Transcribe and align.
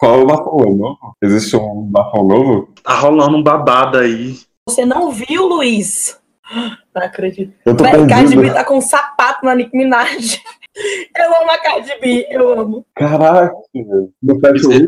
Qual 0.00 0.14
é 0.20 0.22
o 0.22 0.26
bafão 0.26 0.58
novo? 0.74 0.98
Existe 1.22 1.54
um 1.56 1.82
bafão 1.82 2.24
novo? 2.24 2.68
Tá 2.82 2.94
rolando 2.94 3.36
um 3.36 3.42
babado 3.42 3.98
aí. 3.98 4.38
Você 4.66 4.84
não 4.86 5.10
viu, 5.12 5.46
Luiz? 5.46 6.18
Não 6.92 7.02
acredito. 7.04 7.52
Eu 7.64 7.76
tô 7.76 7.84
Véi, 7.84 7.92
Cardi 8.08 8.30
B 8.30 8.36
perdido. 8.36 8.54
tá 8.54 8.64
com 8.64 8.78
um 8.78 8.80
sapato 8.80 9.44
na 9.46 9.54
Nicki 9.54 9.76
Minaj. 9.76 10.40
Eu 11.16 11.26
amo 11.42 11.50
a 11.50 11.58
Cardi 11.58 11.90
B, 12.00 12.26
eu 12.30 12.60
amo. 12.60 12.86
Caraca. 12.94 13.52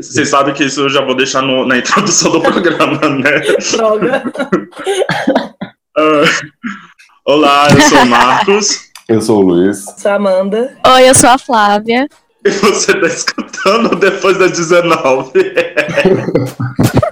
Vocês 0.01 0.29
sabem 0.29 0.55
que 0.55 0.65
isso 0.65 0.81
eu 0.83 0.89
já 0.89 1.05
vou 1.05 1.15
deixar 1.17 1.43
no- 1.43 1.67
na 1.67 1.77
introdução 1.77 2.31
do 2.33 2.41
programa, 2.41 2.99
né? 3.09 3.41
Droga. 3.73 4.23
Ah, 5.95 6.23
Olá, 7.27 7.69
eu 7.71 7.81
sou 7.83 7.99
o 7.99 8.07
Marcos. 8.07 8.91
Eu 9.09 9.21
sou 9.21 9.39
o 9.41 9.43
Luiz. 9.43 9.85
Sou 9.99 10.11
a 10.11 10.15
Amanda. 10.15 10.77
Oi, 10.87 11.09
eu 11.11 11.15
sou 11.15 11.29
a 11.31 11.37
Flávia. 11.37 12.09
E 12.45 12.51
você 12.51 12.99
tá 13.01 13.07
escutando 13.07 13.97
depois 13.97 14.39
das 14.39 14.53
19. 14.53 15.33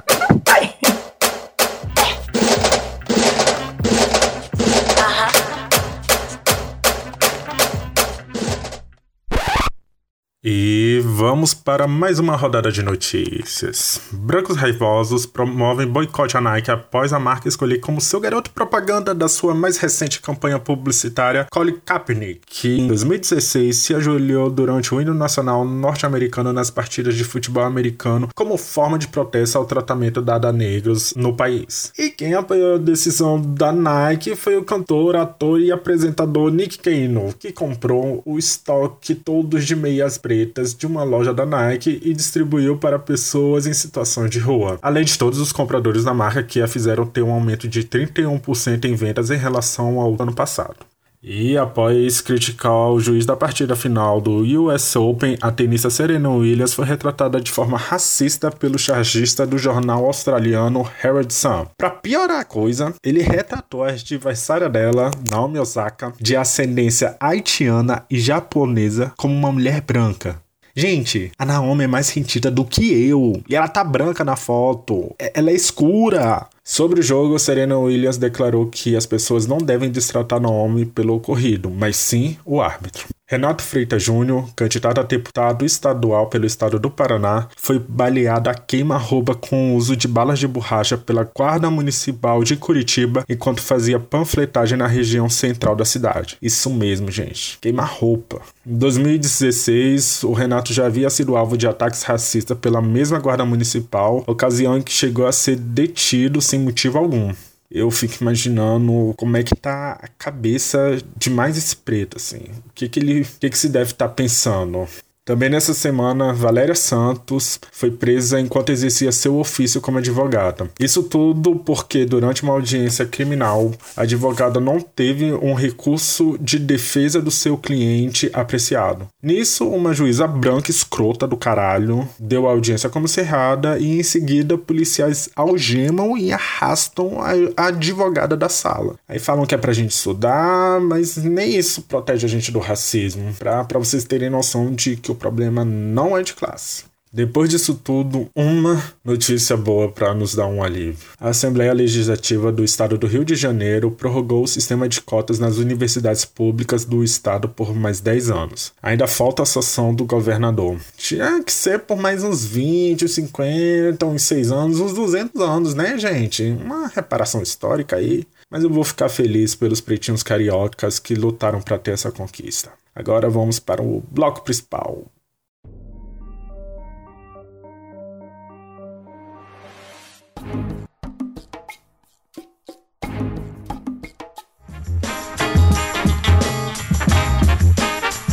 E 10.42 11.02
vamos 11.04 11.52
para 11.52 11.86
mais 11.86 12.18
uma 12.18 12.34
rodada 12.34 12.72
de 12.72 12.82
notícias. 12.82 14.00
Brancos 14.10 14.56
raivosos 14.56 15.26
promovem 15.26 15.86
boicote 15.86 16.34
à 16.34 16.40
Nike 16.40 16.70
após 16.70 17.12
a 17.12 17.20
marca 17.20 17.46
escolher 17.46 17.78
como 17.80 18.00
seu 18.00 18.18
garoto 18.18 18.50
propaganda 18.50 19.14
da 19.14 19.28
sua 19.28 19.54
mais 19.54 19.76
recente 19.76 20.22
campanha 20.22 20.58
publicitária, 20.58 21.46
Colin 21.50 21.76
Kaepernick, 21.84 22.40
que 22.46 22.78
em 22.78 22.86
2016 22.86 23.76
se 23.76 23.94
ajoelhou 23.94 24.48
durante 24.48 24.94
o 24.94 25.00
hino 25.02 25.12
nacional 25.12 25.62
norte-americano 25.62 26.54
nas 26.54 26.70
partidas 26.70 27.16
de 27.16 27.24
futebol 27.24 27.64
americano 27.64 28.30
como 28.34 28.56
forma 28.56 28.98
de 28.98 29.08
protesto 29.08 29.58
ao 29.58 29.66
tratamento 29.66 30.22
dado 30.22 30.46
a 30.46 30.52
negros 30.52 31.12
no 31.16 31.36
país. 31.36 31.92
E 31.98 32.08
quem 32.08 32.32
apoiou 32.32 32.76
a 32.76 32.78
decisão 32.78 33.38
da 33.38 33.72
Nike 33.72 34.34
foi 34.34 34.56
o 34.56 34.64
cantor, 34.64 35.16
ator 35.16 35.60
e 35.60 35.70
apresentador 35.70 36.50
Nick 36.50 36.78
Cannon, 36.78 37.30
que 37.38 37.52
comprou 37.52 38.22
o 38.24 38.38
estoque 38.38 39.14
todos 39.14 39.66
de 39.66 39.76
meias 39.76 40.16
pretas 40.30 40.72
de 40.72 40.86
uma 40.86 41.02
loja 41.02 41.34
da 41.34 41.44
Nike 41.44 42.00
e 42.04 42.14
distribuiu 42.14 42.76
para 42.76 43.00
pessoas 43.00 43.66
em 43.66 43.72
situações 43.72 44.30
de 44.30 44.38
rua. 44.38 44.78
Além 44.80 45.02
de 45.02 45.18
todos 45.18 45.40
os 45.40 45.50
compradores 45.50 46.04
da 46.04 46.14
marca 46.14 46.40
que 46.40 46.62
a 46.62 46.68
fizeram 46.68 47.04
ter 47.04 47.22
um 47.22 47.32
aumento 47.32 47.66
de 47.66 47.82
31% 47.82 48.84
em 48.84 48.94
vendas 48.94 49.28
em 49.30 49.36
relação 49.36 49.98
ao 49.98 50.14
ano 50.22 50.32
passado. 50.32 50.89
E 51.22 51.58
após 51.58 52.22
criticar 52.22 52.90
o 52.90 52.98
juiz 52.98 53.26
da 53.26 53.36
partida 53.36 53.76
final 53.76 54.22
do 54.22 54.40
US 54.62 54.96
Open, 54.96 55.36
a 55.42 55.52
tenista 55.52 55.90
Serena 55.90 56.30
Williams 56.30 56.72
foi 56.72 56.86
retratada 56.86 57.38
de 57.38 57.50
forma 57.50 57.76
racista 57.76 58.50
pelo 58.50 58.78
chargista 58.78 59.46
do 59.46 59.58
jornal 59.58 60.06
australiano 60.06 60.90
Herald 61.04 61.30
Sun. 61.32 61.66
Para 61.76 61.90
piorar 61.90 62.40
a 62.40 62.44
coisa, 62.44 62.94
ele 63.04 63.20
retratou 63.20 63.84
a 63.84 63.90
adversária 63.90 64.68
dela, 64.70 65.10
Naomi 65.30 65.58
Osaka, 65.58 66.14
de 66.18 66.34
ascendência 66.36 67.16
haitiana 67.20 68.02
e 68.10 68.18
japonesa 68.18 69.12
como 69.18 69.34
uma 69.34 69.52
mulher 69.52 69.82
branca. 69.82 70.40
Gente, 70.80 71.30
a 71.38 71.44
Naomi 71.44 71.84
é 71.84 71.86
mais 71.86 72.06
sentida 72.06 72.50
do 72.50 72.64
que 72.64 72.90
eu. 73.06 73.42
E 73.46 73.54
ela 73.54 73.68
tá 73.68 73.84
branca 73.84 74.24
na 74.24 74.34
foto. 74.34 75.14
É- 75.18 75.32
Ela 75.34 75.50
é 75.50 75.54
escura. 75.54 76.46
Sobre 76.64 77.00
o 77.00 77.02
jogo, 77.02 77.38
Serena 77.38 77.76
Williams 77.78 78.16
declarou 78.16 78.66
que 78.66 78.96
as 78.96 79.04
pessoas 79.04 79.46
não 79.46 79.58
devem 79.58 79.90
destratar 79.90 80.40
Naomi 80.40 80.86
pelo 80.86 81.16
ocorrido, 81.16 81.70
mas 81.70 81.96
sim 81.96 82.38
o 82.46 82.62
árbitro. 82.62 83.06
Renato 83.30 83.62
Freitas 83.62 84.02
Júnior, 84.02 84.50
candidato 84.56 84.98
a 84.98 85.04
deputado 85.04 85.64
estadual 85.64 86.26
pelo 86.26 86.44
estado 86.44 86.80
do 86.80 86.90
Paraná, 86.90 87.46
foi 87.56 87.78
baleado 87.78 88.50
a 88.50 88.54
queima-roupa 88.54 89.36
com 89.36 89.70
o 89.70 89.76
uso 89.76 89.94
de 89.94 90.08
balas 90.08 90.40
de 90.40 90.48
borracha 90.48 90.98
pela 90.98 91.22
Guarda 91.22 91.70
Municipal 91.70 92.42
de 92.42 92.56
Curitiba 92.56 93.24
enquanto 93.28 93.62
fazia 93.62 94.00
panfletagem 94.00 94.76
na 94.76 94.88
região 94.88 95.30
central 95.30 95.76
da 95.76 95.84
cidade. 95.84 96.38
Isso 96.42 96.68
mesmo, 96.70 97.08
gente. 97.08 97.56
Queima-roupa. 97.60 98.42
Em 98.66 98.76
2016, 98.76 100.24
o 100.24 100.32
Renato 100.32 100.72
já 100.72 100.86
havia 100.86 101.08
sido 101.08 101.36
alvo 101.36 101.56
de 101.56 101.68
ataques 101.68 102.02
racistas 102.02 102.58
pela 102.58 102.82
mesma 102.82 103.20
Guarda 103.20 103.44
Municipal, 103.44 104.24
ocasião 104.26 104.76
em 104.76 104.82
que 104.82 104.92
chegou 104.92 105.28
a 105.28 105.30
ser 105.30 105.54
detido 105.54 106.40
sem 106.42 106.58
motivo 106.58 106.98
algum. 106.98 107.32
Eu 107.70 107.90
fico 107.90 108.14
imaginando 108.20 109.14
como 109.16 109.36
é 109.36 109.44
que 109.44 109.54
tá 109.54 109.92
a 109.92 110.08
cabeça 110.08 110.98
de 111.16 111.30
mais 111.30 111.56
esse 111.56 111.76
preto, 111.76 112.16
assim. 112.16 112.42
O 112.66 112.72
que 112.74 112.88
que 112.88 112.98
ele, 112.98 113.20
o 113.22 113.26
que 113.38 113.48
que 113.48 113.58
se 113.58 113.68
deve 113.68 113.92
estar 113.92 114.08
pensando? 114.08 114.88
Também 115.30 115.48
nessa 115.48 115.72
semana, 115.72 116.32
Valéria 116.32 116.74
Santos 116.74 117.60
foi 117.70 117.88
presa 117.88 118.40
enquanto 118.40 118.70
exercia 118.70 119.12
seu 119.12 119.38
ofício 119.38 119.80
como 119.80 119.98
advogada. 119.98 120.68
Isso 120.76 121.04
tudo 121.04 121.54
porque, 121.54 122.04
durante 122.04 122.42
uma 122.42 122.52
audiência 122.52 123.06
criminal, 123.06 123.70
a 123.96 124.02
advogada 124.02 124.58
não 124.58 124.80
teve 124.80 125.32
um 125.32 125.54
recurso 125.54 126.36
de 126.40 126.58
defesa 126.58 127.22
do 127.22 127.30
seu 127.30 127.56
cliente 127.56 128.28
apreciado. 128.32 129.06
Nisso, 129.22 129.68
uma 129.68 129.94
juíza 129.94 130.26
branca 130.26 130.72
escrota 130.72 131.28
do 131.28 131.36
caralho 131.36 132.08
deu 132.18 132.48
a 132.48 132.50
audiência 132.50 132.90
como 132.90 133.06
cerrada 133.06 133.78
e, 133.78 134.00
em 134.00 134.02
seguida, 134.02 134.58
policiais 134.58 135.30
algemam 135.36 136.18
e 136.18 136.32
arrastam 136.32 137.20
a, 137.22 137.68
advogada 137.68 138.36
da 138.36 138.48
sala. 138.48 138.96
Aí 139.08 139.20
falam 139.20 139.46
que 139.46 139.54
é 139.54 139.58
pra 139.58 139.72
gente 139.72 139.92
estudar, 139.92 140.80
mas 140.80 141.16
nem 141.18 141.54
isso 141.54 141.82
protege 141.82 142.26
a 142.26 142.28
gente 142.28 142.50
do 142.50 142.58
racismo. 142.58 143.32
Pra, 143.38 143.62
pra 143.62 143.78
vocês 143.78 144.02
terem 144.02 144.28
noção 144.28 144.74
de 144.74 144.96
que 144.96 145.12
o 145.12 145.19
problema 145.20 145.64
não 145.64 146.18
é 146.18 146.22
de 146.22 146.34
classe. 146.34 146.90
Depois 147.12 147.50
disso 147.50 147.74
tudo, 147.74 148.30
uma 148.36 148.80
notícia 149.04 149.56
boa 149.56 149.90
para 149.90 150.14
nos 150.14 150.32
dar 150.32 150.46
um 150.46 150.62
alívio. 150.62 151.08
A 151.18 151.30
Assembleia 151.30 151.72
Legislativa 151.72 152.52
do 152.52 152.62
Estado 152.62 152.96
do 152.96 153.08
Rio 153.08 153.24
de 153.24 153.34
Janeiro 153.34 153.90
prorrogou 153.90 154.44
o 154.44 154.48
sistema 154.48 154.88
de 154.88 155.00
cotas 155.00 155.40
nas 155.40 155.56
universidades 155.56 156.24
públicas 156.24 156.84
do 156.84 157.02
estado 157.02 157.48
por 157.48 157.74
mais 157.74 157.98
10 157.98 158.30
anos. 158.30 158.72
Ainda 158.80 159.08
falta 159.08 159.42
a 159.42 159.46
sanção 159.46 159.92
do 159.92 160.04
governador. 160.04 160.78
Tinha 160.96 161.42
que 161.42 161.52
ser 161.52 161.80
por 161.80 161.98
mais 161.98 162.22
uns 162.22 162.44
20, 162.44 163.08
50, 163.08 164.06
uns 164.06 164.22
6 164.22 164.52
anos, 164.52 164.78
uns 164.78 164.92
200 164.92 165.42
anos, 165.42 165.74
né, 165.74 165.98
gente? 165.98 166.44
Uma 166.44 166.86
reparação 166.86 167.42
histórica 167.42 167.96
aí. 167.96 168.24
Mas 168.48 168.62
eu 168.62 168.70
vou 168.70 168.84
ficar 168.84 169.08
feliz 169.08 169.56
pelos 169.56 169.80
pretinhos 169.80 170.22
cariocas 170.22 171.00
que 171.00 171.14
lutaram 171.14 171.60
para 171.60 171.78
ter 171.78 171.90
essa 171.92 172.12
conquista. 172.12 172.70
Agora 172.94 173.28
vamos 173.30 173.58
para 173.58 173.82
o 173.82 174.02
bloco 174.10 174.42
principal. 174.42 175.04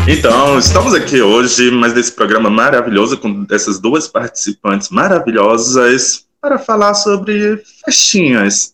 Então, 0.09 0.57
estamos 0.57 0.93
aqui 0.93 1.21
hoje, 1.21 1.69
mas 1.69 1.93
desse 1.93 2.13
programa 2.13 2.49
maravilhoso, 2.49 3.17
com 3.17 3.45
essas 3.51 3.77
duas 3.77 4.07
participantes 4.07 4.89
maravilhosas, 4.89 6.25
para 6.41 6.57
falar 6.57 6.93
sobre 6.93 7.57
festinhas. 7.83 8.73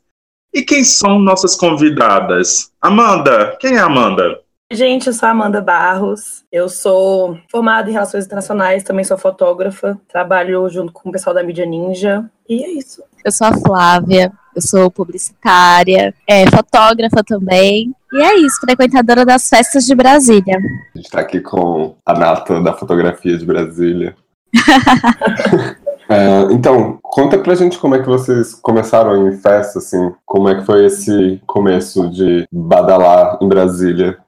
E 0.53 0.61
quem 0.61 0.83
são 0.83 1.17
nossas 1.17 1.55
convidadas? 1.55 2.71
Amanda, 2.79 3.57
quem 3.59 3.75
é 3.75 3.79
a 3.79 3.85
Amanda? 3.85 4.42
Gente, 4.73 5.05
eu 5.05 5.13
sou 5.13 5.27
a 5.27 5.31
Amanda 5.31 5.61
Barros. 5.61 6.43
Eu 6.51 6.67
sou 6.67 7.37
formada 7.51 7.87
em 7.87 7.93
Relações 7.93 8.25
Internacionais, 8.25 8.83
também 8.83 9.05
sou 9.05 9.17
fotógrafa. 9.17 9.99
Trabalho 10.11 10.67
junto 10.67 10.91
com 10.91 11.09
o 11.09 11.11
pessoal 11.11 11.35
da 11.35 11.43
Mídia 11.43 11.63
Ninja. 11.63 12.25
E 12.49 12.63
é 12.63 12.71
isso. 12.71 13.03
Eu 13.23 13.31
sou 13.31 13.45
a 13.45 13.53
Flávia. 13.53 14.31
Eu 14.55 14.61
sou 14.61 14.89
publicitária, 14.89 16.13
é, 16.27 16.49
fotógrafa 16.49 17.23
também. 17.23 17.93
E 18.11 18.21
é 18.21 18.37
isso, 18.37 18.59
frequentadora 18.61 19.25
das 19.25 19.47
festas 19.47 19.85
de 19.85 19.95
Brasília. 19.95 20.57
A 20.93 20.97
gente 20.97 21.09
tá 21.09 21.21
aqui 21.21 21.39
com 21.39 21.95
a 22.05 22.13
Nata 22.13 22.61
da 22.61 22.73
fotografia 22.73 23.37
de 23.37 23.45
Brasília. 23.45 24.15
É, 26.09 26.53
então, 26.53 26.99
conta 27.01 27.39
pra 27.39 27.55
gente 27.55 27.79
como 27.79 27.95
é 27.95 27.99
que 27.99 28.09
vocês 28.09 28.53
começaram 28.53 29.25
em 29.25 29.37
festa, 29.37 29.79
assim. 29.79 30.11
Como 30.25 30.49
é 30.49 30.55
que 30.55 30.65
foi 30.65 30.85
esse 30.85 31.41
começo 31.47 32.09
de 32.09 32.45
badalar 32.51 33.37
em 33.41 33.47
Brasília? 33.47 34.19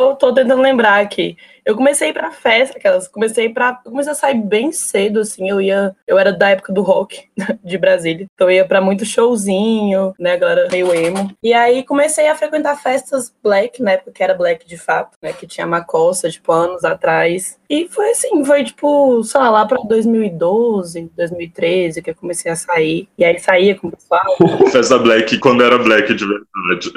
Eu 0.00 0.14
tô 0.14 0.32
tentando 0.32 0.62
lembrar 0.62 1.00
aqui. 1.00 1.36
Eu 1.64 1.74
comecei 1.74 2.12
pra 2.12 2.30
festa, 2.30 2.78
aquelas. 2.78 3.08
Comecei 3.08 3.48
para 3.48 3.74
comecei 3.74 4.12
a 4.12 4.14
sair 4.14 4.40
bem 4.40 4.70
cedo, 4.70 5.18
assim. 5.18 5.50
Eu 5.50 5.60
ia. 5.60 5.94
Eu 6.06 6.16
era 6.16 6.32
da 6.32 6.50
época 6.50 6.72
do 6.72 6.82
rock 6.82 7.28
de 7.64 7.76
Brasília. 7.76 8.26
Então 8.32 8.48
eu 8.48 8.58
ia 8.58 8.64
pra 8.64 8.80
muito 8.80 9.04
showzinho, 9.04 10.14
né? 10.16 10.34
A 10.34 10.36
galera 10.36 10.68
meio 10.70 10.94
emo. 10.94 11.32
E 11.42 11.52
aí 11.52 11.82
comecei 11.82 12.28
a 12.28 12.36
frequentar 12.36 12.80
festas 12.80 13.34
black, 13.42 13.82
né? 13.82 13.96
Porque 13.96 14.22
era 14.22 14.34
black 14.34 14.68
de 14.68 14.78
fato, 14.78 15.18
né? 15.20 15.32
Que 15.32 15.48
tinha 15.48 15.66
Macossa, 15.66 16.30
tipo, 16.30 16.52
anos 16.52 16.84
atrás. 16.84 17.58
E 17.68 17.88
foi 17.88 18.12
assim, 18.12 18.44
foi 18.44 18.62
tipo, 18.62 19.24
sei 19.24 19.40
lá, 19.40 19.50
lá 19.50 19.66
pra 19.66 19.78
2012, 19.82 21.10
2013, 21.16 22.02
que 22.02 22.10
eu 22.10 22.14
comecei 22.14 22.52
a 22.52 22.56
sair. 22.56 23.08
E 23.18 23.24
aí 23.24 23.36
saía 23.40 23.74
com 23.74 23.88
o 23.88 23.90
pessoal. 23.90 24.36
Festa 24.70 24.96
Black 24.96 25.38
quando 25.40 25.64
era 25.64 25.76
Black 25.76 26.14
de 26.14 26.24
verdade. 26.24 26.92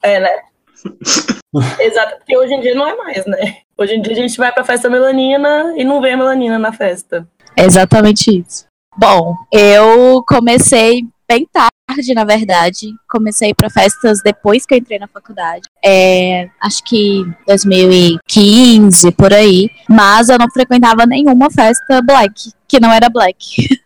É, 0.00 0.20
né? 0.20 0.53
Exato, 1.80 2.16
porque 2.16 2.36
hoje 2.36 2.54
em 2.54 2.60
dia 2.60 2.74
não 2.74 2.86
é 2.86 2.96
mais, 2.96 3.24
né? 3.26 3.58
Hoje 3.78 3.94
em 3.94 4.02
dia 4.02 4.12
a 4.12 4.16
gente 4.16 4.36
vai 4.36 4.52
pra 4.52 4.64
festa 4.64 4.90
melanina 4.90 5.72
e 5.76 5.84
não 5.84 6.00
vê 6.00 6.12
a 6.12 6.16
melanina 6.16 6.58
na 6.58 6.72
festa. 6.72 7.26
Exatamente 7.56 8.40
isso. 8.40 8.66
Bom, 8.96 9.34
eu 9.52 10.22
comecei 10.26 11.02
bem 11.28 11.46
tarde, 11.52 12.14
na 12.14 12.24
verdade. 12.24 12.92
Comecei 13.08 13.52
para 13.54 13.70
festas 13.70 14.20
depois 14.22 14.64
que 14.64 14.74
eu 14.74 14.78
entrei 14.78 14.98
na 14.98 15.08
faculdade. 15.08 15.62
É, 15.84 16.48
acho 16.60 16.82
que 16.84 17.24
2015, 17.46 19.10
por 19.12 19.32
aí. 19.32 19.70
Mas 19.88 20.28
eu 20.28 20.38
não 20.38 20.50
frequentava 20.50 21.06
nenhuma 21.06 21.50
festa 21.50 22.00
black, 22.02 22.52
que 22.68 22.80
não 22.80 22.92
era 22.92 23.08
black. 23.08 23.38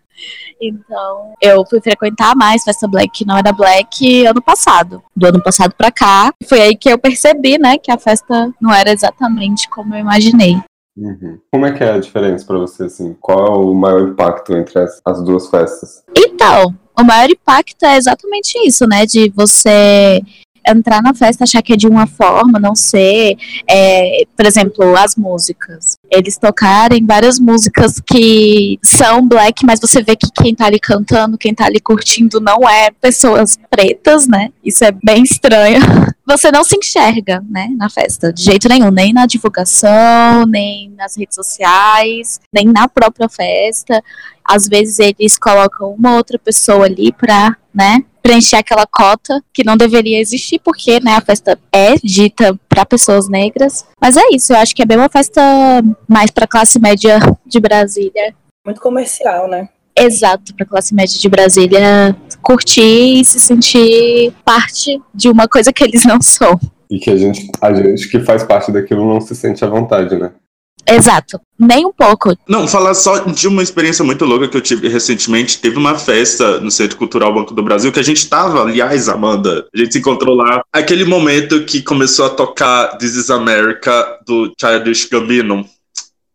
Então, 0.60 1.32
eu 1.40 1.64
fui 1.66 1.80
frequentar 1.80 2.34
mais 2.36 2.64
festa 2.64 2.88
black 2.88 3.10
que 3.10 3.26
não 3.26 3.36
era 3.36 3.52
black 3.52 4.26
ano 4.26 4.42
passado. 4.42 5.02
Do 5.14 5.26
ano 5.26 5.42
passado 5.42 5.74
pra 5.76 5.90
cá. 5.90 6.32
Foi 6.48 6.60
aí 6.60 6.76
que 6.76 6.88
eu 6.88 6.98
percebi, 6.98 7.58
né, 7.58 7.78
que 7.78 7.90
a 7.90 7.98
festa 7.98 8.52
não 8.60 8.72
era 8.72 8.92
exatamente 8.92 9.68
como 9.68 9.94
eu 9.94 10.00
imaginei. 10.00 10.56
Uhum. 10.96 11.38
Como 11.52 11.64
é 11.64 11.72
que 11.72 11.84
é 11.84 11.92
a 11.92 11.98
diferença 11.98 12.44
para 12.44 12.58
você, 12.58 12.84
assim? 12.84 13.16
Qual 13.20 13.46
é 13.46 13.50
o 13.50 13.72
maior 13.72 14.02
impacto 14.08 14.56
entre 14.56 14.80
as, 14.80 15.00
as 15.04 15.22
duas 15.22 15.48
festas? 15.48 16.02
Então, 16.16 16.74
o 16.98 17.04
maior 17.04 17.30
impacto 17.30 17.84
é 17.84 17.96
exatamente 17.96 18.58
isso, 18.66 18.84
né? 18.86 19.06
De 19.06 19.30
você 19.30 20.20
entrar 20.68 21.02
na 21.02 21.14
festa 21.14 21.44
achar 21.44 21.62
que 21.62 21.72
é 21.72 21.76
de 21.76 21.86
uma 21.86 22.06
forma, 22.06 22.58
não 22.58 22.74
ser. 22.74 23.36
É, 23.68 24.24
por 24.36 24.46
exemplo, 24.46 24.96
as 24.96 25.16
músicas. 25.16 25.96
Eles 26.10 26.38
tocarem 26.38 27.04
várias 27.04 27.38
músicas 27.38 28.00
que 28.00 28.78
são 28.82 29.26
black, 29.26 29.64
mas 29.64 29.80
você 29.80 30.02
vê 30.02 30.16
que 30.16 30.28
quem 30.32 30.54
tá 30.54 30.66
ali 30.66 30.78
cantando, 30.78 31.38
quem 31.38 31.54
tá 31.54 31.66
ali 31.66 31.80
curtindo 31.80 32.40
não 32.40 32.68
é 32.68 32.90
pessoas 32.90 33.58
pretas, 33.70 34.26
né? 34.26 34.50
Isso 34.64 34.84
é 34.84 34.92
bem 34.92 35.22
estranho. 35.22 35.80
Você 36.28 36.52
não 36.52 36.62
se 36.62 36.76
enxerga, 36.76 37.42
né, 37.48 37.68
na 37.78 37.88
festa, 37.88 38.30
de 38.30 38.42
jeito 38.42 38.68
nenhum, 38.68 38.90
nem 38.90 39.14
na 39.14 39.24
divulgação, 39.24 40.44
nem 40.46 40.90
nas 40.90 41.16
redes 41.16 41.34
sociais, 41.34 42.38
nem 42.52 42.66
na 42.66 42.86
própria 42.86 43.30
festa. 43.30 44.04
Às 44.44 44.68
vezes 44.68 44.98
eles 44.98 45.38
colocam 45.38 45.90
uma 45.92 46.16
outra 46.16 46.38
pessoa 46.38 46.84
ali 46.84 47.12
pra, 47.12 47.56
né, 47.74 48.04
preencher 48.22 48.56
aquela 48.56 48.86
cota 48.86 49.42
que 49.52 49.64
não 49.64 49.76
deveria 49.76 50.20
existir, 50.20 50.58
porque 50.58 51.00
né, 51.00 51.12
a 51.12 51.20
festa 51.20 51.58
é 51.72 51.94
dita 52.02 52.58
para 52.68 52.84
pessoas 52.84 53.28
negras. 53.28 53.84
Mas 54.00 54.16
é 54.16 54.22
isso, 54.32 54.52
eu 54.52 54.56
acho 54.56 54.74
que 54.74 54.82
é 54.82 54.86
bem 54.86 54.96
uma 54.96 55.08
festa 55.08 55.40
mais 56.08 56.30
para 56.30 56.46
classe 56.46 56.78
média 56.78 57.18
de 57.46 57.60
Brasília. 57.60 58.34
Muito 58.64 58.80
comercial, 58.80 59.48
né? 59.48 59.68
Exato, 59.96 60.54
para 60.54 60.64
classe 60.64 60.94
média 60.94 61.18
de 61.18 61.28
Brasília 61.28 62.16
curtir 62.42 63.20
e 63.20 63.24
se 63.24 63.40
sentir 63.40 64.32
parte 64.44 65.00
de 65.12 65.28
uma 65.28 65.48
coisa 65.48 65.72
que 65.72 65.82
eles 65.82 66.04
não 66.04 66.20
são. 66.20 66.58
E 66.90 66.98
que 66.98 67.10
a 67.10 67.16
gente, 67.16 67.50
a 67.60 67.74
gente 67.74 68.08
que 68.08 68.20
faz 68.20 68.44
parte 68.44 68.72
daquilo 68.72 69.06
não 69.06 69.20
se 69.20 69.34
sente 69.34 69.64
à 69.64 69.68
vontade, 69.68 70.16
né? 70.16 70.32
Exato, 70.88 71.38
nem 71.58 71.84
um 71.84 71.92
pouco. 71.92 72.34
Não, 72.48 72.66
falar 72.66 72.94
só 72.94 73.18
de 73.18 73.46
uma 73.46 73.62
experiência 73.62 74.04
muito 74.04 74.24
louca 74.24 74.48
que 74.48 74.56
eu 74.56 74.60
tive 74.60 74.88
recentemente. 74.88 75.58
Teve 75.58 75.76
uma 75.76 75.98
festa 75.98 76.60
no 76.60 76.70
Centro 76.70 76.96
Cultural 76.96 77.32
Banco 77.32 77.52
do 77.52 77.62
Brasil 77.62 77.92
que 77.92 78.00
a 78.00 78.04
gente 78.04 78.28
tava, 78.28 78.62
aliás, 78.62 79.08
Amanda, 79.08 79.66
a 79.74 79.78
gente 79.78 79.92
se 79.92 79.98
encontrou 79.98 80.34
lá. 80.34 80.62
Aquele 80.72 81.04
momento 81.04 81.64
que 81.64 81.82
começou 81.82 82.26
a 82.26 82.30
tocar 82.30 82.96
This 82.96 83.14
is 83.14 83.30
America 83.30 84.18
do 84.26 84.52
Childish 84.58 85.08
Gambino. 85.10 85.64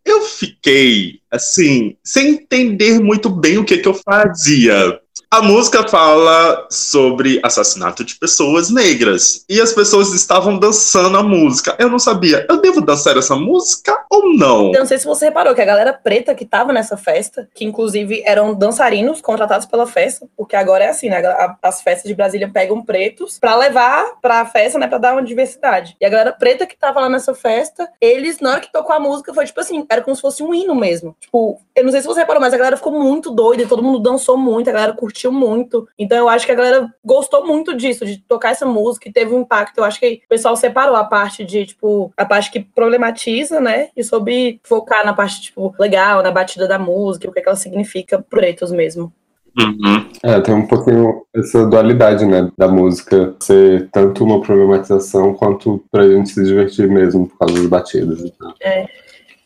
Eu 0.05 0.21
fiquei, 0.21 1.19
assim, 1.31 1.95
sem 2.03 2.31
entender 2.31 2.99
muito 2.99 3.29
bem 3.29 3.57
o 3.57 3.63
que, 3.63 3.77
que 3.77 3.87
eu 3.87 3.93
fazia. 3.93 4.99
A 5.33 5.41
música 5.41 5.87
fala 5.87 6.67
sobre 6.69 7.39
assassinato 7.41 8.03
de 8.03 8.13
pessoas 8.17 8.69
negras. 8.69 9.43
E 9.49 9.59
as 9.59 9.73
pessoas 9.73 10.13
estavam 10.13 10.59
dançando 10.59 11.17
a 11.17 11.23
música. 11.23 11.75
Eu 11.79 11.89
não 11.89 11.97
sabia, 11.97 12.45
eu 12.47 12.61
devo 12.61 12.79
dançar 12.79 13.17
essa 13.17 13.35
música 13.35 13.99
ou 14.11 14.31
não? 14.35 14.71
Eu 14.71 14.81
não 14.81 14.85
sei 14.85 14.99
se 14.99 15.07
você 15.07 15.25
reparou 15.25 15.55
que 15.55 15.61
a 15.61 15.65
galera 15.65 15.91
preta 15.91 16.35
que 16.35 16.45
tava 16.45 16.71
nessa 16.71 16.95
festa, 16.95 17.49
que 17.55 17.65
inclusive 17.65 18.21
eram 18.27 18.53
dançarinos 18.53 19.21
contratados 19.21 19.65
pela 19.65 19.87
festa, 19.87 20.27
porque 20.37 20.55
agora 20.55 20.83
é 20.83 20.89
assim, 20.89 21.09
né? 21.09 21.23
As 21.63 21.81
festas 21.81 22.07
de 22.07 22.13
Brasília 22.13 22.51
pegam 22.53 22.83
pretos 22.83 23.39
para 23.39 23.55
levar 23.55 24.19
pra 24.21 24.45
festa, 24.45 24.77
né? 24.77 24.87
Pra 24.87 24.99
dar 24.99 25.13
uma 25.13 25.23
diversidade. 25.23 25.97
E 25.99 26.05
a 26.05 26.09
galera 26.09 26.31
preta 26.31 26.67
que 26.67 26.77
tava 26.77 26.99
lá 26.99 27.09
nessa 27.09 27.33
festa, 27.33 27.89
eles, 27.99 28.39
na 28.39 28.51
hora 28.51 28.61
que 28.61 28.71
tocou 28.71 28.95
a 28.95 28.99
música, 28.99 29.33
foi 29.33 29.47
tipo 29.47 29.59
assim, 29.59 29.83
era 29.89 30.03
como 30.03 30.15
se 30.15 30.21
fosse 30.21 30.43
um 30.43 30.53
hino 30.53 30.75
mesmo. 30.75 31.15
Tipo, 31.19 31.59
eu 31.75 31.83
não 31.83 31.91
sei 31.91 32.01
se 32.01 32.07
você 32.07 32.19
reparou, 32.19 32.39
mas 32.39 32.53
a 32.53 32.57
galera 32.57 32.77
ficou 32.77 32.93
muito 32.93 33.31
doida, 33.31 33.65
todo 33.65 33.81
mundo 33.81 33.97
dançou 33.97 34.37
muito, 34.37 34.69
a 34.69 34.73
galera 34.73 34.93
curtiu 34.93 35.22
muito. 35.31 35.87
Então 35.97 36.17
eu 36.17 36.29
acho 36.29 36.45
que 36.45 36.51
a 36.51 36.55
galera 36.55 36.93
gostou 37.03 37.45
muito 37.45 37.75
disso, 37.75 38.05
de 38.05 38.17
tocar 38.17 38.51
essa 38.51 38.65
música 38.65 39.09
e 39.09 39.13
teve 39.13 39.33
um 39.33 39.41
impacto. 39.41 39.79
Eu 39.79 39.83
acho 39.83 39.99
que 39.99 40.21
o 40.25 40.29
pessoal 40.29 40.55
separou 40.55 40.95
a 40.95 41.03
parte 41.03 41.43
de, 41.43 41.65
tipo, 41.65 42.13
a 42.15 42.25
parte 42.25 42.51
que 42.51 42.59
problematiza, 42.59 43.59
né? 43.59 43.89
E 43.95 44.03
soube 44.03 44.59
focar 44.63 45.05
na 45.05 45.13
parte, 45.13 45.41
tipo, 45.41 45.73
legal, 45.79 46.21
na 46.21 46.31
batida 46.31 46.67
da 46.67 46.77
música, 46.77 47.29
o 47.29 47.33
que, 47.33 47.39
é 47.39 47.41
que 47.41 47.49
ela 47.49 47.57
significa 47.57 48.19
pro 48.19 48.43
pretos 48.43 48.71
mesmo. 48.71 49.11
Uhum. 49.57 50.09
É, 50.23 50.41
tem 50.41 50.53
um 50.53 50.67
pouquinho 50.67 51.25
essa 51.33 51.65
dualidade, 51.65 52.25
né, 52.25 52.51
da 52.57 52.67
música 52.67 53.35
ser 53.39 53.87
tanto 53.91 54.23
uma 54.23 54.41
problematização 54.41 55.33
quanto 55.33 55.83
pra 55.91 56.07
gente 56.07 56.29
se 56.29 56.43
divertir 56.43 56.89
mesmo 56.89 57.27
por 57.27 57.37
causa 57.37 57.53
das 57.53 57.67
batidas 57.67 58.19
e 58.21 58.31
tal. 58.31 58.53
É. 58.59 58.87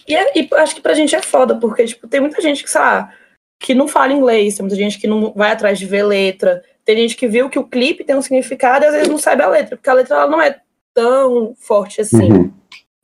E, 0.07 0.15
é, 0.15 0.31
e 0.39 0.49
acho 0.55 0.75
que 0.75 0.81
pra 0.81 0.93
gente 0.93 1.13
é 1.13 1.21
foda, 1.21 1.55
porque, 1.55 1.83
tipo, 1.83 2.07
tem 2.07 2.21
muita 2.21 2.41
gente 2.41 2.63
que, 2.63 2.69
sei 2.69 2.79
lá, 2.79 3.11
que 3.59 3.73
não 3.73 3.87
fala 3.87 4.13
inglês, 4.13 4.55
tem 4.55 4.63
muita 4.63 4.75
gente 4.75 4.99
que 4.99 5.07
não 5.07 5.33
vai 5.33 5.51
atrás 5.51 5.79
de 5.79 5.85
ver 5.85 6.03
letra, 6.03 6.63
tem 6.85 6.95
gente 6.97 7.15
que 7.15 7.27
viu 7.27 7.49
que 7.49 7.59
o 7.59 7.67
clipe 7.67 8.03
tem 8.03 8.15
um 8.15 8.21
significado 8.21 8.85
e 8.85 8.87
às 8.87 8.93
vezes 8.93 9.07
não 9.09 9.17
sabe 9.17 9.41
a 9.43 9.49
letra, 9.49 9.75
porque 9.75 9.89
a 9.89 9.93
letra 9.93 10.15
ela 10.15 10.27
não 10.27 10.41
é 10.41 10.59
tão 10.93 11.53
forte 11.57 12.01
assim. 12.01 12.31
Uhum. 12.31 12.53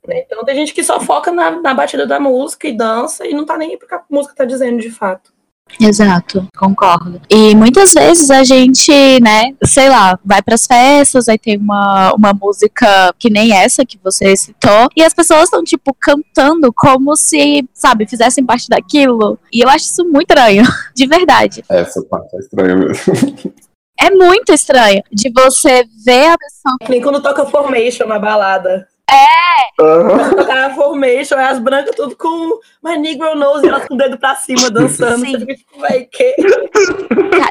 né? 0.08 0.22
Então 0.22 0.44
tem 0.46 0.56
gente 0.56 0.74
que 0.74 0.84
só 0.84 1.00
foca 1.00 1.32
na, 1.32 1.52
na 1.62 1.74
batida 1.74 2.06
da 2.06 2.20
música 2.20 2.68
e 2.68 2.78
dança 2.78 3.28
e 3.28 3.34
não 3.34 3.46
tá 3.46 3.58
nem 3.58 3.72
aí 3.72 3.78
porque 3.78 3.96
a 3.96 4.04
música 4.10 4.36
tá 4.36 4.46
dizendo 4.46 4.80
de 4.80 4.90
fato. 4.90 5.33
Exato, 5.80 6.48
concordo. 6.58 7.22
E 7.30 7.56
muitas 7.56 7.94
vezes 7.94 8.30
a 8.30 8.44
gente, 8.44 8.92
né, 9.22 9.54
sei 9.66 9.90
lá, 9.90 10.20
vai 10.24 10.42
pras 10.42 10.68
festas, 10.68 11.28
aí 11.28 11.38
tem 11.38 11.58
uma, 11.58 12.14
uma 12.14 12.34
música 12.34 13.14
que 13.18 13.30
nem 13.30 13.54
essa 13.54 13.86
que 13.86 14.00
você 14.04 14.36
citou, 14.36 14.88
e 14.96 15.04
as 15.04 15.14
pessoas 15.14 15.46
estão, 15.46 15.64
tipo, 15.64 15.96
cantando 16.00 16.72
como 16.72 17.16
se, 17.16 17.68
sabe, 17.74 18.08
fizessem 18.08 18.46
parte 18.46 18.70
daquilo. 18.70 19.40
E 19.52 19.62
eu 19.62 19.70
acho 19.70 19.86
isso 19.86 20.06
muito 20.06 20.32
estranho, 20.32 20.64
de 20.96 21.08
verdade. 21.08 21.64
Essa 21.70 22.02
parte 22.04 22.36
é 22.36 22.40
estranha 22.40 22.76
mesmo. 22.76 23.54
É 24.00 24.10
muito 24.10 24.52
estranho 24.52 25.04
de 25.12 25.32
você 25.32 25.86
ver 26.04 26.32
a 26.32 26.38
pessoa. 26.38 26.90
Nem 26.90 27.02
quando 27.02 27.22
toca 27.22 27.46
Formation 27.46 28.06
na 28.08 28.20
balada. 28.20 28.88
Aham. 29.80 30.36
Tocar 30.36 30.76
Formation, 30.76 31.36
é 31.36 31.46
as 31.46 31.60
brancas 31.60 31.96
tudo 31.96 32.16
com 32.16 32.60
My 32.84 32.98
Negro 32.98 33.36
Nose 33.36 33.66
e 33.66 33.70
elas 33.70 33.88
com 33.88 33.96
o 33.96 33.98
dedo 33.98 34.18
pra 34.18 34.36
cima 34.36 34.70
dançando. 34.70 35.26
Sim. 35.26 35.40
Você 35.40 35.56
tipo, 35.56 35.82
véi, 35.82 36.08
que? 36.12 36.36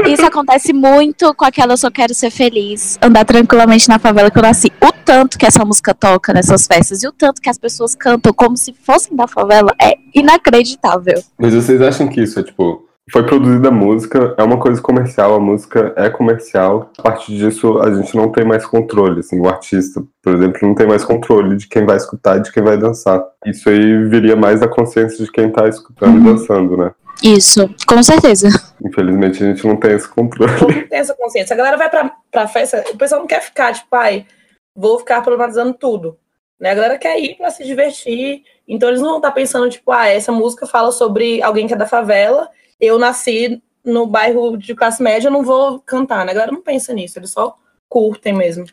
Isso 0.08 0.24
acontece 0.24 0.72
muito 0.72 1.34
com 1.34 1.44
aquela 1.44 1.72
Eu 1.72 1.76
Só 1.76 1.90
Quero 1.90 2.14
Ser 2.14 2.30
Feliz, 2.30 2.98
andar 3.02 3.24
tranquilamente 3.24 3.88
na 3.88 3.98
favela 3.98 4.30
que 4.30 4.38
eu 4.38 4.42
nasci. 4.42 4.72
O 4.80 4.92
tanto 4.92 5.38
que 5.38 5.46
essa 5.46 5.64
música 5.64 5.92
toca 5.92 6.32
nessas 6.32 6.66
festas 6.66 7.02
e 7.02 7.08
o 7.08 7.12
tanto 7.12 7.40
que 7.40 7.50
as 7.50 7.58
pessoas 7.58 7.94
cantam 7.94 8.32
como 8.32 8.56
se 8.56 8.72
fossem 8.72 9.16
da 9.16 9.26
favela 9.26 9.74
é 9.80 9.94
inacreditável. 10.14 11.22
Mas 11.38 11.54
vocês 11.54 11.80
acham 11.82 12.08
que 12.08 12.22
isso 12.22 12.38
é 12.38 12.42
tipo. 12.42 12.88
Foi 13.10 13.26
produzida 13.26 13.68
a 13.68 13.72
música, 13.72 14.34
é 14.38 14.42
uma 14.44 14.60
coisa 14.60 14.80
comercial, 14.80 15.34
a 15.34 15.40
música 15.40 15.92
é 15.96 16.08
comercial. 16.08 16.90
A 16.98 17.02
partir 17.02 17.36
disso, 17.36 17.78
a 17.80 17.92
gente 17.92 18.16
não 18.16 18.30
tem 18.30 18.44
mais 18.44 18.64
controle. 18.64 19.20
Assim, 19.20 19.40
o 19.40 19.48
artista, 19.48 20.02
por 20.22 20.34
exemplo, 20.34 20.60
não 20.62 20.74
tem 20.74 20.86
mais 20.86 21.04
controle 21.04 21.56
de 21.56 21.66
quem 21.66 21.84
vai 21.84 21.96
escutar 21.96 22.38
e 22.38 22.42
de 22.42 22.52
quem 22.52 22.62
vai 22.62 22.78
dançar. 22.78 23.22
Isso 23.44 23.68
aí 23.68 24.04
viria 24.08 24.36
mais 24.36 24.60
da 24.60 24.68
consciência 24.68 25.24
de 25.24 25.30
quem 25.32 25.50
tá 25.50 25.68
escutando 25.68 26.20
e 26.20 26.24
dançando, 26.24 26.76
né? 26.76 26.92
Isso, 27.22 27.68
com 27.86 28.02
certeza. 28.02 28.48
Infelizmente, 28.84 29.42
a 29.42 29.46
gente 29.48 29.66
não 29.66 29.76
tem 29.76 29.92
esse 29.92 30.08
controle. 30.08 30.52
Mundo 30.52 30.88
tem 30.88 30.98
essa 30.98 31.14
consciência. 31.14 31.54
A 31.54 31.56
galera 31.56 31.76
vai 31.76 31.90
pra, 31.90 32.12
pra 32.30 32.48
festa, 32.48 32.84
o 32.92 32.96
pessoal 32.96 33.20
não 33.20 33.28
quer 33.28 33.42
ficar, 33.42 33.72
tipo, 33.72 33.88
pai, 33.90 34.26
vou 34.74 34.98
ficar 35.00 35.22
problematizando 35.22 35.74
tudo. 35.74 36.16
Né? 36.58 36.70
A 36.70 36.74
galera 36.74 36.98
quer 36.98 37.18
ir 37.18 37.36
pra 37.36 37.50
se 37.50 37.64
divertir. 37.64 38.42
Então 38.66 38.88
eles 38.88 39.00
não 39.00 39.08
vão 39.08 39.16
estar 39.18 39.32
pensando, 39.32 39.68
tipo, 39.68 39.90
ah, 39.90 40.06
essa 40.06 40.30
música 40.30 40.66
fala 40.66 40.92
sobre 40.92 41.42
alguém 41.42 41.66
que 41.66 41.74
é 41.74 41.76
da 41.76 41.86
favela. 41.86 42.48
Eu 42.82 42.98
nasci 42.98 43.62
no 43.84 44.06
bairro 44.06 44.56
de 44.56 44.74
classe 44.74 45.02
média, 45.02 45.28
eu 45.28 45.32
não 45.32 45.44
vou 45.44 45.78
cantar, 45.80 46.26
né? 46.26 46.32
A 46.32 46.34
galera 46.34 46.52
não 46.52 46.60
pensa 46.60 46.92
nisso, 46.92 47.18
eles 47.18 47.30
só 47.30 47.56
curtem 47.88 48.32
mesmo. 48.32 48.66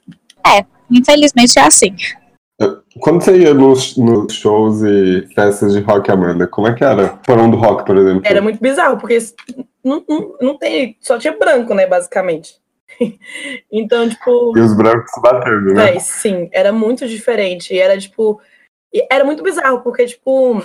Infelizmente 0.92 1.60
é 1.60 1.62
assim. 1.62 1.96
Quando 3.00 3.22
você 3.24 3.38
ia 3.38 3.54
nos, 3.54 3.96
nos 3.96 4.34
shows 4.34 4.82
e 4.82 5.28
festas 5.34 5.74
de 5.74 5.80
rock, 5.80 6.12
Amanda, 6.12 6.48
como 6.48 6.68
é 6.68 6.74
que 6.74 6.84
era? 6.84 7.10
Porão 7.26 7.50
do 7.50 7.56
rock, 7.56 7.86
por 7.86 7.96
exemplo. 7.96 8.24
Era 8.26 8.42
muito 8.42 8.60
bizarro, 8.60 8.98
porque 8.98 9.18
não, 9.84 10.04
não, 10.08 10.36
não 10.42 10.58
tem, 10.58 10.98
só 11.00 11.18
tinha 11.18 11.38
branco, 11.38 11.74
né, 11.74 11.88
basicamente. 11.88 12.56
então, 13.72 14.10
tipo. 14.10 14.58
E 14.58 14.62
os 14.62 14.76
brancos 14.76 15.12
se 15.12 15.22
batendo, 15.22 15.74
né? 15.74 15.86
Véi, 15.86 16.00
sim, 16.00 16.50
era 16.52 16.74
muito 16.74 17.08
diferente. 17.08 17.74
E 17.74 17.80
era, 17.80 17.98
tipo. 17.98 18.42
Era 19.10 19.24
muito 19.24 19.44
bizarro, 19.44 19.82
porque, 19.82 20.06
tipo, 20.06 20.62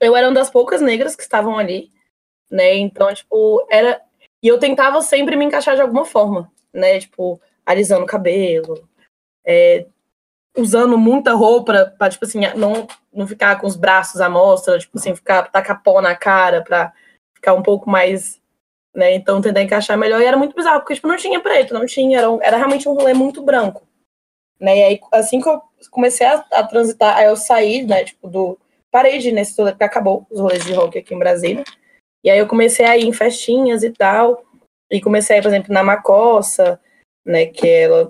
eu 0.00 0.16
era 0.16 0.26
uma 0.28 0.34
das 0.34 0.50
poucas 0.50 0.82
negras 0.82 1.14
que 1.14 1.22
estavam 1.22 1.56
ali, 1.56 1.90
né? 2.52 2.76
Então, 2.76 3.12
tipo, 3.14 3.66
era. 3.70 4.00
E 4.42 4.48
eu 4.48 4.58
tentava 4.58 5.00
sempre 5.00 5.36
me 5.36 5.44
encaixar 5.46 5.74
de 5.74 5.80
alguma 5.82 6.04
forma, 6.04 6.52
né? 6.72 7.00
Tipo, 7.00 7.40
alisando 7.64 8.04
o 8.04 8.06
cabelo, 8.06 8.86
é, 9.44 9.86
usando 10.56 10.98
muita 10.98 11.32
roupa 11.32 11.94
pra, 11.98 12.10
tipo 12.10 12.24
assim, 12.24 12.40
não, 12.56 12.86
não 13.12 13.26
ficar 13.26 13.58
com 13.58 13.66
os 13.66 13.76
braços 13.76 14.20
à 14.20 14.28
mostra, 14.28 14.78
tipo 14.78 14.98
assim, 14.98 15.14
ficar, 15.14 15.50
tacar 15.50 15.82
pó 15.82 16.00
na 16.00 16.14
cara 16.14 16.62
pra 16.62 16.92
ficar 17.34 17.54
um 17.54 17.62
pouco 17.62 17.88
mais, 17.88 18.40
né, 18.94 19.14
então 19.14 19.40
tentar 19.40 19.62
encaixar 19.62 19.96
melhor, 19.96 20.20
e 20.20 20.24
era 20.24 20.36
muito 20.36 20.54
bizarro, 20.54 20.80
porque, 20.80 20.94
tipo, 20.94 21.08
não 21.08 21.16
tinha 21.16 21.40
preto, 21.40 21.74
não 21.74 21.86
tinha, 21.86 22.18
era, 22.18 22.30
um, 22.30 22.40
era 22.42 22.56
realmente 22.56 22.88
um 22.88 22.94
rolê 22.94 23.14
muito 23.14 23.42
branco, 23.42 23.86
né, 24.60 24.78
e 24.78 24.82
aí, 24.82 25.00
assim 25.12 25.40
que 25.40 25.48
eu 25.48 25.60
comecei 25.90 26.26
a, 26.26 26.44
a 26.52 26.64
transitar, 26.64 27.16
aí 27.16 27.26
eu 27.26 27.36
saí, 27.36 27.82
né, 27.84 28.04
tipo, 28.04 28.28
do, 28.28 28.58
parei 28.90 29.18
de 29.18 29.30
ir 29.30 29.32
nesse 29.32 29.58
rolê, 29.58 29.72
porque 29.72 29.84
acabou 29.84 30.26
os 30.30 30.38
rolês 30.38 30.64
de 30.64 30.72
rock 30.72 30.98
aqui 30.98 31.14
em 31.14 31.18
Brasília, 31.18 31.64
e 32.24 32.30
aí 32.30 32.38
eu 32.38 32.46
comecei 32.46 32.86
a 32.86 32.96
ir 32.96 33.06
em 33.06 33.12
festinhas 33.12 33.82
e 33.82 33.90
tal, 33.90 34.44
e 34.90 35.00
comecei, 35.00 35.40
por 35.40 35.48
exemplo, 35.48 35.72
na 35.72 35.82
Macossa, 35.82 36.78
né, 37.24 37.46
que 37.46 37.66
ela 37.66 38.08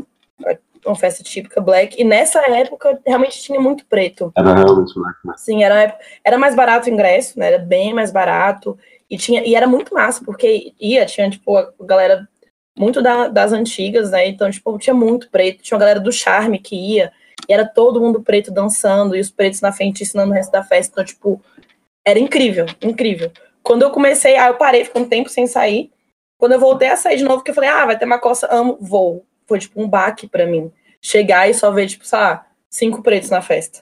uma 0.85 0.97
festa 0.97 1.23
típica 1.23 1.61
black. 1.61 2.01
E 2.01 2.05
nessa 2.05 2.41
época 2.51 3.01
realmente 3.07 3.41
tinha 3.41 3.61
muito 3.61 3.87
preto. 3.87 4.33
Era 4.37 4.55
realmente 4.55 4.95
black, 4.95 5.19
né? 5.25 5.35
Sim, 5.37 5.63
era, 5.63 5.97
era 6.25 6.39
mais 6.39 6.55
barato 6.55 6.89
o 6.89 6.93
ingresso, 6.93 7.39
né? 7.39 7.47
Era 7.53 7.59
bem 7.59 7.95
mais 7.95 8.11
barato. 8.11 8.79
E, 9.09 9.17
tinha, 9.17 9.45
e 9.47 9.55
era 9.55 9.67
muito 9.67 9.95
massa, 9.95 10.25
porque 10.25 10.73
ia, 10.81 11.05
tinha, 11.07 11.29
tipo, 11.31 11.57
a 11.57 11.73
galera 11.81 12.29
muito 12.77 13.03
da, 13.03 13.29
das 13.29 13.53
antigas, 13.53 14.11
né? 14.11 14.27
Então, 14.27 14.51
tipo, 14.51 14.79
tinha 14.79 14.95
muito 14.95 15.31
preto. 15.31 15.63
Tinha 15.63 15.77
uma 15.77 15.81
galera 15.81 16.01
do 16.01 16.13
charme 16.13 16.59
que 16.59 16.75
ia. 16.75 17.13
E 17.49 17.53
era 17.53 17.67
todo 17.67 18.01
mundo 18.01 18.23
preto 18.23 18.51
dançando, 18.51 19.17
e 19.17 19.21
os 19.21 19.31
pretos 19.31 19.61
na 19.61 19.73
frente 19.73 20.03
ensinando 20.03 20.33
o 20.33 20.35
resto 20.35 20.51
da 20.51 20.63
festa. 20.63 20.93
Então, 20.93 21.05
tipo, 21.05 21.41
era 22.07 22.19
incrível, 22.19 22.67
incrível. 22.81 23.31
Quando 23.63 23.83
eu 23.83 23.91
comecei, 23.91 24.37
aí 24.37 24.49
eu 24.49 24.57
parei, 24.57 24.85
ficou 24.85 25.03
um 25.03 25.09
tempo 25.09 25.29
sem 25.29 25.47
sair. 25.47 25.91
Quando 26.39 26.53
eu 26.53 26.61
voltei 26.61 26.89
a 26.89 26.97
sair 26.97 27.17
de 27.17 27.25
novo, 27.25 27.43
que 27.43 27.51
eu 27.51 27.55
falei, 27.55 27.71
ah, 27.71 27.87
vai 27.87 27.99
ter 27.99 28.05
uma 28.05 28.19
coça, 28.19 28.49
amo, 28.51 28.77
vou 28.81 29.25
foi 29.53 29.59
tipo 29.59 29.83
um 29.83 29.89
baque 29.89 30.27
para 30.27 30.47
mim. 30.47 30.73
Chegar 31.01 31.49
e 31.49 31.55
só 31.55 31.71
ver, 31.71 31.87
tipo, 31.89 32.07
sei 32.07 32.19
lá, 32.19 32.47
cinco 32.71 33.03
pretos 33.03 33.29
na 33.29 33.43
festa. 33.43 33.81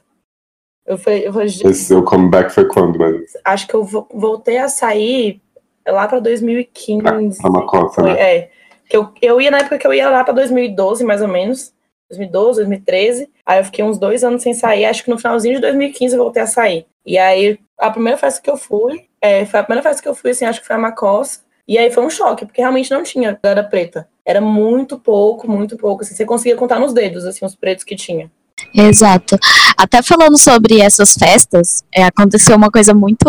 Eu 0.85 0.99
falei, 0.99 1.27
eu 1.27 1.33
falei, 1.33 1.47
Esse 1.47 1.75
seu 1.75 2.03
comeback 2.03 2.51
foi 2.51 2.67
quando, 2.67 2.99
mas... 2.99 3.37
Acho 3.45 3.69
que 3.69 3.75
eu 3.75 3.85
voltei 3.85 4.59
a 4.59 4.69
sair 4.69 5.41
lá 5.87 6.09
pra 6.09 6.19
2015. 6.19 7.39
Ah, 7.45 7.49
uma 7.49 7.67
coça, 7.67 8.03
né? 8.03 8.21
É. 8.21 8.51
Que 8.89 8.97
eu, 8.97 9.13
eu 9.23 9.41
ia 9.41 9.51
na 9.51 9.59
época 9.59 9.79
que 9.79 9.87
eu 9.87 9.95
ia 9.95 10.11
lá 10.11 10.25
pra 10.25 10.35
2012, 10.35 11.05
mais 11.05 11.23
ou 11.23 11.29
menos. 11.29 11.73
2012, 12.09 12.61
2013. 12.61 13.31
Aí 13.47 13.61
eu 13.61 13.65
fiquei 13.65 13.85
uns 13.85 13.99
dois 13.99 14.25
anos 14.25 14.43
sem 14.43 14.53
sair. 14.53 14.87
Acho 14.87 15.05
que 15.05 15.11
no 15.11 15.19
finalzinho 15.19 15.57
de 15.57 15.61
2015 15.61 16.17
eu 16.17 16.23
voltei 16.23 16.43
a 16.43 16.47
sair. 16.47 16.87
E 17.07 17.17
aí, 17.17 17.61
a 17.79 17.91
primeira 17.91 18.19
festa 18.19 18.43
que 18.43 18.51
eu 18.51 18.57
fui, 18.57 19.07
é, 19.21 19.45
foi 19.45 19.61
a 19.61 19.65
primeira 19.65 19.83
festa 19.83 20.03
que 20.03 20.09
eu 20.09 20.15
fui, 20.15 20.31
assim, 20.31 20.45
acho 20.45 20.61
que 20.61 20.67
foi 20.67 20.77
a 20.77 20.79
Macossa. 20.79 21.41
E 21.69 21.79
aí 21.79 21.91
foi 21.91 22.05
um 22.05 22.11
choque, 22.11 22.45
porque 22.45 22.61
realmente 22.61 22.91
não 22.91 23.03
tinha 23.03 23.39
galera 23.43 23.63
preta. 23.63 24.09
Era 24.25 24.41
muito 24.41 24.99
pouco, 24.99 25.49
muito 25.49 25.77
pouco. 25.77 26.03
Assim, 26.03 26.15
você 26.15 26.25
conseguia 26.25 26.57
contar 26.57 26.81
nos 26.81 26.93
dedos, 26.93 27.25
assim, 27.25 27.45
os 27.45 27.55
pretos 27.55 27.85
que 27.85 27.95
tinha. 27.95 28.31
Exato. 28.75 29.37
Até 29.77 30.03
falando 30.03 30.39
sobre 30.39 30.81
essas 30.81 31.15
festas, 31.15 31.83
é, 31.93 32.05
aconteceu 32.05 32.57
uma 32.57 32.71
coisa 32.71 32.95
muito 32.95 33.29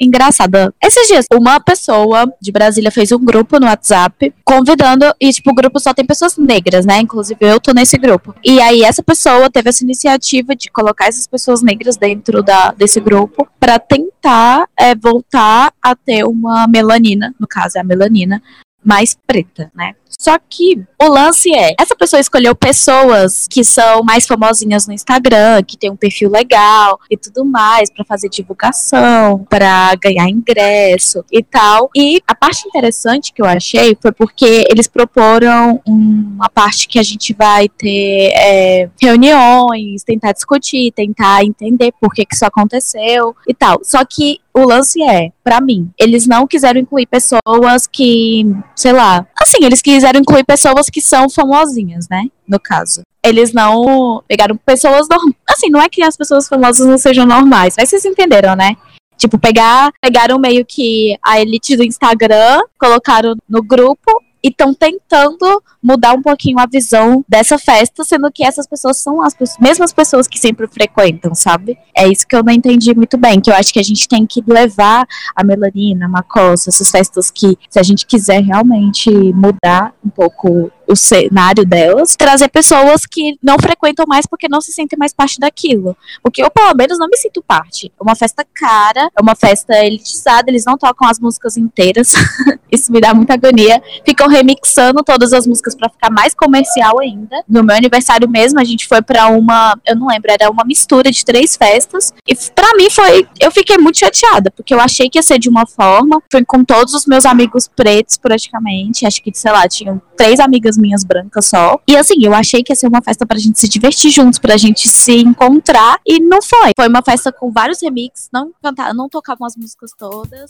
engraçada. 0.00 0.74
Esses 0.82 1.08
dias, 1.08 1.26
uma 1.32 1.60
pessoa 1.60 2.32
de 2.40 2.50
Brasília 2.50 2.90
fez 2.90 3.12
um 3.12 3.18
grupo 3.18 3.58
no 3.58 3.66
WhatsApp 3.66 4.32
convidando, 4.44 5.04
e 5.20 5.32
tipo, 5.32 5.50
o 5.50 5.54
grupo 5.54 5.78
só 5.78 5.94
tem 5.94 6.04
pessoas 6.04 6.36
negras, 6.36 6.84
né? 6.84 7.00
Inclusive 7.00 7.38
eu 7.40 7.60
tô 7.60 7.72
nesse 7.72 7.96
grupo. 7.98 8.34
E 8.44 8.60
aí 8.60 8.82
essa 8.82 9.02
pessoa 9.02 9.50
teve 9.50 9.68
essa 9.68 9.84
iniciativa 9.84 10.56
de 10.56 10.70
colocar 10.70 11.06
essas 11.06 11.26
pessoas 11.26 11.62
negras 11.62 11.96
dentro 11.96 12.42
da, 12.42 12.72
desse 12.72 13.00
grupo 13.00 13.46
para 13.58 13.78
tentar 13.78 14.66
é, 14.78 14.94
voltar 14.94 15.72
a 15.82 15.94
ter 15.94 16.24
uma 16.24 16.66
melanina, 16.66 17.34
no 17.38 17.46
caso 17.46 17.78
é 17.78 17.80
a 17.80 17.84
melanina, 17.84 18.42
mais 18.84 19.16
preta, 19.26 19.70
né? 19.74 19.94
Só 20.20 20.38
que 20.50 20.78
o 21.00 21.08
lance 21.08 21.50
é, 21.50 21.74
essa 21.80 21.96
pessoa 21.96 22.20
escolheu 22.20 22.54
pessoas 22.54 23.48
que 23.48 23.64
são 23.64 24.02
mais 24.02 24.26
famosinhas 24.26 24.86
no 24.86 24.92
Instagram, 24.92 25.62
que 25.62 25.78
tem 25.78 25.90
um 25.90 25.96
perfil 25.96 26.28
legal 26.28 27.00
e 27.10 27.16
tudo 27.16 27.42
mais 27.42 27.90
para 27.90 28.04
fazer 28.04 28.28
divulgação, 28.28 29.46
para 29.48 29.94
ganhar 29.94 30.28
ingresso 30.28 31.24
e 31.32 31.42
tal. 31.42 31.88
E 31.96 32.20
a 32.26 32.34
parte 32.34 32.68
interessante 32.68 33.32
que 33.32 33.40
eu 33.40 33.46
achei 33.46 33.96
foi 33.98 34.12
porque 34.12 34.66
eles 34.70 34.86
proporam 34.86 35.80
uma 35.86 36.50
parte 36.50 36.86
que 36.86 36.98
a 36.98 37.02
gente 37.02 37.32
vai 37.32 37.66
ter 37.66 38.30
é, 38.36 38.90
reuniões, 39.00 40.04
tentar 40.04 40.32
discutir, 40.32 40.92
tentar 40.92 41.42
entender 41.44 41.94
por 41.98 42.12
que, 42.12 42.26
que 42.26 42.34
isso 42.34 42.44
aconteceu 42.44 43.34
e 43.48 43.54
tal. 43.54 43.80
Só 43.82 44.04
que 44.04 44.38
o 44.52 44.68
lance 44.68 45.02
é, 45.02 45.30
para 45.42 45.60
mim, 45.60 45.90
eles 45.98 46.26
não 46.26 46.46
quiseram 46.46 46.80
incluir 46.80 47.06
pessoas 47.06 47.86
que, 47.86 48.44
sei 48.74 48.92
lá, 48.92 49.26
assim, 49.40 49.64
eles 49.64 49.80
quiseram 49.80 50.20
incluir 50.20 50.44
pessoas 50.44 50.86
que 50.90 51.00
são 51.00 51.28
famosinhas, 51.28 52.08
né? 52.08 52.24
No 52.46 52.60
caso. 52.60 53.02
Eles 53.24 53.52
não 53.52 54.22
pegaram 54.28 54.56
pessoas 54.56 55.08
normais. 55.08 55.34
Assim, 55.48 55.68
não 55.70 55.80
é 55.80 55.88
que 55.88 56.02
as 56.02 56.16
pessoas 56.16 56.48
famosas 56.48 56.86
não 56.86 56.98
sejam 56.98 57.26
normais, 57.26 57.74
mas 57.78 57.88
vocês 57.88 58.04
entenderam, 58.04 58.54
né? 58.54 58.76
Tipo, 59.16 59.38
pegar, 59.38 59.92
pegaram 60.00 60.38
meio 60.38 60.64
que 60.64 61.16
a 61.22 61.40
elite 61.40 61.76
do 61.76 61.84
Instagram, 61.84 62.60
colocaram 62.78 63.34
no 63.48 63.62
grupo 63.62 64.22
e 64.42 64.48
estão 64.48 64.72
tentando 64.74 65.62
mudar 65.82 66.12
um 66.12 66.22
pouquinho 66.22 66.58
a 66.58 66.66
visão 66.66 67.24
dessa 67.28 67.58
festa, 67.58 68.04
sendo 68.04 68.30
que 68.30 68.44
essas 68.44 68.66
pessoas 68.66 68.98
são 68.98 69.22
as 69.22 69.34
mesmas 69.58 69.92
pessoas 69.92 70.26
que 70.26 70.38
sempre 70.38 70.66
frequentam, 70.66 71.34
sabe? 71.34 71.78
É 71.96 72.06
isso 72.08 72.26
que 72.26 72.36
eu 72.36 72.42
não 72.42 72.52
entendi 72.52 72.94
muito 72.94 73.16
bem, 73.16 73.40
que 73.40 73.50
eu 73.50 73.54
acho 73.54 73.72
que 73.72 73.80
a 73.80 73.84
gente 73.84 74.08
tem 74.08 74.26
que 74.26 74.42
levar 74.46 75.06
a 75.34 75.44
melanina, 75.44 76.06
a 76.06 76.08
macossa, 76.08 76.70
essas 76.70 76.90
festas 76.90 77.30
que, 77.30 77.56
se 77.68 77.78
a 77.78 77.82
gente 77.82 78.06
quiser 78.06 78.42
realmente 78.42 79.10
mudar 79.10 79.94
um 80.04 80.10
pouco 80.10 80.70
o 80.90 80.96
cenário 80.96 81.64
delas, 81.64 82.16
trazer 82.16 82.48
pessoas 82.48 83.06
que 83.06 83.38
não 83.42 83.56
frequentam 83.58 84.04
mais 84.08 84.26
porque 84.26 84.48
não 84.48 84.60
se 84.60 84.72
sentem 84.72 84.98
mais 84.98 85.12
parte 85.12 85.38
daquilo. 85.38 85.96
Porque 86.22 86.42
eu, 86.42 86.50
pelo 86.50 86.74
menos, 86.74 86.98
não 86.98 87.06
me 87.06 87.16
sinto 87.16 87.42
parte. 87.42 87.92
É 87.98 88.02
uma 88.02 88.16
festa 88.16 88.44
cara, 88.54 89.08
é 89.16 89.22
uma 89.22 89.36
festa 89.36 89.74
elitizada, 89.84 90.50
eles 90.50 90.64
não 90.64 90.76
tocam 90.76 91.08
as 91.08 91.20
músicas 91.20 91.56
inteiras. 91.56 92.12
Isso 92.70 92.92
me 92.92 93.00
dá 93.00 93.14
muita 93.14 93.34
agonia. 93.34 93.82
Ficam 94.04 94.28
remixando 94.28 95.02
todas 95.02 95.32
as 95.32 95.46
músicas 95.46 95.76
para 95.76 95.88
ficar 95.88 96.10
mais 96.10 96.34
comercial 96.34 97.00
ainda. 97.00 97.42
No 97.48 97.62
meu 97.62 97.76
aniversário 97.76 98.28
mesmo, 98.28 98.58
a 98.58 98.64
gente 98.64 98.86
foi 98.86 99.02
para 99.02 99.28
uma, 99.28 99.78
eu 99.86 99.96
não 99.96 100.08
lembro, 100.08 100.30
era 100.30 100.50
uma 100.50 100.64
mistura 100.64 101.10
de 101.10 101.24
três 101.24 101.56
festas. 101.56 102.12
E 102.26 102.34
para 102.54 102.74
mim 102.76 102.90
foi, 102.90 103.26
eu 103.38 103.50
fiquei 103.50 103.78
muito 103.78 103.98
chateada, 103.98 104.50
porque 104.50 104.74
eu 104.74 104.80
achei 104.80 105.08
que 105.08 105.18
ia 105.18 105.22
ser 105.22 105.38
de 105.38 105.48
uma 105.48 105.66
forma. 105.66 106.20
Fui 106.30 106.44
com 106.44 106.64
todos 106.64 106.94
os 106.94 107.06
meus 107.06 107.24
amigos 107.24 107.68
pretos, 107.68 108.16
praticamente. 108.16 109.06
Acho 109.06 109.22
que, 109.22 109.30
sei 109.34 109.52
lá, 109.52 109.68
tinham 109.68 110.00
três 110.16 110.40
amigas 110.40 110.76
minhas 110.80 111.04
brancas 111.04 111.46
só. 111.46 111.78
E 111.86 111.96
assim, 111.96 112.14
eu 112.22 112.34
achei 112.34 112.62
que 112.62 112.72
ia 112.72 112.76
ser 112.76 112.88
uma 112.88 113.02
festa 113.02 113.26
pra 113.26 113.38
gente 113.38 113.58
se 113.58 113.68
divertir 113.68 114.10
juntos, 114.10 114.38
pra 114.38 114.56
gente 114.56 114.88
se 114.88 115.12
encontrar. 115.20 116.00
E 116.06 116.20
não 116.20 116.42
foi. 116.42 116.72
Foi 116.76 116.88
uma 116.88 117.02
festa 117.02 117.32
com 117.32 117.50
vários 117.50 117.82
remixes, 117.82 118.28
não 118.32 118.52
cantavam, 118.62 118.94
não 118.94 119.08
tocavam 119.08 119.46
as 119.46 119.56
músicas 119.56 119.90
todas. 119.98 120.46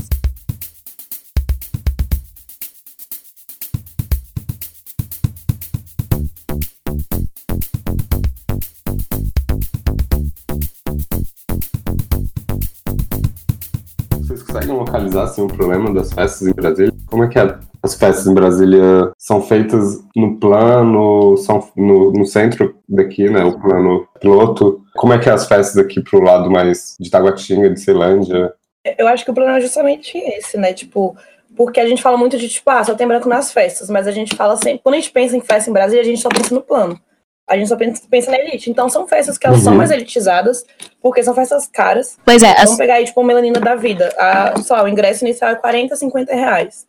Vocês 14.19 14.43
conseguem 14.43 14.77
localizar 14.77 15.25
assim, 15.25 15.43
o 15.43 15.49
problema 15.49 15.93
das 15.93 16.13
festas 16.13 16.47
em 16.47 16.53
Brasília? 16.53 16.93
Como 17.07 17.25
é 17.25 17.29
que 17.29 17.39
é 17.39 17.59
as 17.83 17.95
festas 17.95 18.27
em 18.27 18.35
Brasília 18.35 19.13
são 19.19 19.41
feitas 19.41 20.03
no 20.15 20.37
plano, 20.39 21.37
são 21.39 21.67
no, 21.77 22.13
no 22.13 22.27
centro 22.27 22.77
daqui, 22.89 23.29
né? 23.31 23.43
O 23.45 23.59
plano 23.59 24.07
piloto. 24.21 24.83
Como 24.95 25.13
é 25.13 25.19
que 25.19 25.29
é 25.29 25.33
as 25.33 25.47
festas 25.47 25.77
aqui 25.79 26.03
pro 26.03 26.21
lado 26.21 26.51
mais 26.51 26.97
de 27.01 27.11
Taguatinga, 27.11 27.71
de 27.71 27.81
Ceilândia? 27.81 28.53
Eu 28.99 29.09
acho 29.09 29.25
que 29.25 29.31
o 29.31 29.35
problema 29.35 29.59
é 29.59 29.61
justamente 29.63 30.17
esse, 30.17 30.57
né? 30.59 30.73
Tipo, 30.73 31.17
porque 31.57 31.81
a 31.81 31.87
gente 31.87 32.03
fala 32.03 32.17
muito 32.17 32.39
de, 32.39 32.49
tipo, 32.49 32.71
ah, 32.71 32.85
só 32.85 32.95
tem 32.95 33.07
branco 33.07 33.29
nas 33.29 33.53
festas, 33.53 33.91
mas 33.91 34.07
a 34.07 34.13
gente 34.13 34.35
fala 34.37 34.57
sempre, 34.57 34.81
quando 34.83 34.95
a 34.95 34.99
gente 34.99 35.11
pensa 35.11 35.37
em 35.37 35.41
festa 35.41 35.69
em 35.69 35.73
Brasília, 35.73 36.03
a 36.03 36.07
gente 36.07 36.21
só 36.21 36.29
pensa 36.29 36.55
no 36.55 36.63
plano. 36.63 37.01
A 37.49 37.57
gente 37.57 37.69
só 37.69 37.77
pensa, 37.77 38.03
pensa 38.09 38.31
na 38.31 38.39
elite. 38.39 38.71
Então 38.71 38.89
são 38.89 39.09
festas 39.09 39.37
que 39.37 39.47
elas 39.47 39.59
uhum. 39.59 39.65
são 39.65 39.75
mais 39.75 39.91
elitizadas, 39.91 40.65
porque 41.03 41.23
são 41.23 41.35
festas 41.35 41.67
caras. 41.67 42.17
Pois 42.25 42.43
é. 42.43 42.55
Vamos 42.55 42.73
as... 42.73 42.77
pegar 42.77 42.95
aí, 42.95 43.05
tipo, 43.05 43.21
uma 43.21 43.27
melanina 43.27 43.59
da 43.59 43.75
vida. 43.75 44.15
A, 44.17 44.63
só, 44.63 44.85
o 44.85 44.89
ingresso 44.89 45.25
inicial 45.25 45.51
é 45.51 45.57
40, 45.57 45.97
50 45.97 46.33
reais. 46.33 46.87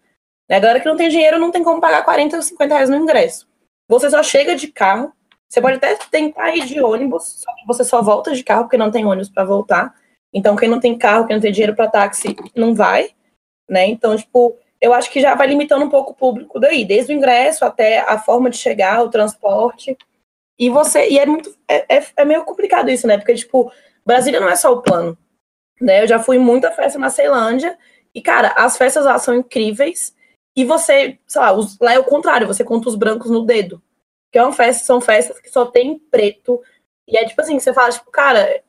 A 0.55 0.59
galera 0.59 0.79
que 0.79 0.87
não 0.87 0.97
tem 0.97 1.09
dinheiro 1.09 1.39
não 1.39 1.51
tem 1.51 1.63
como 1.63 1.79
pagar 1.79 2.03
40 2.03 2.35
ou 2.35 2.41
50 2.41 2.73
reais 2.73 2.89
no 2.89 2.97
ingresso. 2.97 3.47
Você 3.87 4.09
só 4.09 4.21
chega 4.21 4.55
de 4.55 4.67
carro, 4.67 5.13
você 5.47 5.61
pode 5.61 5.77
até 5.77 5.95
tentar 6.09 6.55
ir 6.55 6.65
de 6.65 6.81
ônibus, 6.81 7.41
só 7.41 7.55
que 7.55 7.65
você 7.67 7.83
só 7.83 8.01
volta 8.01 8.33
de 8.33 8.43
carro 8.43 8.63
porque 8.63 8.77
não 8.77 8.91
tem 8.91 9.05
ônibus 9.05 9.29
para 9.29 9.43
voltar. 9.43 9.93
Então, 10.33 10.55
quem 10.55 10.69
não 10.69 10.79
tem 10.79 10.97
carro, 10.97 11.27
quem 11.27 11.35
não 11.35 11.41
tem 11.41 11.51
dinheiro 11.51 11.75
para 11.75 11.89
táxi, 11.89 12.35
não 12.55 12.73
vai, 12.73 13.09
né? 13.69 13.85
Então, 13.85 14.15
tipo, 14.15 14.57
eu 14.79 14.93
acho 14.93 15.11
que 15.11 15.19
já 15.21 15.35
vai 15.35 15.47
limitando 15.47 15.85
um 15.85 15.89
pouco 15.89 16.11
o 16.11 16.15
público 16.15 16.59
daí, 16.59 16.85
desde 16.85 17.13
o 17.13 17.15
ingresso 17.15 17.65
até 17.65 17.99
a 17.99 18.17
forma 18.17 18.49
de 18.49 18.57
chegar, 18.57 19.03
o 19.03 19.09
transporte. 19.09 19.97
E 20.57 20.69
você, 20.69 21.09
e 21.09 21.19
é 21.19 21.25
muito, 21.25 21.53
é, 21.67 21.97
é, 21.97 22.05
é 22.17 22.25
meio 22.25 22.43
complicado 22.43 22.89
isso, 22.89 23.05
né? 23.05 23.17
Porque, 23.17 23.35
tipo, 23.35 23.71
Brasília 24.05 24.39
não 24.39 24.49
é 24.49 24.55
só 24.55 24.71
o 24.71 24.81
plano, 24.81 25.17
né? 25.79 26.01
Eu 26.01 26.07
já 26.07 26.17
fui 26.17 26.37
muita 26.37 26.71
festa 26.71 26.97
na 26.97 27.09
Ceilândia 27.09 27.77
e, 28.15 28.21
cara, 28.21 28.53
as 28.55 28.77
festas 28.77 29.05
lá 29.05 29.19
são 29.19 29.35
incríveis. 29.35 30.15
E 30.55 30.65
você, 30.65 31.17
sei 31.25 31.41
lá, 31.41 31.53
os, 31.53 31.77
lá 31.79 31.93
é 31.93 31.99
o 31.99 32.03
contrário, 32.03 32.47
você 32.47 32.63
conta 32.63 32.89
os 32.89 32.95
brancos 32.95 33.31
no 33.31 33.45
dedo. 33.45 33.81
Que 34.31 34.37
é 34.37 34.43
uma 34.43 34.53
festa, 34.53 34.85
são 34.85 35.01
festas 35.01 35.39
que 35.39 35.49
só 35.49 35.65
tem 35.65 35.97
preto. 35.97 36.61
E 37.07 37.17
é 37.17 37.25
tipo 37.25 37.41
assim, 37.41 37.59
você 37.59 37.73
fala, 37.73 37.91
tipo, 37.91 38.09
cara, 38.11 38.61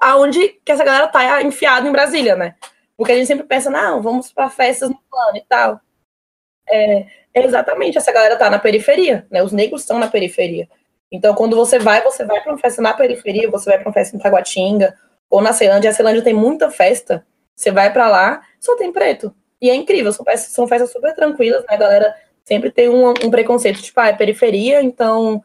aonde 0.00 0.48
que 0.64 0.72
essa 0.72 0.84
galera 0.84 1.08
tá 1.08 1.42
enfiada 1.42 1.88
em 1.88 1.92
Brasília, 1.92 2.36
né? 2.36 2.54
Porque 2.96 3.12
a 3.12 3.14
gente 3.16 3.26
sempre 3.26 3.46
pensa, 3.46 3.70
não, 3.70 4.02
vamos 4.02 4.32
para 4.32 4.50
festas 4.50 4.90
no 4.90 4.98
plano 5.10 5.36
e 5.36 5.44
tal. 5.48 5.80
É, 6.68 7.06
exatamente, 7.34 7.96
essa 7.96 8.12
galera 8.12 8.36
tá 8.36 8.50
na 8.50 8.58
periferia, 8.58 9.26
né? 9.30 9.42
Os 9.42 9.52
negros 9.52 9.82
estão 9.82 9.98
na 9.98 10.08
periferia. 10.08 10.68
Então, 11.10 11.34
quando 11.34 11.56
você 11.56 11.78
vai, 11.78 12.02
você 12.02 12.24
vai 12.24 12.40
para 12.42 12.52
uma 12.52 12.58
festa 12.58 12.82
na 12.82 12.92
periferia, 12.92 13.50
você 13.50 13.70
vai 13.70 13.78
para 13.78 13.88
uma 13.88 13.94
festa 13.94 14.16
em 14.16 14.20
Taguatinga 14.20 14.96
ou 15.30 15.40
na 15.40 15.52
Ceilândia. 15.52 15.90
A 15.90 15.94
Ceilândia 15.94 16.22
tem 16.22 16.34
muita 16.34 16.70
festa. 16.70 17.26
Você 17.54 17.70
vai 17.70 17.92
para 17.92 18.08
lá, 18.08 18.42
só 18.60 18.76
tem 18.76 18.92
preto. 18.92 19.34
E 19.60 19.70
é 19.70 19.74
incrível, 19.74 20.12
são 20.12 20.24
festas, 20.24 20.52
são 20.52 20.68
festas 20.68 20.92
super 20.92 21.14
tranquilas, 21.14 21.60
né? 21.62 21.74
A 21.74 21.76
galera 21.76 22.14
sempre 22.44 22.70
tem 22.70 22.88
um, 22.88 23.10
um 23.10 23.30
preconceito, 23.30 23.82
tipo, 23.82 24.00
ah, 24.00 24.08
é 24.08 24.12
periferia, 24.12 24.82
então 24.82 25.42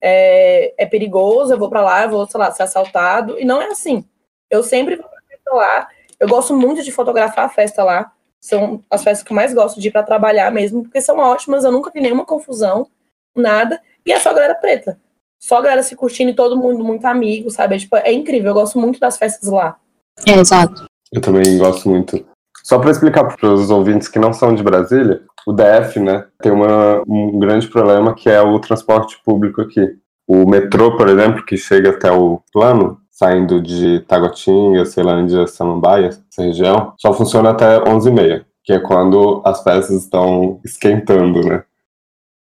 é, 0.00 0.74
é 0.78 0.86
perigoso, 0.86 1.52
eu 1.52 1.58
vou 1.58 1.68
para 1.68 1.82
lá, 1.82 2.04
eu 2.04 2.10
vou, 2.10 2.26
sei 2.26 2.38
lá, 2.38 2.50
ser 2.50 2.62
assaltado. 2.62 3.38
E 3.38 3.44
não 3.44 3.60
é 3.60 3.66
assim. 3.66 4.04
Eu 4.48 4.62
sempre 4.62 4.96
vou 4.96 5.08
pra 5.08 5.20
festa 5.28 5.52
lá. 5.52 5.88
Eu 6.18 6.28
gosto 6.28 6.56
muito 6.56 6.82
de 6.82 6.92
fotografar 6.92 7.44
a 7.44 7.48
festa 7.48 7.82
lá. 7.82 8.12
São 8.40 8.82
as 8.88 9.02
festas 9.02 9.26
que 9.26 9.32
eu 9.32 9.36
mais 9.36 9.52
gosto 9.52 9.80
de 9.80 9.88
ir 9.88 9.90
para 9.90 10.02
trabalhar 10.02 10.50
mesmo, 10.52 10.82
porque 10.82 11.00
são 11.00 11.18
ótimas, 11.18 11.64
eu 11.64 11.72
nunca 11.72 11.90
vi 11.90 12.00
nenhuma 12.00 12.24
confusão, 12.24 12.88
nada. 13.34 13.80
E 14.04 14.12
é 14.12 14.20
só 14.20 14.32
galera 14.32 14.54
preta. 14.54 15.00
Só 15.38 15.60
galera 15.60 15.82
se 15.82 15.96
curtindo 15.96 16.30
e 16.30 16.34
todo 16.34 16.56
mundo 16.56 16.84
muito 16.84 17.04
amigo, 17.06 17.50
sabe? 17.50 17.74
É, 17.74 17.78
tipo, 17.78 17.96
é 17.96 18.12
incrível, 18.12 18.50
eu 18.50 18.54
gosto 18.54 18.78
muito 18.78 19.00
das 19.00 19.18
festas 19.18 19.48
lá. 19.50 19.78
É, 20.26 20.38
exato. 20.38 20.86
Eu 21.12 21.20
também 21.20 21.58
gosto 21.58 21.88
muito. 21.88 22.24
Só 22.66 22.80
para 22.80 22.90
explicar 22.90 23.22
para 23.22 23.48
os 23.48 23.70
ouvintes 23.70 24.08
que 24.08 24.18
não 24.18 24.32
são 24.32 24.52
de 24.52 24.60
Brasília, 24.60 25.22
o 25.46 25.52
DF, 25.52 26.00
né, 26.00 26.26
tem 26.42 26.50
uma, 26.50 27.00
um 27.06 27.38
grande 27.38 27.68
problema 27.68 28.12
que 28.12 28.28
é 28.28 28.42
o 28.42 28.58
transporte 28.58 29.16
público 29.24 29.60
aqui. 29.60 29.96
O 30.26 30.44
metrô, 30.44 30.96
por 30.96 31.08
exemplo, 31.08 31.44
que 31.44 31.56
chega 31.56 31.90
até 31.90 32.10
o 32.10 32.42
plano, 32.52 32.98
saindo 33.08 33.62
de 33.62 34.00
Taguatinga, 34.00 34.84
Ceilândia, 34.84 35.46
Samambaia, 35.46 36.08
essa 36.08 36.42
região, 36.42 36.92
só 36.98 37.14
funciona 37.14 37.50
até 37.50 37.78
11h30, 37.84 38.44
que 38.64 38.72
é 38.72 38.80
quando 38.80 39.42
as 39.44 39.62
peças 39.62 40.02
estão 40.02 40.58
esquentando, 40.64 41.46
né? 41.46 41.62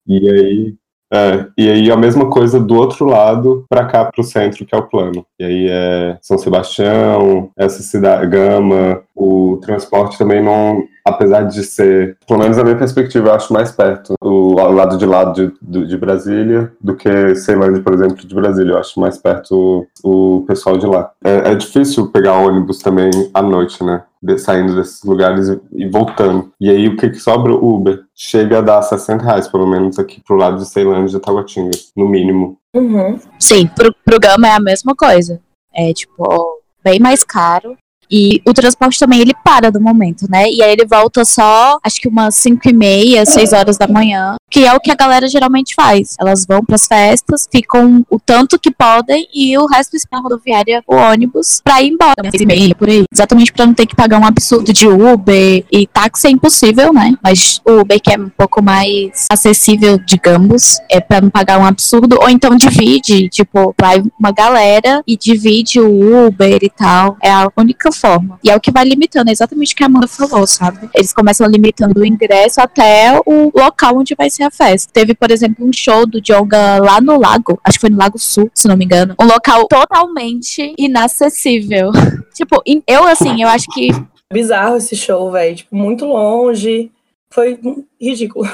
E 0.08 0.28
aí 0.28 0.76
é, 1.14 1.48
e 1.56 1.70
aí 1.70 1.92
a 1.92 1.96
mesma 1.96 2.32
coisa 2.32 2.60
do 2.60 2.74
outro 2.76 3.06
lado 3.06 3.64
para 3.70 3.86
cá 3.86 4.06
para 4.06 4.22
o 4.22 4.24
centro, 4.24 4.66
que 4.66 4.74
é 4.74 4.78
o 4.78 4.88
plano. 4.88 5.24
E 5.40 5.46
aí 5.46 5.68
é 5.70 6.18
São 6.20 6.36
Sebastião, 6.38 7.52
essa 7.56 7.84
cidade, 7.84 8.28
Gama, 8.28 9.04
o 9.16 9.58
transporte 9.62 10.18
também 10.18 10.44
não, 10.44 10.84
apesar 11.06 11.44
de 11.44 11.64
ser, 11.64 12.18
pelo 12.28 12.40
menos 12.40 12.58
na 12.58 12.64
minha 12.64 12.78
perspectiva, 12.78 13.30
eu 13.30 13.34
acho 13.34 13.54
mais 13.54 13.72
perto 13.72 14.16
o 14.22 14.54
lado 14.54 14.98
de 14.98 15.06
lado 15.06 15.54
de, 15.62 15.88
de 15.88 15.98
Brasília 15.98 16.74
do 16.82 16.96
que 16.96 17.36
Ceilândia, 17.36 17.82
por 17.82 17.94
exemplo, 17.94 18.18
de 18.18 18.36
Brasília. 18.36 18.74
Eu 18.74 18.80
acho 18.80 19.00
mais 19.00 19.18
perto 19.18 19.88
o, 20.04 20.38
o 20.38 20.46
pessoal 20.46 20.78
de 20.78 20.86
lá. 20.86 21.12
É, 21.24 21.52
é 21.52 21.56
difícil 21.56 22.12
pegar 22.12 22.40
ônibus 22.40 22.80
também 22.80 23.10
à 23.34 23.42
noite, 23.42 23.84
né? 23.84 24.04
De, 24.22 24.38
saindo 24.38 24.76
desses 24.76 25.04
lugares 25.04 25.48
e, 25.48 25.62
e, 25.74 25.90
voltando. 25.90 26.52
E 26.60 26.70
aí 26.70 26.88
o 26.88 26.98
que, 26.98 27.10
que 27.10 27.20
sobra? 27.20 27.54
O 27.54 27.76
Uber. 27.76 28.04
Chega 28.14 28.58
a 28.58 28.62
dar 28.62 28.82
60 28.82 29.24
reais, 29.24 29.48
pelo 29.48 29.68
menos, 29.68 30.00
aqui 30.00 30.22
pro 30.26 30.38
lado 30.38 30.58
de 30.58 30.68
Ceilândia 30.68 31.18
e 31.18 31.20
Taguatinga, 31.20 31.78
no 31.96 32.08
mínimo. 32.08 32.58
Uhum. 32.74 33.20
Sim, 33.40 33.68
pro, 33.68 33.94
pro 34.04 34.20
Gama 34.20 34.48
é 34.48 34.52
a 34.52 34.60
mesma 34.60 34.96
coisa. 34.96 35.40
É 35.74 35.94
tipo, 35.94 36.62
bem 36.84 37.00
mais 37.00 37.24
caro. 37.24 37.78
E 38.10 38.42
o 38.48 38.54
transporte 38.54 39.00
também 39.00 39.20
ele 39.20 39.34
para 39.44 39.72
do 39.72 39.82
momento, 39.82 40.26
né? 40.30 40.50
E 40.50 40.62
aí 40.62 40.72
ele 40.72 40.86
volta 40.86 41.24
só, 41.26 41.78
acho 41.84 42.00
que 42.00 42.08
umas 42.08 42.36
5 42.36 42.70
e 42.70 42.74
meia, 42.74 43.26
6 43.26 43.54
horas 43.54 43.78
da 43.78 43.88
manhã, 43.88 44.36
que 44.50 44.66
é 44.66 44.74
o 44.74 44.80
que 44.80 44.92
a 44.92 44.96
galera 44.96 45.28
geralmente 45.28 45.74
faz. 45.76 46.16
Elas 46.20 46.46
vão 46.46 46.64
para 46.64 46.76
as 46.76 46.86
festas, 46.86 47.48
ficam 47.52 48.06
o 48.10 48.20
tanto 48.20 48.60
que 48.60 48.72
podem 48.72 49.28
e 49.34 49.58
o 49.58 49.66
resto 49.66 49.96
espera 49.96 50.20
a 50.20 50.24
rodoviária, 50.24 50.84
o 50.88 50.96
ônibus, 50.96 51.62
pra 51.64 51.82
ir 51.82 51.90
embora, 51.90 52.16
6 52.32 52.42
e 52.42 52.46
meia, 52.46 52.76
por 52.76 52.90
aí. 52.90 53.04
Exatamente 53.12 53.52
pra 53.52 53.66
não 53.66 53.74
ter 53.74 53.86
que 53.86 53.96
pagar 53.96 54.20
um 54.20 54.26
absurdo 54.26 54.72
de 54.72 54.88
Uber 54.88 55.64
e 55.72 55.88
táxi 55.88 56.28
é 56.28 56.30
impossível, 56.30 56.94
né? 56.94 57.16
Mas 57.24 57.62
o 57.66 57.82
Uber 57.82 58.00
que 58.02 58.14
é 58.14 58.18
um 58.18 58.30
pouco 58.30 58.62
mais 58.62 59.26
acessível, 59.32 59.98
digamos, 59.98 60.80
é 60.90 61.00
pra 61.00 61.22
não 61.22 61.30
pagar 61.30 61.60
um 61.60 61.66
absurdo, 61.66 62.20
ou 62.22 62.30
então 62.30 62.56
divide, 62.56 63.30
tipo, 63.30 63.74
vai 63.80 64.04
uma 64.20 64.32
galera 64.32 65.02
e 65.08 65.18
divide 65.18 65.80
o 65.80 66.28
Uber 66.28 66.60
e 66.62 66.70
tal. 66.70 67.18
É 67.22 67.32
a 67.32 67.50
única 67.58 67.92
forma. 68.00 68.40
E 68.44 68.50
é 68.50 68.56
o 68.56 68.60
que 68.60 68.72
vai 68.72 68.84
limitando, 68.84 69.30
é 69.30 69.32
exatamente 69.32 69.74
o 69.74 69.76
que 69.78 69.84
a 69.84 69.88
Amanda 69.88 70.08
falou, 70.08 70.46
sabe? 70.46 70.90
Eles 70.94 71.14
começam 71.14 71.48
limitando 71.48 72.00
o 72.00 72.06
ingresso 72.06 72.62
até 72.62 73.20
o 73.26 73.52
local 73.56 73.98
onde 73.98 74.16
vai 74.16 74.30
ser 74.30 74.44
a 74.44 74.52
festa. 74.52 74.92
Teve, 74.94 75.14
por 75.14 75.32
exemplo, 75.32 75.66
um 75.66 75.74
show 75.74 76.06
do 76.06 76.22
Jonga 76.22 76.78
lá 76.78 77.00
no 77.02 77.20
lago, 77.20 77.60
acho 77.64 77.78
que 77.78 77.82
foi 77.82 77.90
no 77.90 77.98
Lago 77.98 78.18
Sul, 78.18 78.50
se 78.54 78.68
não 78.68 78.78
me 78.78 78.86
engano. 78.86 79.16
Um 79.20 79.26
local 79.26 79.68
totalmente 79.68 80.74
inacessível. 80.78 81.92
tipo, 82.34 82.62
eu 82.88 83.08
assim, 83.08 83.42
eu 83.42 83.48
acho 83.48 83.66
que. 83.74 83.90
Bizarro 84.32 84.78
esse 84.78 84.96
show, 84.96 85.32
velho. 85.32 85.56
Tipo, 85.56 85.76
muito 85.76 86.06
longe. 86.06 86.92
Foi 87.32 87.60
ridículo. 88.00 88.46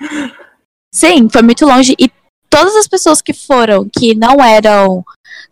Sim, 0.92 1.28
foi 1.28 1.42
muito 1.42 1.64
longe. 1.64 1.94
E 1.98 2.10
todas 2.48 2.74
as 2.74 2.88
pessoas 2.88 3.22
que 3.22 3.32
foram, 3.32 3.88
que 3.88 4.14
não 4.14 4.42
eram, 4.42 5.04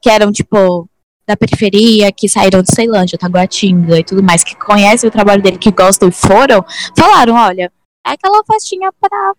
que 0.03 0.11
eram, 0.11 0.33
tipo, 0.33 0.89
da 1.29 1.37
periferia, 1.37 2.11
que 2.11 2.27
saíram 2.27 2.63
de 2.63 2.75
Ceilândia, 2.75 3.19
Taguatinga 3.19 3.99
e 3.99 4.05
tudo 4.05 4.23
mais, 4.23 4.43
que 4.43 4.57
conhecem 4.57 5.09
o 5.09 5.13
trabalho 5.13 5.43
dele, 5.43 5.59
que 5.59 5.71
gostam 5.71 6.09
e 6.09 6.13
foram, 6.13 6.65
falaram, 6.99 7.35
olha, 7.35 7.71
é 8.07 8.11
aquela 8.11 8.43
festinha 8.51 8.91
para 8.99 9.35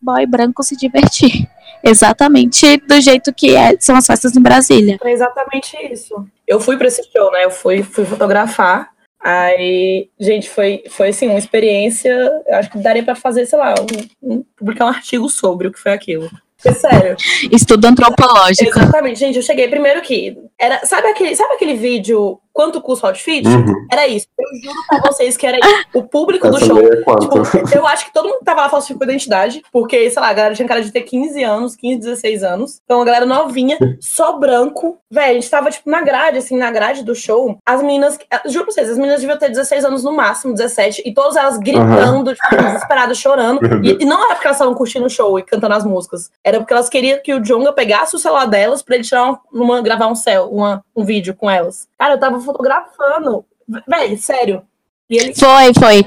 boy 0.00 0.24
branco 0.26 0.62
se 0.62 0.74
divertir. 0.74 1.46
Exatamente 1.84 2.78
do 2.78 2.98
jeito 2.98 3.32
que 3.34 3.54
é, 3.54 3.76
são 3.78 3.94
as 3.94 4.06
festas 4.06 4.34
em 4.34 4.40
Brasília. 4.40 4.98
É 5.04 5.12
exatamente 5.12 5.76
isso. 5.92 6.14
Eu 6.46 6.58
fui 6.58 6.78
para 6.78 6.86
esse 6.86 7.02
show, 7.12 7.30
né? 7.30 7.44
Eu 7.44 7.50
fui, 7.50 7.82
fui 7.82 8.06
fotografar. 8.06 8.88
Aí, 9.22 10.08
gente, 10.18 10.48
foi, 10.48 10.82
foi 10.88 11.08
assim, 11.08 11.28
uma 11.28 11.38
experiência. 11.38 12.10
Eu 12.46 12.56
acho 12.56 12.70
que 12.70 12.78
daria 12.78 13.02
para 13.02 13.14
fazer, 13.14 13.44
sei 13.44 13.58
lá, 13.58 13.74
um, 14.22 14.36
um, 14.36 14.44
publicar 14.56 14.86
um 14.86 14.88
artigo 14.88 15.28
sobre 15.28 15.68
o 15.68 15.72
que 15.72 15.78
foi 15.78 15.92
aquilo. 15.92 16.30
É 16.64 16.72
sério. 16.72 17.16
Estudo 17.52 17.86
antropológico. 17.86 18.78
Exatamente, 18.78 19.18
gente. 19.18 19.36
Eu 19.36 19.42
cheguei 19.42 19.68
primeiro 19.68 20.00
que. 20.00 20.36
Era, 20.64 20.86
sabe, 20.86 21.08
aquele, 21.08 21.36
sabe 21.36 21.54
aquele 21.54 21.74
vídeo 21.74 22.40
Quanto 22.54 22.80
custa 22.80 23.06
o 23.06 23.10
outfit? 23.10 23.44
Uhum. 23.48 23.86
Era 23.90 24.06
isso. 24.06 24.28
Eu 24.38 24.62
juro 24.62 24.78
pra 24.88 25.10
vocês 25.10 25.36
que 25.36 25.44
era 25.44 25.58
isso. 25.58 25.86
O 25.92 26.04
público 26.04 26.48
do 26.48 26.64
show. 26.64 26.78
É 26.78 27.16
tipo, 27.18 27.76
eu 27.76 27.84
acho 27.84 28.06
que 28.06 28.12
todo 28.12 28.28
mundo 28.28 28.44
tava 28.44 28.60
lá 28.60 28.68
falsificou 28.68 29.04
identidade, 29.04 29.60
porque, 29.72 30.08
sei 30.08 30.22
lá, 30.22 30.28
a 30.28 30.32
galera 30.32 30.54
tinha 30.54 30.68
cara 30.68 30.80
de 30.80 30.92
ter 30.92 31.02
15 31.02 31.42
anos, 31.42 31.74
15, 31.74 31.98
16 31.98 32.44
anos. 32.44 32.80
Então 32.84 33.02
a 33.02 33.04
galera 33.04 33.26
novinha, 33.26 33.76
só 34.00 34.38
branco. 34.38 34.98
Véi, 35.10 35.30
a 35.30 35.34
gente 35.34 35.50
tava, 35.50 35.68
tipo, 35.68 35.90
na 35.90 36.00
grade, 36.00 36.38
assim, 36.38 36.56
na 36.56 36.70
grade 36.70 37.02
do 37.02 37.12
show. 37.12 37.58
As 37.66 37.82
meninas, 37.82 38.16
juro 38.46 38.66
pra 38.66 38.72
vocês, 38.72 38.88
as 38.88 38.98
meninas 38.98 39.20
deviam 39.20 39.36
ter 39.36 39.48
16 39.48 39.84
anos 39.84 40.04
no 40.04 40.12
máximo, 40.12 40.54
17, 40.54 41.02
e 41.04 41.12
todas 41.12 41.34
elas 41.34 41.58
gritando, 41.58 42.28
uhum. 42.28 42.34
tipo, 42.34 42.62
desesperadas, 42.62 43.18
chorando. 43.18 43.60
E, 43.84 43.98
e, 44.00 44.04
não 44.04 44.24
era 44.24 44.34
porque 44.34 44.46
elas 44.46 44.58
estavam 44.58 44.74
curtindo 44.74 45.06
o 45.06 45.10
show 45.10 45.36
e 45.40 45.42
cantando 45.42 45.74
as 45.74 45.84
músicas. 45.84 46.30
Era 46.44 46.60
porque 46.60 46.72
elas 46.72 46.88
queriam 46.88 47.18
que 47.20 47.34
o 47.34 47.40
Jonga 47.40 47.72
pegasse 47.72 48.14
o 48.14 48.18
celular 48.18 48.46
delas 48.46 48.80
pra 48.80 48.94
ele 48.94 49.02
tirar 49.02 49.24
uma, 49.24 49.40
uma 49.52 49.82
gravar 49.82 50.06
um 50.06 50.14
céu, 50.14 50.48
uma, 50.54 50.84
um 50.94 51.04
vídeo 51.04 51.34
com 51.34 51.50
elas. 51.50 51.88
Cara, 51.98 52.14
eu 52.14 52.20
tava 52.20 52.40
fotografando. 52.40 53.44
Véi, 53.88 54.16
sério. 54.16 54.62
E 55.10 55.16
ele... 55.16 55.34
Foi, 55.34 55.74
foi. 55.74 56.04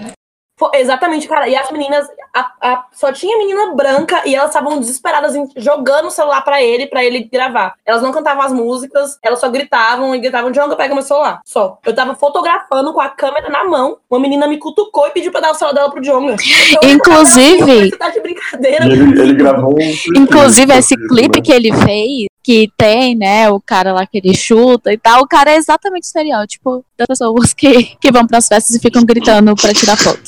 Foi, 0.58 0.72
exatamente, 0.74 1.28
cara. 1.28 1.48
E 1.48 1.56
as 1.56 1.70
meninas, 1.70 2.08
a, 2.34 2.52
a, 2.62 2.86
só 2.92 3.12
tinha 3.12 3.38
menina 3.38 3.76
branca 3.76 4.24
e 4.26 4.34
elas 4.34 4.50
estavam 4.50 4.80
desesperadas 4.80 5.36
em, 5.36 5.48
jogando 5.56 6.08
o 6.08 6.12
celular 6.12 6.42
para 6.42 6.64
ele, 6.64 6.88
para 6.88 7.06
ele 7.06 7.30
gravar. 7.32 7.76
Elas 7.86 8.02
não 8.02 8.12
cantavam 8.12 8.42
as 8.42 8.52
músicas, 8.52 9.20
elas 9.22 9.40
só 9.40 9.50
gritavam 9.50 10.16
e 10.16 10.20
gritavam: 10.20 10.52
Jonga, 10.52 10.76
pega 10.76 10.96
meu 10.96 11.04
celular. 11.04 11.42
Só. 11.46 11.78
Eu 11.86 11.94
tava 11.94 12.16
fotografando 12.16 12.92
com 12.92 13.00
a 13.00 13.10
câmera 13.10 13.50
na 13.50 13.66
mão. 13.66 14.00
Uma 14.10 14.20
menina 14.20 14.48
me 14.48 14.58
cutucou 14.58 15.06
e 15.06 15.12
pediu 15.12 15.32
pra 15.32 15.42
dar 15.42 15.52
o 15.52 15.54
celular 15.54 15.76
dela 15.76 15.92
pro 15.92 16.02
Jonga. 16.02 16.36
Inclusive. 16.84 17.96
Tá 17.96 18.10
de 18.10 18.20
brincadeira. 18.20 18.86
Ele, 18.86 19.22
ele, 19.22 19.34
gravou 19.36 19.76
um. 19.76 20.20
Inclusive, 20.20 20.74
esse 20.74 20.96
clipe 21.08 21.40
que 21.40 21.52
ele 21.52 21.72
fez 21.72 22.26
que 22.48 22.72
tem, 22.78 23.14
né, 23.14 23.50
o 23.50 23.60
cara 23.60 23.92
lá 23.92 24.08
que 24.08 24.20
ele 24.20 24.34
chuta 24.34 24.94
e 24.94 24.98
tal, 24.98 25.22
o 25.22 25.28
cara 25.28 25.52
é 25.52 25.58
exatamente 25.58 26.04
o 26.04 26.08
estereótipo 26.08 26.86
das 26.98 27.06
pessoas 27.06 27.54
que, 27.54 27.98
que 28.00 28.10
vão 28.10 28.26
pras 28.26 28.48
festas 28.48 28.74
e 28.74 28.80
ficam 28.80 29.04
gritando 29.04 29.54
pra 29.54 29.74
tirar 29.74 29.98
foto. 29.98 30.22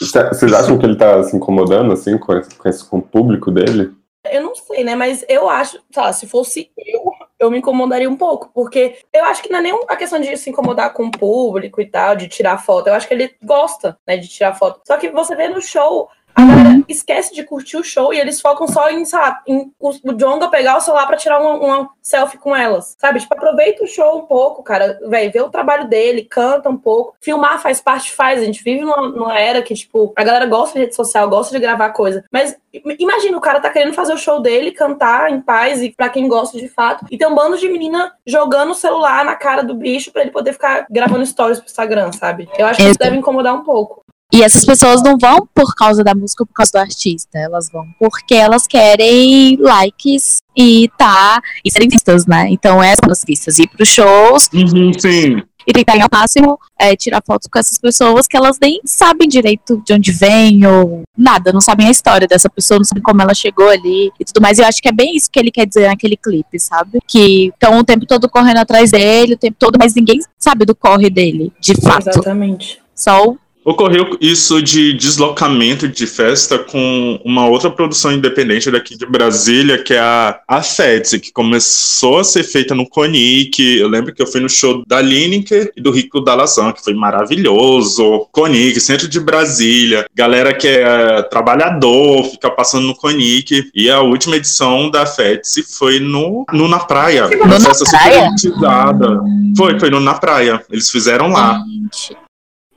Vocês 0.00 0.50
acham 0.54 0.78
que 0.78 0.86
ele 0.86 0.96
tá 0.96 1.22
se 1.22 1.36
incomodando, 1.36 1.92
assim, 1.92 2.16
com, 2.16 2.32
esse, 2.32 2.54
com, 2.54 2.66
esse, 2.66 2.82
com 2.82 2.96
o 2.96 3.02
público 3.02 3.50
dele? 3.50 3.92
Eu 4.30 4.40
não 4.40 4.54
sei, 4.54 4.82
né? 4.82 4.94
Mas 4.94 5.22
eu 5.28 5.50
acho, 5.50 5.78
sei 5.92 6.02
lá, 6.02 6.12
se 6.14 6.26
fosse 6.26 6.70
eu, 6.78 7.12
eu 7.38 7.50
me 7.50 7.58
incomodaria 7.58 8.08
um 8.08 8.16
pouco, 8.16 8.50
porque 8.54 9.00
eu 9.12 9.26
acho 9.26 9.42
que 9.42 9.50
não 9.50 9.58
é 9.58 9.62
nem 9.62 9.78
a 9.86 9.96
questão 9.96 10.18
de 10.18 10.34
se 10.38 10.48
incomodar 10.48 10.94
com 10.94 11.08
o 11.08 11.10
público 11.10 11.78
e 11.78 11.86
tal, 11.86 12.16
de 12.16 12.26
tirar 12.26 12.56
foto. 12.56 12.86
Eu 12.86 12.94
acho 12.94 13.06
que 13.06 13.12
ele 13.12 13.34
gosta, 13.42 13.98
né, 14.06 14.16
de 14.16 14.28
tirar 14.28 14.54
foto. 14.54 14.80
Só 14.86 14.96
que 14.96 15.10
você 15.10 15.36
vê 15.36 15.48
no 15.48 15.60
show, 15.60 16.08
a 16.34 16.44
galera 16.44 16.72
Uhum. 16.72 16.84
esquece 16.88 17.34
de 17.34 17.42
curtir 17.44 17.76
o 17.76 17.84
show 17.84 18.12
e 18.12 18.18
eles 18.20 18.40
focam 18.40 18.66
só 18.66 18.90
em, 18.90 19.04
sabe, 19.04 19.38
em 19.46 19.72
o 19.78 19.92
Jonga 20.12 20.48
pegar 20.48 20.76
o 20.76 20.80
celular 20.80 21.06
pra 21.06 21.16
tirar 21.16 21.40
uma, 21.40 21.54
uma 21.54 21.90
selfie 22.00 22.38
com 22.38 22.54
elas, 22.54 22.96
sabe? 22.98 23.20
Tipo, 23.20 23.34
aproveita 23.34 23.84
o 23.84 23.86
show 23.86 24.18
um 24.18 24.26
pouco, 24.26 24.62
cara, 24.62 24.98
velho, 25.06 25.32
vê 25.32 25.40
o 25.40 25.50
trabalho 25.50 25.88
dele, 25.88 26.24
canta 26.24 26.68
um 26.68 26.76
pouco. 26.76 27.14
Filmar 27.20 27.60
faz 27.60 27.80
parte, 27.80 28.12
faz. 28.12 28.40
A 28.40 28.44
gente 28.44 28.62
vive 28.62 28.80
numa, 28.82 29.08
numa 29.08 29.38
era 29.38 29.62
que, 29.62 29.74
tipo, 29.74 30.12
a 30.16 30.24
galera 30.24 30.46
gosta 30.46 30.74
de 30.74 30.84
rede 30.84 30.96
social, 30.96 31.28
gosta 31.28 31.54
de 31.54 31.62
gravar 31.62 31.90
coisa. 31.90 32.24
Mas 32.30 32.56
imagina, 32.98 33.36
o 33.36 33.40
cara 33.40 33.60
tá 33.60 33.70
querendo 33.70 33.94
fazer 33.94 34.14
o 34.14 34.18
show 34.18 34.40
dele, 34.40 34.72
cantar 34.72 35.30
em 35.30 35.40
paz 35.40 35.82
e 35.82 35.90
pra 35.90 36.08
quem 36.08 36.26
gosta 36.26 36.58
de 36.58 36.68
fato. 36.68 37.04
E 37.10 37.18
tem 37.18 37.28
um 37.28 37.34
bando 37.34 37.58
de 37.58 37.68
menina 37.68 38.12
jogando 38.26 38.70
o 38.70 38.74
celular 38.74 39.24
na 39.24 39.34
cara 39.34 39.62
do 39.62 39.74
bicho 39.74 40.10
pra 40.10 40.22
ele 40.22 40.30
poder 40.30 40.52
ficar 40.52 40.86
gravando 40.90 41.26
stories 41.26 41.58
pro 41.58 41.68
Instagram, 41.68 42.12
sabe? 42.12 42.48
Eu 42.56 42.66
acho 42.66 42.78
que 42.80 42.88
isso 42.88 42.98
deve 42.98 43.16
incomodar 43.16 43.54
um 43.54 43.62
pouco. 43.62 44.01
E 44.32 44.42
essas 44.42 44.64
pessoas 44.64 45.02
não 45.02 45.18
vão 45.18 45.46
por 45.54 45.74
causa 45.74 46.02
da 46.02 46.14
música 46.14 46.42
ou 46.42 46.46
por 46.46 46.54
causa 46.54 46.72
do 46.72 46.78
artista. 46.78 47.38
Elas 47.38 47.68
vão 47.70 47.86
porque 47.98 48.34
elas 48.34 48.66
querem 48.66 49.56
likes 49.60 50.38
e 50.56 50.88
tá. 50.96 51.40
E 51.64 51.70
serem 51.70 51.88
vistas, 51.88 52.26
né? 52.26 52.46
Então 52.48 52.82
essas 52.82 53.00
são 53.04 53.12
as 53.12 53.24
vistas. 53.26 53.58
Ir 53.58 53.68
pros 53.68 53.88
shows 53.88 54.48
Uhum, 54.52 54.90
sim. 54.98 55.42
e 55.66 55.72
tentar 55.72 56.00
ao 56.02 56.08
máximo 56.10 56.58
é, 56.78 56.96
tirar 56.96 57.22
fotos 57.24 57.46
com 57.52 57.58
essas 57.58 57.78
pessoas 57.78 58.26
que 58.26 58.36
elas 58.36 58.58
nem 58.60 58.80
sabem 58.84 59.28
direito 59.28 59.82
de 59.84 59.92
onde 59.92 60.10
vem 60.10 60.66
ou 60.66 61.02
nada, 61.16 61.52
não 61.52 61.60
sabem 61.60 61.86
a 61.86 61.90
história 61.90 62.26
dessa 62.26 62.48
pessoa, 62.48 62.78
não 62.78 62.84
sabem 62.84 63.02
como 63.02 63.20
ela 63.22 63.34
chegou 63.34 63.68
ali 63.68 64.10
e 64.18 64.24
tudo 64.24 64.40
mais. 64.40 64.58
E 64.58 64.62
eu 64.62 64.66
acho 64.66 64.80
que 64.80 64.88
é 64.88 64.92
bem 64.92 65.14
isso 65.14 65.28
que 65.30 65.38
ele 65.38 65.50
quer 65.50 65.66
dizer 65.66 65.88
naquele 65.88 66.16
clipe, 66.16 66.58
sabe? 66.58 67.00
Que 67.06 67.48
estão 67.48 67.78
o 67.78 67.84
tempo 67.84 68.06
todo 68.06 68.28
correndo 68.30 68.58
atrás 68.58 68.90
dele, 68.90 69.34
o 69.34 69.38
tempo 69.38 69.56
todo, 69.58 69.78
mas 69.78 69.94
ninguém 69.94 70.20
sabe 70.38 70.64
do 70.64 70.74
corre 70.74 71.10
dele, 71.10 71.52
de 71.60 71.74
fato. 71.80 72.08
Exatamente. 72.08 72.80
Só 72.94 73.24
o 73.26 73.38
Ocorreu 73.64 74.18
isso 74.20 74.60
de 74.60 74.92
deslocamento 74.92 75.86
de 75.86 76.06
festa 76.06 76.58
com 76.58 77.20
uma 77.24 77.46
outra 77.46 77.70
produção 77.70 78.12
independente 78.12 78.70
daqui 78.70 78.96
de 78.96 79.06
Brasília, 79.06 79.82
que 79.82 79.94
é 79.94 80.00
a, 80.00 80.40
a 80.48 80.62
FETS, 80.62 81.12
que 81.20 81.32
começou 81.32 82.18
a 82.18 82.24
ser 82.24 82.42
feita 82.42 82.74
no 82.74 82.88
Conic. 82.88 83.78
Eu 83.78 83.88
lembro 83.88 84.12
que 84.12 84.20
eu 84.20 84.26
fui 84.26 84.40
no 84.40 84.48
show 84.48 84.82
da 84.86 85.00
Lineker 85.00 85.72
e 85.76 85.80
do 85.80 85.92
Rico 85.92 86.20
Dalazan, 86.20 86.72
que 86.72 86.82
foi 86.82 86.94
maravilhoso. 86.94 88.26
Conic, 88.32 88.80
centro 88.80 89.06
de 89.06 89.20
Brasília. 89.20 90.06
Galera 90.12 90.52
que 90.52 90.66
é 90.66 91.22
trabalhador, 91.22 92.24
fica 92.24 92.50
passando 92.50 92.88
no 92.88 92.96
Conic. 92.96 93.70
E 93.72 93.88
a 93.88 94.00
última 94.00 94.36
edição 94.36 94.90
da 94.90 95.06
FETS 95.06 95.76
foi 95.78 96.00
no, 96.00 96.44
no 96.52 96.66
Na 96.66 96.80
Praia. 96.80 97.28
Uma 97.40 97.60
festa 97.60 97.84
super 97.84 98.12
elitizada. 98.12 99.20
Foi, 99.56 99.78
foi 99.78 99.90
no 99.90 100.00
Na 100.00 100.14
Praia. 100.14 100.60
Eles 100.68 100.90
fizeram 100.90 101.28
lá. 101.28 101.62
Gente, 101.64 102.16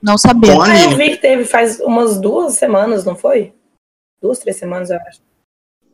Não 0.06 0.16
sabia. 0.16 0.52
A 0.52 0.64
Ah, 0.64 0.84
eu 0.84 0.96
vi 0.96 1.10
que 1.10 1.16
teve 1.16 1.44
faz 1.44 1.80
umas 1.80 2.20
duas 2.20 2.54
semanas, 2.54 3.04
não 3.04 3.16
foi? 3.16 3.52
Duas, 4.22 4.38
três 4.38 4.56
semanas, 4.56 4.88
eu 4.88 4.96
acho. 4.98 5.18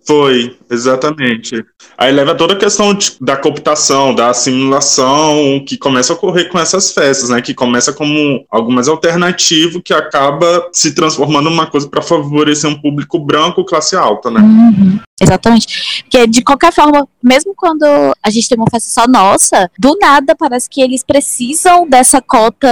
Foi, 0.04 0.58
exatamente. 0.68 1.64
Aí 1.96 2.12
leva 2.12 2.34
toda 2.34 2.52
a 2.54 2.58
questão 2.58 2.92
de- 2.92 3.16
da 3.20 3.36
cooptação, 3.36 4.12
da 4.14 4.30
assimilação 4.30 5.64
que 5.66 5.78
começa 5.78 6.12
a 6.12 6.16
ocorrer 6.16 6.50
com 6.50 6.58
essas 6.58 6.92
festas, 6.92 7.30
né? 7.30 7.40
Que 7.40 7.54
começa 7.54 7.92
como 7.92 8.44
algo 8.50 8.70
mais 8.70 8.88
alternativo 8.88 9.80
que 9.80 9.94
acaba 9.94 10.68
se 10.72 10.92
transformando 10.94 11.48
numa 11.48 11.70
coisa 11.70 11.88
para 11.88 12.02
favorecer 12.02 12.68
um 12.68 12.78
público 12.80 13.18
branco 13.18 13.64
classe 13.64 13.96
alta, 13.96 14.30
né? 14.30 14.40
Uhum, 14.40 14.98
exatamente. 15.22 16.02
Porque, 16.02 16.26
de 16.26 16.42
qualquer 16.42 16.72
forma, 16.72 17.08
mesmo 17.22 17.54
quando 17.54 17.84
a 18.22 18.30
gente 18.30 18.48
tem 18.48 18.58
uma 18.58 18.70
festa 18.70 18.88
só 18.90 19.08
nossa, 19.08 19.70
do 19.78 19.96
nada 20.00 20.34
parece 20.34 20.68
que 20.68 20.80
eles 20.80 21.02
precisam 21.02 21.88
dessa 21.88 22.20
cota 22.20 22.68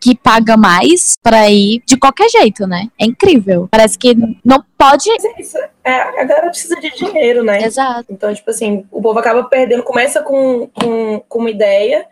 que 0.00 0.14
paga 0.14 0.56
mais 0.56 1.14
pra 1.22 1.48
ir 1.50 1.82
de 1.86 1.96
qualquer 1.96 2.28
jeito, 2.28 2.66
né? 2.66 2.88
É 2.98 3.04
incrível. 3.04 3.68
Parece 3.70 3.98
que 3.98 4.14
não 4.44 4.64
pode. 4.76 5.10
É 5.10 5.40
isso. 5.40 5.56
É, 5.84 5.92
a 5.92 6.24
galera 6.24 6.48
precisa 6.48 6.76
de 6.76 6.90
dinheiro, 6.90 7.42
né? 7.42 7.62
Exato. 7.62 8.06
Então, 8.10 8.32
tipo 8.34 8.50
assim, 8.50 8.84
o 8.90 9.00
povo 9.00 9.18
acaba 9.18 9.44
perdendo, 9.44 9.82
começa 9.82 10.22
com, 10.22 10.68
com, 10.68 11.20
com 11.28 11.38
uma 11.38 11.50
ideia, 11.50 12.06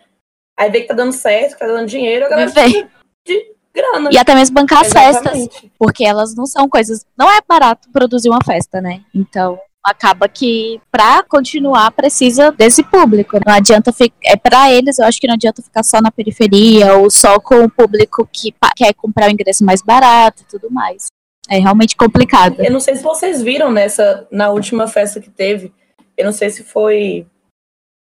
aí 0.57 0.71
vê 0.71 0.81
que 0.81 0.89
tá 0.89 0.95
dando 0.95 1.13
certo, 1.13 1.53
que 1.53 1.59
tá 1.59 1.67
dando 1.67 1.87
dinheiro, 1.87 2.27
a 2.27 2.29
galera 2.29 2.51
precisa 2.51 2.89
de 3.27 3.58
grana. 3.79 4.11
E 4.13 4.19
até 4.19 4.35
mesmo 4.35 4.55
bancar 4.55 4.81
as 4.81 4.93
festas. 4.93 5.25
Exatamente. 5.25 5.73
Porque 5.79 6.05
elas 6.05 6.35
não 6.35 6.47
são 6.47 6.69
coisas. 6.69 7.05
Não 7.17 7.31
é 7.31 7.41
barato 7.47 7.89
produzir 7.93 8.29
uma 8.29 8.45
festa, 8.45 8.81
né? 8.81 9.01
Então. 9.15 9.59
Acaba 9.81 10.29
que 10.29 10.79
pra 10.91 11.23
continuar 11.23 11.91
precisa 11.93 12.53
desse 12.53 12.83
público. 12.83 13.39
Não 13.47 13.55
adianta 13.55 13.91
ficar. 13.91 14.17
É 14.23 14.37
para 14.37 14.71
eles, 14.71 14.99
eu 14.99 15.07
acho 15.07 15.19
que 15.19 15.27
não 15.27 15.35
adianta 15.35 15.63
ficar 15.63 15.83
só 15.83 16.01
na 16.03 16.11
periferia 16.11 16.95
ou 16.97 17.09
só 17.11 17.39
com 17.39 17.65
o 17.65 17.71
público 17.71 18.29
que 18.31 18.53
quer 18.77 18.93
comprar 18.93 19.29
o 19.29 19.33
ingresso 19.33 19.65
mais 19.65 19.81
barato 19.81 20.43
e 20.43 20.47
tudo 20.47 20.71
mais. 20.71 21.07
É 21.49 21.59
realmente 21.59 21.97
complicado. 21.97 22.61
Eu 22.61 22.71
não 22.71 22.81
sei 22.81 22.97
se 22.97 23.03
vocês 23.03 23.41
viram 23.41 23.73
nessa, 23.73 24.27
na 24.31 24.51
última 24.51 24.87
festa 24.87 25.21
que 25.21 25.31
teve, 25.31 25.73
eu 26.17 26.27
não 26.27 26.33
sei 26.33 26.51
se 26.51 26.63
foi 26.63 27.27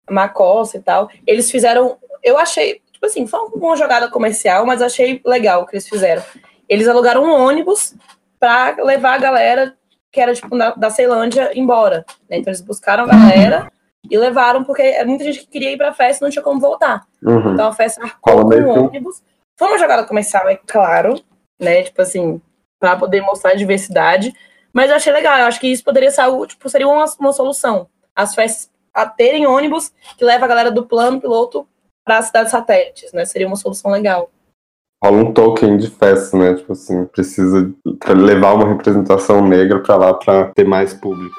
Macossa 0.09 0.77
e 0.77 0.81
tal, 0.81 1.09
eles 1.27 1.51
fizeram, 1.51 1.97
eu 2.23 2.37
achei, 2.37 2.81
tipo 3.05 3.07
assim, 3.07 3.27
foi 3.27 3.39
uma 3.53 3.75
jogada 3.75 4.09
comercial, 4.09 4.65
mas 4.65 4.81
achei 4.81 5.21
legal 5.25 5.61
o 5.61 5.65
que 5.65 5.75
eles 5.75 5.87
fizeram. 5.87 6.23
Eles 6.67 6.87
alugaram 6.87 7.23
um 7.23 7.31
ônibus 7.31 7.95
pra 8.39 8.75
levar 8.83 9.13
a 9.13 9.17
galera 9.17 9.77
que 10.11 10.19
era, 10.19 10.33
tipo, 10.33 10.57
da, 10.57 10.71
da 10.71 10.89
Ceilândia 10.89 11.51
embora, 11.55 12.05
né? 12.29 12.37
Então 12.37 12.51
eles 12.51 12.61
buscaram 12.61 13.03
a 13.03 13.07
galera 13.07 13.71
e 14.09 14.17
levaram, 14.17 14.63
porque 14.63 15.03
muita 15.03 15.25
gente 15.25 15.39
que 15.41 15.47
queria 15.47 15.71
ir 15.71 15.77
pra 15.77 15.93
festa 15.93 16.23
e 16.23 16.25
não 16.25 16.31
tinha 16.31 16.43
como 16.43 16.59
voltar. 16.59 17.05
Uhum. 17.21 17.53
Então 17.53 17.67
a 17.67 17.73
festa 17.73 18.01
marcou 18.01 18.49
com 18.49 18.55
um 18.55 18.85
ônibus. 18.85 19.21
Foi 19.57 19.67
uma 19.67 19.77
jogada 19.77 20.05
comercial, 20.05 20.47
é 20.47 20.55
claro, 20.55 21.21
né? 21.59 21.83
Tipo 21.83 22.01
assim, 22.01 22.41
pra 22.79 22.95
poder 22.95 23.21
mostrar 23.21 23.51
a 23.51 23.55
diversidade. 23.55 24.33
Mas 24.71 24.89
eu 24.89 24.95
achei 24.95 25.11
legal, 25.11 25.37
eu 25.37 25.45
acho 25.45 25.59
que 25.59 25.67
isso 25.67 25.83
poderia 25.83 26.11
ser 26.11 26.21
algo, 26.21 26.45
tipo, 26.47 26.67
seria 26.69 26.87
uma, 26.87 27.05
uma 27.19 27.33
solução. 27.33 27.87
As 28.15 28.33
festas 28.33 28.69
a 28.93 29.05
terem 29.05 29.45
ônibus 29.45 29.91
que 30.17 30.23
leva 30.23 30.45
a 30.45 30.47
galera 30.47 30.71
do 30.71 30.85
plano 30.85 31.19
piloto 31.19 31.67
para 32.05 32.19
as 32.19 32.27
cidades 32.27 32.51
satélites, 32.51 33.11
né? 33.11 33.25
Seria 33.25 33.47
uma 33.47 33.55
solução 33.55 33.91
legal. 33.91 34.29
Rola 35.03 35.17
um 35.17 35.33
token 35.33 35.77
de 35.77 35.89
festa, 35.89 36.37
né? 36.37 36.53
Tipo 36.53 36.71
assim, 36.71 37.05
precisa 37.05 37.73
levar 38.15 38.53
uma 38.53 38.67
representação 38.69 39.45
negra 39.45 39.81
pra 39.81 39.97
lá 39.97 40.13
pra 40.13 40.51
ter 40.53 40.65
mais 40.65 40.93
público. 40.93 41.35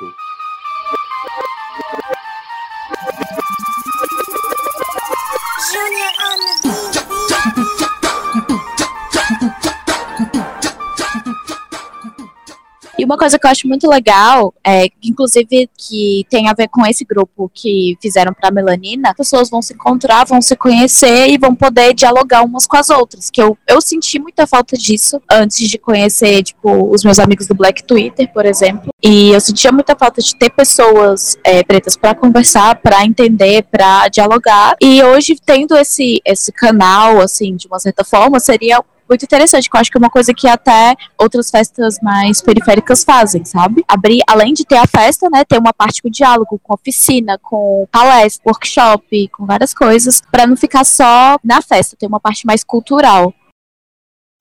Uma 13.07 13.17
coisa 13.17 13.39
que 13.39 13.47
eu 13.47 13.51
acho 13.51 13.69
muito 13.69 13.89
legal, 13.89 14.53
é, 14.67 14.89
inclusive 15.03 15.71
que 15.79 16.27
tem 16.29 16.49
a 16.49 16.53
ver 16.53 16.69
com 16.69 16.85
esse 16.85 17.05
grupo 17.05 17.51
que 17.55 17.97
fizeram 18.03 18.35
pra 18.35 18.51
Melanina, 18.51 19.11
as 19.11 19.17
pessoas 19.17 19.49
vão 19.49 19.63
se 19.63 19.73
encontrar, 19.73 20.27
vão 20.27 20.43
se 20.43 20.57
conhecer 20.57 21.29
e 21.29 21.39
vão 21.39 21.55
poder 21.55 21.95
dialogar 21.95 22.43
umas 22.43 22.67
com 22.67 22.77
as 22.77 22.91
outras. 22.91 23.31
Que 23.31 23.41
eu, 23.41 23.57
eu 23.67 23.81
senti 23.81 24.19
muita 24.19 24.47
falta 24.47 24.77
disso 24.77 25.23
antes 25.31 25.71
de 25.71 25.79
conhecer, 25.79 26.43
tipo, 26.43 26.93
os 26.93 27.05
meus 27.05 27.21
amigos 27.21 27.47
do 27.47 27.55
Black 27.55 27.85
Twitter, 27.85 28.31
por 28.33 28.45
exemplo. 28.45 28.91
E 29.03 29.31
eu 29.31 29.41
sentia 29.41 29.71
muita 29.71 29.95
falta 29.95 30.21
de 30.21 30.35
ter 30.35 30.51
pessoas 30.51 31.39
é, 31.45 31.63
pretas 31.63 31.97
pra 31.97 32.15
conversar, 32.15 32.75
pra 32.83 33.05
entender, 33.05 33.63
pra 33.71 34.09
dialogar. 34.09 34.77
E 34.83 35.03
hoje, 35.03 35.37
tendo 35.45 35.77
esse, 35.77 36.21
esse 36.25 36.51
canal, 36.51 37.21
assim, 37.21 37.55
de 37.55 37.69
uma 37.69 37.79
certa 37.79 38.03
forma, 38.03 38.41
seria 38.41 38.83
muito 39.09 39.25
interessante, 39.25 39.71
que 39.71 39.77
eu 39.77 39.81
acho 39.81 39.91
que 39.91 39.97
é 39.97 40.01
uma 40.01 40.11
coisa 40.11 40.35
que 40.35 40.49
até 40.49 40.95
outras 41.19 41.51
festas 41.51 41.97
mais 42.03 42.41
periféricas 42.43 43.05
fazem, 43.05 43.45
sabe? 43.45 43.85
Abrir, 43.87 44.23
além 44.27 44.53
de 44.53 44.65
ter 44.65 44.77
a 44.77 44.87
festa, 44.87 45.29
né, 45.31 45.45
ter 45.45 45.59
uma 45.59 45.73
parte 45.73 46.03
com 46.03 46.11
diálogo, 46.11 46.61
com 46.63 46.75
oficina, 46.75 47.39
com 47.39 47.87
palestra, 47.91 48.43
workshop, 48.47 49.29
com 49.29 49.47
várias 49.47 49.73
coisas, 49.73 50.21
pra 50.31 50.47
não 50.47 50.57
ficar 50.57 50.85
só 50.85 51.39
na 51.43 51.63
festa, 51.63 51.97
ter 51.99 52.07
uma 52.07 52.21
parte 52.21 52.47
mais 52.47 52.65
cultural. 52.65 53.33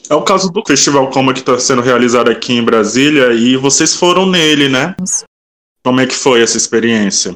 É 0.10 0.13
o 0.13 0.23
caso 0.23 0.51
do 0.51 0.63
Festival 0.65 1.10
Coma 1.10 1.34
que 1.34 1.39
está 1.39 1.58
sendo 1.58 1.82
realizado 1.82 2.30
aqui 2.30 2.54
em 2.54 2.63
Brasília 2.63 3.34
e 3.34 3.58
vocês 3.58 3.95
foram 3.95 4.25
nele, 4.25 4.69
né? 4.69 4.95
Como 5.84 5.99
é 5.99 6.06
que 6.06 6.13
foi 6.13 6.41
essa 6.41 6.58
experiência? 6.58 7.36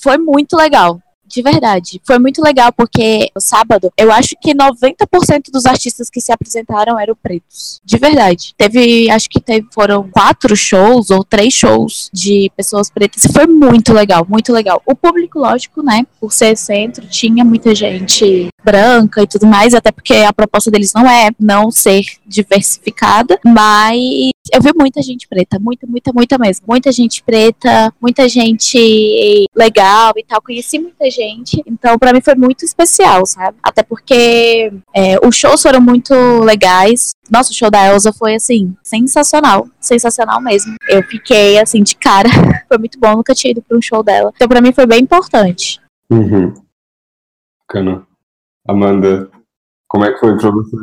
Foi 0.00 0.18
muito 0.18 0.56
legal. 0.56 1.00
De 1.34 1.42
verdade. 1.42 2.00
Foi 2.04 2.16
muito 2.16 2.40
legal 2.40 2.72
porque 2.72 3.28
no 3.34 3.40
sábado, 3.40 3.92
eu 3.96 4.12
acho 4.12 4.36
que 4.40 4.54
90% 4.54 5.50
dos 5.52 5.66
artistas 5.66 6.08
que 6.08 6.20
se 6.20 6.30
apresentaram 6.30 6.96
eram 6.96 7.16
pretos. 7.20 7.80
De 7.84 7.98
verdade. 7.98 8.54
Teve, 8.56 9.10
acho 9.10 9.28
que 9.28 9.40
teve, 9.40 9.66
foram 9.74 10.08
quatro 10.08 10.54
shows 10.54 11.10
ou 11.10 11.24
três 11.24 11.52
shows 11.52 12.08
de 12.12 12.52
pessoas 12.56 12.88
pretas. 12.88 13.24
Foi 13.32 13.48
muito 13.48 13.92
legal, 13.92 14.24
muito 14.28 14.52
legal. 14.52 14.80
O 14.86 14.94
público, 14.94 15.40
lógico, 15.40 15.82
né? 15.82 16.06
Por 16.20 16.32
ser 16.32 16.56
centro, 16.56 17.04
tinha 17.08 17.44
muita 17.44 17.74
gente 17.74 18.48
branca 18.64 19.22
e 19.22 19.26
tudo 19.26 19.46
mais, 19.46 19.74
até 19.74 19.92
porque 19.92 20.14
a 20.14 20.32
proposta 20.32 20.70
deles 20.70 20.92
não 20.94 21.08
é 21.08 21.30
não 21.38 21.70
ser 21.70 22.04
diversificada, 22.26 23.38
mas 23.44 24.30
eu 24.52 24.60
vi 24.60 24.72
muita 24.76 25.02
gente 25.02 25.26
preta, 25.26 25.58
muita, 25.58 25.86
muita, 25.86 26.12
muita 26.12 26.38
mesmo. 26.38 26.66
Muita 26.68 26.92
gente 26.92 27.22
preta, 27.22 27.92
muita 28.00 28.28
gente 28.28 29.46
legal 29.54 30.12
e 30.16 30.24
tal. 30.24 30.40
Conheci 30.42 30.78
muita 30.78 31.10
gente, 31.10 31.62
então 31.66 31.98
para 31.98 32.12
mim 32.12 32.20
foi 32.20 32.34
muito 32.34 32.64
especial, 32.64 33.24
sabe? 33.26 33.56
Até 33.62 33.82
porque 33.82 34.72
é, 34.94 35.26
os 35.26 35.36
shows 35.36 35.62
foram 35.62 35.80
muito 35.80 36.14
legais. 36.40 37.14
Nossa, 37.30 37.50
o 37.50 37.54
show 37.54 37.70
da 37.70 37.86
Elsa 37.86 38.12
foi 38.12 38.34
assim, 38.34 38.74
sensacional. 38.82 39.68
Sensacional 39.80 40.40
mesmo. 40.40 40.74
Eu 40.88 41.02
fiquei 41.02 41.58
assim 41.58 41.82
de 41.82 41.96
cara. 41.96 42.28
foi 42.68 42.78
muito 42.78 42.98
bom, 42.98 43.16
nunca 43.16 43.34
tinha 43.34 43.50
ido 43.50 43.62
para 43.62 43.76
um 43.76 43.82
show 43.82 44.02
dela. 44.02 44.32
Então 44.34 44.48
para 44.48 44.60
mim 44.60 44.72
foi 44.72 44.86
bem 44.86 45.00
importante. 45.00 45.80
Uhum. 46.10 46.52
Bacana. 47.66 48.06
Amanda, 48.66 49.30
como 49.88 50.04
é 50.04 50.12
que 50.12 50.18
foi 50.20 50.36
pra 50.38 50.50
você? 50.50 50.76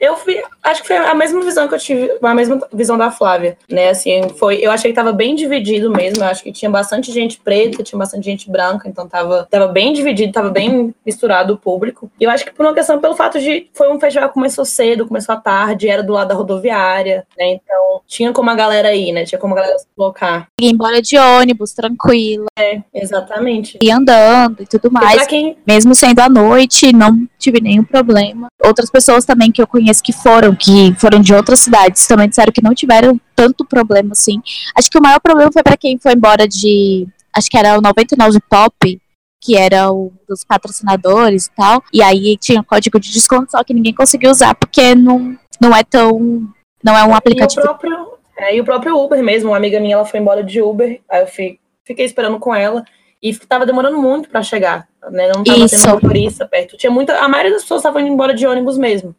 Eu 0.00 0.16
fui, 0.16 0.42
acho 0.62 0.82
que 0.82 0.88
foi 0.88 0.96
a 0.96 1.14
mesma 1.14 1.40
visão 1.42 1.68
que 1.68 1.74
eu 1.74 1.78
tive, 1.78 2.18
a 2.22 2.34
mesma 2.34 2.60
visão 2.72 2.96
da 2.98 3.10
Flávia, 3.10 3.56
né? 3.68 3.88
Assim, 3.88 4.28
foi, 4.30 4.56
eu 4.56 4.70
achei 4.70 4.90
que 4.90 4.96
tava 4.96 5.12
bem 5.12 5.34
dividido 5.34 5.90
mesmo. 5.90 6.22
Eu 6.22 6.28
acho 6.28 6.42
que 6.42 6.52
tinha 6.52 6.70
bastante 6.70 7.12
gente 7.12 7.38
preta, 7.40 7.82
tinha 7.82 7.98
bastante 7.98 8.24
gente 8.24 8.50
branca, 8.50 8.88
então 8.88 9.08
tava, 9.08 9.46
tava 9.50 9.68
bem 9.68 9.92
dividido, 9.92 10.32
tava 10.32 10.50
bem 10.50 10.94
misturado 11.04 11.54
o 11.54 11.58
público. 11.58 12.10
E 12.20 12.24
eu 12.24 12.30
acho 12.30 12.44
que 12.44 12.52
por 12.52 12.66
uma 12.66 12.74
questão 12.74 13.00
pelo 13.00 13.14
fato 13.14 13.38
de 13.38 13.68
foi 13.72 13.92
um 13.92 14.00
festival 14.00 14.28
que 14.28 14.34
começou 14.34 14.64
cedo, 14.64 15.06
começou 15.06 15.34
à 15.34 15.38
tarde, 15.38 15.88
era 15.88 16.02
do 16.02 16.12
lado 16.12 16.28
da 16.28 16.34
rodoviária, 16.34 17.26
né? 17.38 17.52
Então 17.52 18.00
tinha 18.06 18.32
como 18.32 18.50
a 18.50 18.54
galera 18.54 18.94
ir, 18.94 19.12
né? 19.12 19.24
Tinha 19.24 19.38
como 19.38 19.54
a 19.54 19.56
galera 19.56 19.78
se 19.78 19.86
colocar. 19.96 20.48
Ir 20.60 20.70
embora 20.70 21.00
de 21.00 21.18
ônibus, 21.18 21.72
tranquila. 21.72 22.46
É, 22.58 22.80
exatamente. 22.92 23.78
E 23.80 23.90
andando 23.90 24.62
e 24.62 24.66
tudo 24.66 24.90
mais. 24.90 25.22
E 25.22 25.26
quem... 25.26 25.56
Mesmo 25.66 25.94
sendo 25.94 26.20
à 26.20 26.28
noite, 26.28 26.92
não 26.92 27.26
tive 27.38 27.60
nenhum 27.60 27.84
problema. 27.84 28.48
Outras 28.64 28.90
pessoas 28.90 29.24
também 29.24 29.43
que 29.50 29.60
eu 29.60 29.66
conheço 29.66 30.02
que 30.02 30.12
foram, 30.12 30.54
que 30.54 30.94
foram 30.98 31.20
de 31.20 31.34
outras 31.34 31.60
cidades, 31.60 32.06
também 32.06 32.28
disseram 32.28 32.52
que 32.52 32.62
não 32.62 32.74
tiveram 32.74 33.20
tanto 33.34 33.64
problema 33.64 34.12
assim. 34.12 34.40
Acho 34.76 34.90
que 34.90 34.98
o 34.98 35.02
maior 35.02 35.20
problema 35.20 35.50
foi 35.52 35.62
para 35.62 35.76
quem 35.76 35.98
foi 35.98 36.12
embora 36.12 36.46
de. 36.46 37.06
Acho 37.32 37.50
que 37.50 37.58
era 37.58 37.78
o 37.78 37.82
99 37.82 38.38
Pop, 38.48 39.00
que 39.40 39.56
era 39.56 39.92
um 39.92 40.10
dos 40.28 40.44
patrocinadores 40.44 41.46
e 41.46 41.50
tal. 41.50 41.82
E 41.92 42.02
aí 42.02 42.36
tinha 42.38 42.62
código 42.62 42.98
de 42.98 43.12
desconto, 43.12 43.50
só 43.50 43.62
que 43.62 43.74
ninguém 43.74 43.94
conseguiu 43.94 44.30
usar, 44.30 44.54
porque 44.54 44.94
não, 44.94 45.36
não 45.60 45.74
é 45.74 45.84
tão. 45.84 46.48
Não 46.82 46.96
é 46.96 47.04
um 47.04 47.14
aplicativo. 47.14 47.60
E 47.60 47.64
o 47.64 47.68
próprio, 47.68 48.08
é, 48.36 48.56
e 48.56 48.60
o 48.60 48.64
próprio 48.64 48.96
Uber 48.98 49.22
mesmo, 49.22 49.50
uma 49.50 49.56
amiga 49.56 49.80
minha 49.80 49.94
ela 49.94 50.04
foi 50.04 50.20
embora 50.20 50.42
de 50.42 50.60
Uber, 50.60 51.00
aí 51.08 51.22
eu 51.22 51.26
fui, 51.26 51.58
fiquei 51.84 52.04
esperando 52.04 52.38
com 52.38 52.54
ela. 52.54 52.84
E 53.22 53.34
tava 53.34 53.64
demorando 53.64 53.96
muito 53.96 54.28
para 54.28 54.42
chegar, 54.42 54.86
né? 55.10 55.28
Não 55.28 55.42
tava 55.42 55.58
Isso. 55.58 55.82
tendo 55.82 55.94
motorista 55.94 56.46
perto. 56.46 56.76
Tinha 56.76 56.90
muita, 56.90 57.18
a 57.18 57.26
maioria 57.26 57.52
das 57.52 57.62
pessoas 57.62 57.80
estavam 57.80 58.02
indo 58.02 58.12
embora 58.12 58.34
de 58.34 58.46
ônibus 58.46 58.76
mesmo. 58.76 59.16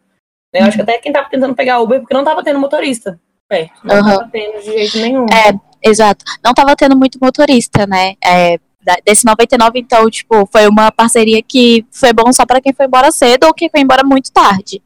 Né? 0.55 0.61
Eu 0.61 0.67
acho 0.67 0.77
que 0.77 0.83
até 0.83 0.97
quem 0.97 1.11
tava 1.11 1.29
tentando 1.29 1.53
pegar 1.53 1.79
Uber 1.81 1.99
porque 1.99 2.13
não 2.13 2.23
tava 2.23 2.43
tendo 2.43 2.59
motorista 2.59 3.19
perto. 3.47 3.73
Não 3.83 3.95
Uhum. 3.97 4.03
tava 4.05 4.29
tendo 4.31 4.59
de 4.59 4.65
jeito 4.65 4.97
nenhum. 4.99 5.25
É, 5.25 5.53
exato. 5.87 6.23
Não 6.43 6.53
tava 6.53 6.75
tendo 6.75 6.95
muito 6.95 7.19
motorista, 7.21 7.85
né? 7.85 8.13
É, 8.23 8.57
desse 9.05 9.25
99, 9.25 9.79
então, 9.79 10.09
tipo, 10.09 10.47
foi 10.51 10.67
uma 10.67 10.91
parceria 10.91 11.41
que 11.43 11.85
foi 11.91 12.13
bom 12.13 12.31
só 12.31 12.45
pra 12.45 12.61
quem 12.61 12.73
foi 12.73 12.85
embora 12.85 13.11
cedo 13.11 13.45
ou 13.45 13.53
quem 13.53 13.69
foi 13.69 13.81
embora 13.81 14.03
muito 14.03 14.31
tarde. 14.31 14.81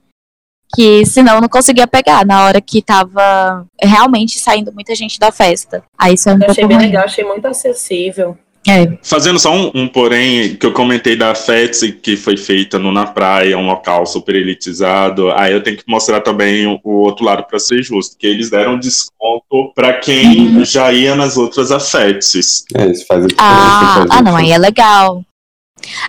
Que 0.75 1.05
senão 1.05 1.41
não 1.41 1.49
conseguia 1.49 1.87
pegar 1.87 2.25
na 2.25 2.43
hora 2.45 2.61
que 2.61 2.81
tava 2.81 3.65
realmente 3.81 4.37
saindo 4.39 4.71
muita 4.71 4.93
gente 4.93 5.17
da 5.19 5.31
festa. 5.31 5.83
Aí 5.97 6.13
isso 6.13 6.29
é 6.29 6.33
um 6.33 6.39
Eu 6.43 6.49
achei 6.51 6.65
bem 6.67 6.77
ruim. 6.77 6.85
legal, 6.87 7.03
achei 7.05 7.23
muito 7.23 7.45
acessível. 7.47 8.37
É. 8.67 8.97
Fazendo 9.01 9.39
só 9.39 9.53
um, 9.53 9.71
um 9.73 9.87
porém, 9.87 10.55
que 10.55 10.65
eu 10.65 10.73
comentei 10.73 11.15
da 11.15 11.33
FETS, 11.33 11.81
que 12.01 12.17
foi 12.17 12.35
feita 12.35 12.77
no 12.77 12.91
Na 12.91 13.05
Praia, 13.05 13.57
um 13.57 13.65
local 13.65 14.05
super 14.05 14.35
elitizado, 14.35 15.31
aí 15.31 15.53
eu 15.53 15.63
tenho 15.63 15.77
que 15.77 15.83
mostrar 15.87 16.21
também 16.21 16.67
o, 16.67 16.79
o 16.83 16.91
outro 17.01 17.25
lado 17.25 17.43
para 17.45 17.57
ser 17.57 17.81
justo, 17.81 18.17
que 18.17 18.27
eles 18.27 18.49
deram 18.49 18.77
desconto 18.77 19.71
para 19.73 19.93
quem 19.93 20.63
já 20.65 20.91
ia 20.91 21.15
nas 21.15 21.37
outras 21.37 21.71
AFETs. 21.71 22.65
É, 22.75 22.87
isso 22.87 23.05
faz. 23.07 23.25
Ah, 23.37 23.95
faz 23.99 24.11
ah, 24.11 24.21
não, 24.21 24.35
aí 24.35 24.51
é 24.51 24.57
legal. 24.57 25.23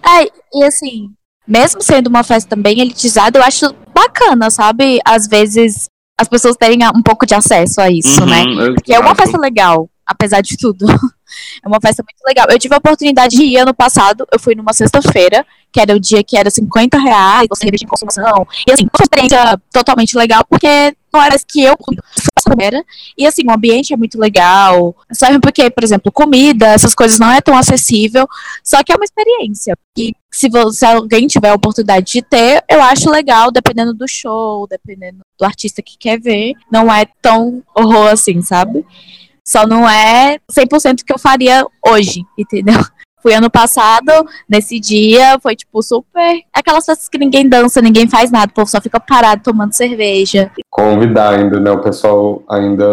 É, 0.03 0.29
e 0.53 0.65
assim, 0.65 1.11
mesmo 1.47 1.81
sendo 1.81 2.09
uma 2.09 2.25
festa 2.25 2.51
também 2.51 2.81
elitizada, 2.81 3.39
eu 3.39 3.43
acho 3.43 3.75
bacana, 3.95 4.51
sabe? 4.51 4.99
Às 5.05 5.27
vezes 5.27 5.89
as 6.19 6.29
pessoas 6.29 6.57
terem 6.57 6.81
um 6.95 7.03
pouco 7.03 7.25
de 7.25 7.35
acesso 7.35 7.81
a 7.81 7.91
isso, 7.91 8.27
né? 8.27 8.43
Uhum, 8.43 8.75
Que 8.85 8.93
é 8.93 8.99
uma 8.99 9.15
festa 9.15 9.39
legal, 9.39 9.89
apesar 10.07 10.43
de 10.43 10.57
tudo. 10.57 10.87
É 11.63 11.69
uma 11.69 11.81
festa 11.81 12.03
muito 12.03 12.23
legal. 12.27 12.47
Eu 12.51 12.59
tive 12.59 12.75
a 12.75 12.79
oportunidade 12.79 13.37
de 13.37 13.43
ir 13.43 13.59
ano 13.59 13.75
passado, 13.75 14.27
eu 14.33 14.39
fui 14.39 14.55
numa 14.55 14.73
sexta-feira, 14.73 15.47
que 15.73 15.81
era 15.81 15.95
o 15.95 16.01
dia 16.01 16.23
que 16.23 16.37
era 16.37 16.51
50 16.51 16.99
reais, 16.99 17.47
você 17.49 17.71
de 17.71 17.87
consumação. 17.87 18.47
E 18.67 18.73
assim, 18.73 18.85
uma 18.85 19.03
experiência 19.03 19.61
totalmente 19.73 20.17
legal, 20.17 20.45
porque 20.49 20.95
não 21.13 21.23
era 21.23 21.37
que 21.39 21.63
eu 21.63 21.77
era. 22.59 22.85
E 23.17 23.27
assim, 23.27 23.43
o 23.47 23.53
ambiente 23.53 23.93
é 23.93 23.97
muito 23.97 24.19
legal. 24.19 24.97
Sabe 25.13 25.39
porque, 25.39 25.71
por 25.71 25.85
exemplo, 25.85 26.11
comida, 26.11 26.67
essas 26.69 26.95
coisas 26.95 27.19
não 27.19 27.31
é 27.31 27.41
tão 27.41 27.57
acessível. 27.57 28.27
Só 28.65 28.83
que 28.83 28.93
é 28.93 28.97
uma 28.97 29.05
experiência. 29.05 29.77
E 29.97 30.13
se, 30.31 30.49
você, 30.49 30.79
se 30.79 30.87
alguém 30.87 31.27
tiver 31.27 31.51
a 31.51 31.55
oportunidade 31.55 32.13
de 32.13 32.23
ter, 32.23 32.65
eu 32.69 32.83
acho 32.83 33.11
legal, 33.11 33.51
dependendo 33.51 33.93
do 33.93 34.09
show, 34.09 34.67
dependendo 34.69 35.21
do 35.39 35.45
artista 35.45 35.83
que 35.83 35.99
quer 35.99 36.19
ver. 36.19 36.55
Não 36.71 36.93
é 36.93 37.05
tão 37.21 37.63
horror 37.75 38.09
assim, 38.09 38.41
sabe? 38.43 38.85
Só 39.51 39.67
não 39.67 39.89
é 39.89 40.39
100% 40.57 40.99
que 41.05 41.13
eu 41.13 41.19
faria 41.19 41.67
hoje, 41.85 42.25
entendeu? 42.39 42.79
Fui 43.21 43.35
ano 43.35 43.51
passado, 43.51 44.13
nesse 44.49 44.79
dia, 44.79 45.39
foi 45.43 45.57
tipo 45.57 45.83
super. 45.83 46.41
Aquelas 46.55 46.87
festas 46.87 47.09
que 47.09 47.19
ninguém 47.19 47.49
dança, 47.49 47.83
ninguém 47.83 48.09
faz 48.09 48.31
nada, 48.31 48.47
o 48.51 48.55
povo 48.55 48.71
só 48.71 48.81
fica 48.81 49.01
parado 49.01 49.43
tomando 49.43 49.73
cerveja. 49.75 50.53
Convidar 50.71 51.35
ainda, 51.35 51.59
né? 51.59 51.71
O 51.73 51.81
pessoal 51.83 52.43
ainda 52.49 52.85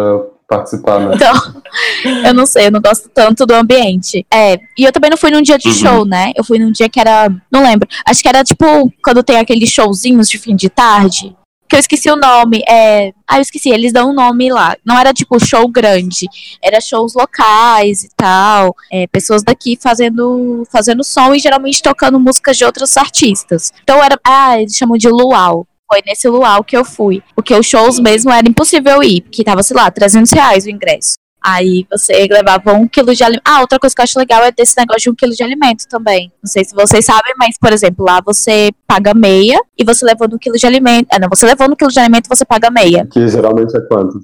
participar, 0.48 0.98
né? 1.00 1.14
Então, 1.14 1.32
eu 2.26 2.34
não 2.34 2.44
sei, 2.44 2.66
eu 2.66 2.72
não 2.72 2.80
gosto 2.80 3.08
tanto 3.08 3.46
do 3.46 3.54
ambiente. 3.54 4.26
É, 4.30 4.58
e 4.76 4.84
eu 4.84 4.90
também 4.92 5.10
não 5.10 5.16
fui 5.16 5.30
num 5.30 5.40
dia 5.40 5.56
de 5.58 5.68
Uhum. 5.68 5.74
show, 5.74 6.04
né? 6.04 6.32
Eu 6.34 6.42
fui 6.42 6.58
num 6.58 6.72
dia 6.72 6.88
que 6.88 6.98
era. 6.98 7.30
Não 7.52 7.62
lembro. 7.62 7.88
Acho 8.04 8.20
que 8.20 8.28
era 8.28 8.42
tipo 8.42 8.64
quando 9.02 9.22
tem 9.22 9.38
aqueles 9.38 9.70
showzinhos 9.70 10.28
de 10.28 10.38
fim 10.38 10.56
de 10.56 10.68
tarde. 10.68 11.34
Que 11.68 11.76
eu 11.76 11.80
esqueci 11.80 12.10
o 12.10 12.16
nome. 12.16 12.62
É. 12.68 13.12
Ah, 13.26 13.38
eu 13.38 13.42
esqueci, 13.42 13.68
eles 13.68 13.92
dão 13.92 14.10
um 14.10 14.14
nome 14.14 14.50
lá. 14.50 14.76
Não 14.84 14.98
era 14.98 15.12
tipo 15.12 15.38
show 15.38 15.68
grande. 15.68 16.26
Era 16.62 16.80
shows 16.80 17.14
locais 17.14 18.04
e 18.04 18.08
tal. 18.16 18.74
É, 18.90 19.06
pessoas 19.06 19.42
daqui 19.42 19.78
fazendo, 19.80 20.66
fazendo 20.72 21.04
som 21.04 21.34
e 21.34 21.38
geralmente 21.38 21.82
tocando 21.82 22.18
músicas 22.18 22.56
de 22.56 22.64
outros 22.64 22.96
artistas. 22.96 23.72
Então 23.82 24.02
era. 24.02 24.18
Ah, 24.26 24.60
eles 24.60 24.76
chamam 24.76 24.96
de 24.96 25.08
luau. 25.08 25.66
Foi 25.90 26.02
nesse 26.06 26.28
luau 26.28 26.62
que 26.62 26.76
eu 26.76 26.84
fui. 26.84 27.22
Porque 27.34 27.54
os 27.54 27.66
shows 27.66 27.98
mesmo 27.98 28.30
era 28.30 28.48
impossível 28.48 29.02
ir. 29.02 29.22
Porque 29.22 29.44
tava, 29.44 29.62
sei 29.62 29.76
lá, 29.76 29.90
300 29.90 30.30
reais 30.32 30.64
o 30.64 30.70
ingresso. 30.70 31.14
Aí 31.50 31.86
você 31.90 32.26
levava 32.30 32.74
um 32.74 32.86
quilo 32.86 33.14
de 33.14 33.24
alimento. 33.24 33.42
Ah, 33.46 33.60
outra 33.62 33.78
coisa 33.78 33.94
que 33.96 34.02
eu 34.02 34.04
acho 34.04 34.18
legal 34.18 34.44
é 34.44 34.52
desse 34.52 34.74
negócio 34.76 35.00
de 35.04 35.10
um 35.10 35.14
quilo 35.14 35.32
de 35.32 35.42
alimento 35.42 35.86
também. 35.88 36.30
Não 36.42 36.50
sei 36.50 36.62
se 36.62 36.74
vocês 36.74 37.02
sabem, 37.06 37.32
mas, 37.38 37.56
por 37.58 37.72
exemplo, 37.72 38.04
lá 38.04 38.20
você 38.20 38.70
paga 38.86 39.14
meia 39.14 39.58
e 39.78 39.82
você 39.82 40.04
levando 40.04 40.34
um 40.34 40.38
quilo 40.38 40.56
de 40.58 40.66
alimento. 40.66 41.06
Ah, 41.10 41.18
não, 41.18 41.28
você 41.28 41.46
levando 41.46 41.72
um 41.72 41.76
quilo 41.76 41.90
de 41.90 41.98
alimento 41.98 42.28
você 42.28 42.44
paga 42.44 42.70
meia. 42.70 43.06
Que 43.10 43.26
geralmente 43.28 43.74
é 43.74 43.80
quanto? 43.80 44.20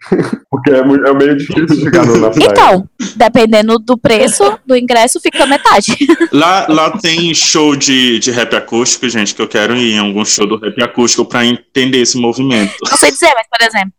Porque 0.50 0.70
é, 0.70 0.82
muito- 0.82 1.06
é 1.06 1.12
meio 1.12 1.36
difícil 1.36 1.76
chegar 1.84 2.06
no, 2.06 2.16
na 2.16 2.30
praia. 2.30 2.48
Então, 2.50 2.88
dependendo 3.16 3.78
do 3.78 3.98
preço 3.98 4.58
do 4.64 4.74
ingresso, 4.74 5.20
fica 5.20 5.44
metade. 5.44 5.94
Lá, 6.32 6.66
lá 6.68 6.98
tem 6.98 7.34
show 7.34 7.76
de, 7.76 8.18
de 8.18 8.30
rap 8.30 8.54
acústico, 8.56 9.08
gente, 9.10 9.34
que 9.34 9.42
eu 9.42 9.48
quero 9.48 9.76
ir 9.76 9.92
em 9.92 9.98
algum 9.98 10.24
show 10.24 10.46
do 10.46 10.56
rap 10.58 10.82
acústico 10.82 11.24
para 11.24 11.44
entender 11.44 11.98
esse 11.98 12.16
movimento. 12.18 12.74
Não 12.82 12.96
sei 12.96 13.10
dizer, 13.10 13.32
mas, 13.34 13.46
por 13.50 13.66
exemplo. 13.66 13.92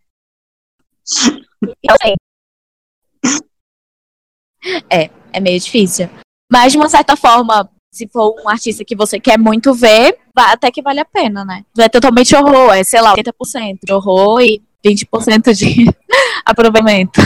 Eu 1.83 1.95
sei. 2.01 2.13
É, 4.89 5.09
é 5.33 5.39
meio 5.39 5.59
difícil. 5.59 6.09
Mas, 6.51 6.71
de 6.71 6.77
uma 6.77 6.89
certa 6.89 7.15
forma, 7.15 7.69
se 7.91 8.07
for 8.07 8.35
um 8.43 8.49
artista 8.49 8.85
que 8.85 8.95
você 8.95 9.19
quer 9.19 9.37
muito 9.37 9.73
ver, 9.73 10.17
até 10.35 10.71
que 10.71 10.81
vale 10.81 10.99
a 10.99 11.05
pena, 11.05 11.43
né? 11.43 11.63
Não 11.75 11.85
é 11.85 11.89
totalmente 11.89 12.35
horror, 12.35 12.73
é, 12.73 12.83
sei 12.83 13.01
lá, 13.01 13.15
80% 13.15 13.79
de 13.83 13.93
horror 13.93 14.41
e 14.41 14.61
20% 14.85 15.53
de 15.53 15.85
aproveitamento. 16.45 17.19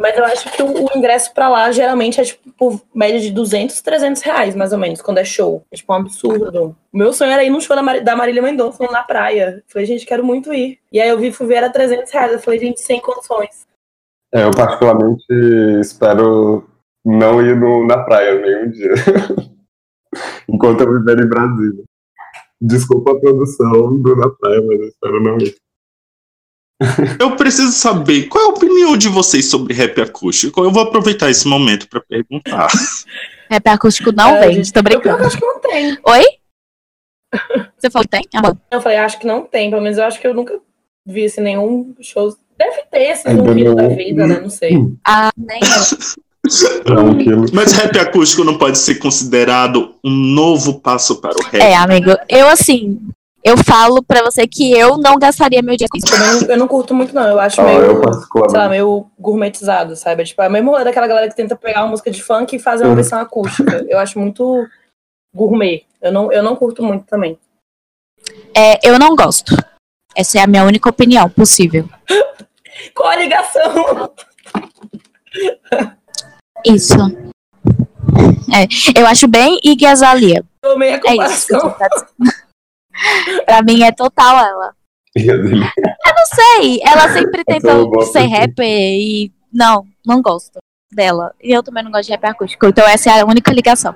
Mas 0.00 0.16
eu 0.16 0.24
acho 0.24 0.50
que 0.52 0.62
o, 0.62 0.86
ingresso 0.96 1.34
pra 1.34 1.48
lá 1.48 1.72
geralmente 1.72 2.20
é 2.20 2.24
tipo 2.24 2.48
por 2.52 2.80
média 2.94 3.20
de 3.20 3.30
200, 3.30 3.80
300 3.80 4.22
reais, 4.22 4.54
mais 4.54 4.72
ou 4.72 4.78
menos, 4.78 5.02
quando 5.02 5.18
é 5.18 5.24
show. 5.24 5.64
É 5.72 5.76
tipo 5.76 5.92
um 5.92 5.96
absurdo. 5.96 6.76
O 6.92 6.96
meu 6.96 7.12
sonho 7.12 7.32
era 7.32 7.42
ir 7.44 7.50
num 7.50 7.60
show 7.60 7.74
da, 7.74 7.82
Mari- 7.82 8.00
da 8.00 8.16
Marília 8.16 8.42
Mendonça 8.42 8.84
na 8.90 9.02
praia. 9.02 9.62
Falei, 9.68 9.86
gente, 9.86 10.06
quero 10.06 10.24
muito 10.24 10.52
ir. 10.54 10.78
E 10.92 11.00
aí 11.00 11.08
eu 11.08 11.18
vi, 11.18 11.30
fui 11.32 11.46
ver, 11.46 11.56
era 11.56 11.70
300 11.70 12.12
reais. 12.12 12.32
Eu 12.32 12.38
falei, 12.38 12.58
gente, 12.60 12.80
sem 12.80 13.00
condições. 13.00 13.67
É, 14.34 14.44
eu 14.44 14.50
particularmente 14.50 15.24
espero 15.80 16.68
não 17.04 17.40
ir 17.44 17.56
no- 17.58 17.86
na 17.86 18.02
praia 18.04 18.38
nenhum 18.40 18.70
dia. 18.70 18.92
Enquanto 20.48 20.80
eu 20.82 20.92
viver 20.98 21.22
em 21.22 21.28
Brasília. 21.28 21.84
Desculpa 22.60 23.12
a 23.12 23.20
produção 23.20 23.96
do 24.02 24.16
Na 24.16 24.28
Praia, 24.30 24.60
mas 24.66 24.80
eu 24.80 24.88
espero 24.88 25.22
não 25.22 25.38
ir. 25.38 25.56
Eu 27.20 27.34
preciso 27.36 27.72
saber 27.72 28.28
qual 28.28 28.44
é 28.44 28.46
a 28.46 28.50
opinião 28.50 28.96
de 28.96 29.08
vocês 29.08 29.46
sobre 29.50 29.74
rap 29.74 30.00
acústico. 30.00 30.62
Eu 30.62 30.70
vou 30.70 30.82
aproveitar 30.82 31.28
esse 31.30 31.46
momento 31.48 31.88
pra 31.88 32.00
perguntar. 32.00 32.68
Rap 33.50 33.66
acústico 33.68 34.12
não 34.12 34.36
É, 34.36 34.40
vende, 34.42 34.54
gente, 34.56 34.72
tô 34.72 34.82
brincando. 34.82 35.22
eu 35.22 35.26
acho 35.26 35.38
que 35.38 35.44
não 35.44 35.58
tem. 35.60 35.98
Oi? 36.06 36.24
Você 37.78 37.90
falou 37.90 38.04
que 38.04 38.10
tem? 38.10 38.22
Ah, 38.34 38.42
bom. 38.42 38.56
Eu 38.70 38.80
falei, 38.80 38.98
acho 38.98 39.18
que 39.18 39.26
não 39.26 39.44
tem, 39.44 39.70
pelo 39.70 39.82
menos 39.82 39.98
eu 39.98 40.04
acho 40.04 40.20
que 40.20 40.26
eu 40.26 40.34
nunca 40.34 40.60
vi 41.06 41.24
assim, 41.24 41.40
nenhum 41.40 41.94
show. 42.00 42.36
Deve 42.58 42.82
ter, 42.90 43.12
assim, 43.12 43.28
Ainda 43.28 43.42
um 43.42 43.54
vídeo 43.54 43.74
não. 43.74 43.76
da 43.76 43.88
vida, 43.94 44.26
né? 44.26 44.40
Não 44.40 44.50
sei. 44.50 44.76
Ah, 45.06 45.30
nem 45.36 45.60
eu. 45.60 46.96
É 46.96 47.00
um 47.00 47.18
quilo. 47.18 47.44
Mas 47.52 47.72
rap 47.72 47.98
acústico 47.98 48.42
não 48.44 48.56
pode 48.58 48.78
ser 48.78 48.96
considerado 48.96 49.94
um 50.04 50.10
novo 50.10 50.80
passo 50.80 51.20
para 51.20 51.34
o 51.36 51.42
rap. 51.44 51.60
É, 51.60 51.74
amigo, 51.76 52.10
eu 52.28 52.48
assim, 52.48 52.98
eu 53.44 53.56
falo 53.58 54.02
pra 54.02 54.22
você 54.22 54.46
que 54.46 54.72
eu 54.72 54.96
não 54.98 55.16
gastaria 55.16 55.62
meu 55.62 55.76
com 55.76 55.96
isso. 55.98 56.14
Eu 56.14 56.18
não, 56.18 56.48
eu 56.52 56.56
não 56.58 56.68
curto 56.68 56.94
muito, 56.94 57.14
não. 57.14 57.26
Eu 57.28 57.38
acho 57.40 57.60
Ó, 57.60 57.64
meio, 57.64 57.80
eu 57.82 58.02
sei 58.48 58.58
lá, 58.58 58.68
meio 58.68 59.06
gourmetizado, 59.18 59.94
sabe? 59.94 60.24
Tipo, 60.24 60.42
é 60.42 60.46
a 60.46 60.50
mesma 60.50 60.82
daquela 60.84 61.06
galera 61.06 61.28
que 61.28 61.36
tenta 61.36 61.54
pegar 61.54 61.82
uma 61.82 61.90
música 61.90 62.10
de 62.10 62.22
funk 62.22 62.56
e 62.56 62.58
fazer 62.58 62.84
uma 62.84 62.90
Uhum. 62.90 62.96
versão 62.96 63.20
acústica. 63.20 63.84
Eu 63.88 63.98
acho 63.98 64.18
muito 64.18 64.66
gourmet. 65.34 65.82
Eu 66.00 66.12
não, 66.12 66.32
eu 66.32 66.42
não 66.42 66.56
curto 66.56 66.82
muito 66.82 67.04
também. 67.04 67.38
É, 68.54 68.78
eu 68.88 68.98
não 68.98 69.14
gosto. 69.14 69.54
Essa 70.14 70.38
é 70.38 70.42
a 70.42 70.46
minha 70.46 70.64
única 70.64 70.88
opinião 70.88 71.28
possível. 71.28 71.88
Qual 72.94 73.08
a 73.08 73.16
ligação? 73.16 74.12
Isso. 76.64 76.94
É, 78.52 79.00
eu 79.00 79.06
acho 79.06 79.28
bem 79.28 79.60
Iggy 79.64 79.86
Azalea. 79.86 80.44
Tomei 80.60 80.90
a 80.90 80.94
É 80.94 81.00
comparação. 81.00 81.76
pra 83.44 83.62
mim 83.62 83.82
é 83.82 83.92
total 83.92 84.38
ela. 84.38 84.74
E 85.14 85.22
dele. 85.22 85.60
Não 85.60 86.26
sei, 86.26 86.80
ela 86.82 87.12
sempre 87.12 87.40
eu 87.40 87.44
tentou 87.44 88.02
ser 88.02 88.26
rapper 88.26 88.66
e 88.66 89.32
não, 89.52 89.86
não 90.04 90.20
gosto 90.20 90.58
dela. 90.92 91.34
E 91.42 91.52
eu 91.52 91.62
também 91.62 91.82
não 91.84 91.90
gosto 91.90 92.06
de 92.06 92.12
rap 92.12 92.24
acústico. 92.24 92.66
Então 92.66 92.86
essa 92.86 93.10
é 93.10 93.20
a 93.20 93.26
única 93.26 93.52
ligação. 93.52 93.94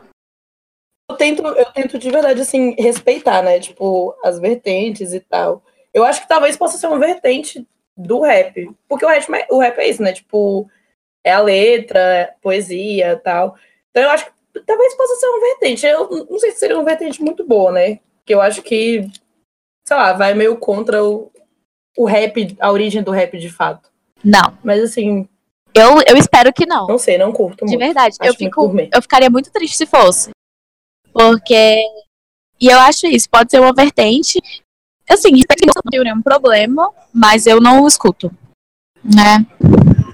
Eu 1.11 1.16
tento, 1.16 1.42
eu 1.42 1.64
tento 1.66 1.99
de 1.99 2.11
verdade, 2.11 2.40
assim, 2.40 2.75
respeitar, 2.79 3.42
né? 3.42 3.59
Tipo, 3.59 4.14
as 4.25 4.38
vertentes 4.38 5.12
e 5.12 5.21
tal. 5.21 5.62
Eu 5.92 6.05
acho 6.05 6.23
que 6.23 6.29
talvez 6.29 6.57
possa 6.57 6.79
ser 6.79 6.87
uma 6.87 6.99
vertente 6.99 7.66
do 7.96 8.20
rap. 8.20 8.70
Porque 8.88 9.05
o 9.05 9.09
rap, 9.09 9.26
o 9.50 9.59
rap 9.59 9.78
é 9.78 9.88
isso, 9.88 10.02
né? 10.02 10.12
Tipo, 10.12 10.68
é 11.24 11.33
a 11.33 11.40
letra, 11.40 11.98
é 11.98 12.35
poesia 12.40 13.12
e 13.12 13.16
tal. 13.16 13.57
Então 13.90 14.02
eu 14.02 14.11
acho 14.11 14.26
que 14.26 14.61
talvez 14.66 14.94
possa 14.94 15.14
ser 15.16 15.26
uma 15.26 15.40
vertente. 15.40 15.87
Eu 15.87 16.26
não 16.31 16.38
sei 16.38 16.50
se 16.52 16.59
seria 16.59 16.76
uma 16.76 16.85
vertente 16.85 17.22
muito 17.22 17.44
boa, 17.46 17.72
né? 17.72 18.00
Porque 18.18 18.35
eu 18.35 18.40
acho 18.40 18.62
que, 18.62 19.09
sei 19.87 19.96
lá, 19.96 20.12
vai 20.12 20.35
meio 20.35 20.57
contra 20.57 21.05
o, 21.05 21.31
o 21.96 22.05
rap, 22.05 22.57
a 22.61 22.70
origem 22.70 23.02
do 23.02 23.11
rap 23.11 23.38
de 23.38 23.50
fato. 23.50 23.90
Não, 24.24 24.57
Mas 24.62 24.81
assim, 24.81 25.28
eu, 25.74 26.00
eu 26.07 26.16
espero 26.16 26.52
que 26.52 26.66
não. 26.66 26.87
não 26.87 26.98
sei, 26.98 27.18
não 27.18 27.33
curto 27.33 27.64
De 27.64 27.72
muito. 27.72 27.78
verdade, 27.78 28.16
Acho 28.20 28.31
eu, 28.31 28.35
fico, 28.35 28.72
eu 28.92 29.02
ficaria 29.02 29.31
muito 29.31 29.50
triste 29.50 29.76
se 29.76 29.87
fosse. 29.87 30.31
Porque. 31.12 31.83
E 32.61 32.68
eu 32.68 32.78
acho 32.78 33.07
isso, 33.07 33.28
pode 33.28 33.50
ser 33.50 33.61
uma 33.61 33.72
vertente. 33.72 34.38
Assim, 35.12 35.31
não 35.33 35.90
tenho 35.90 36.05
nenhum 36.05 36.22
problema, 36.22 36.90
mas 37.12 37.46
eu 37.46 37.61
não 37.61 37.87
escuto. 37.87 38.31
Né? 39.05 39.46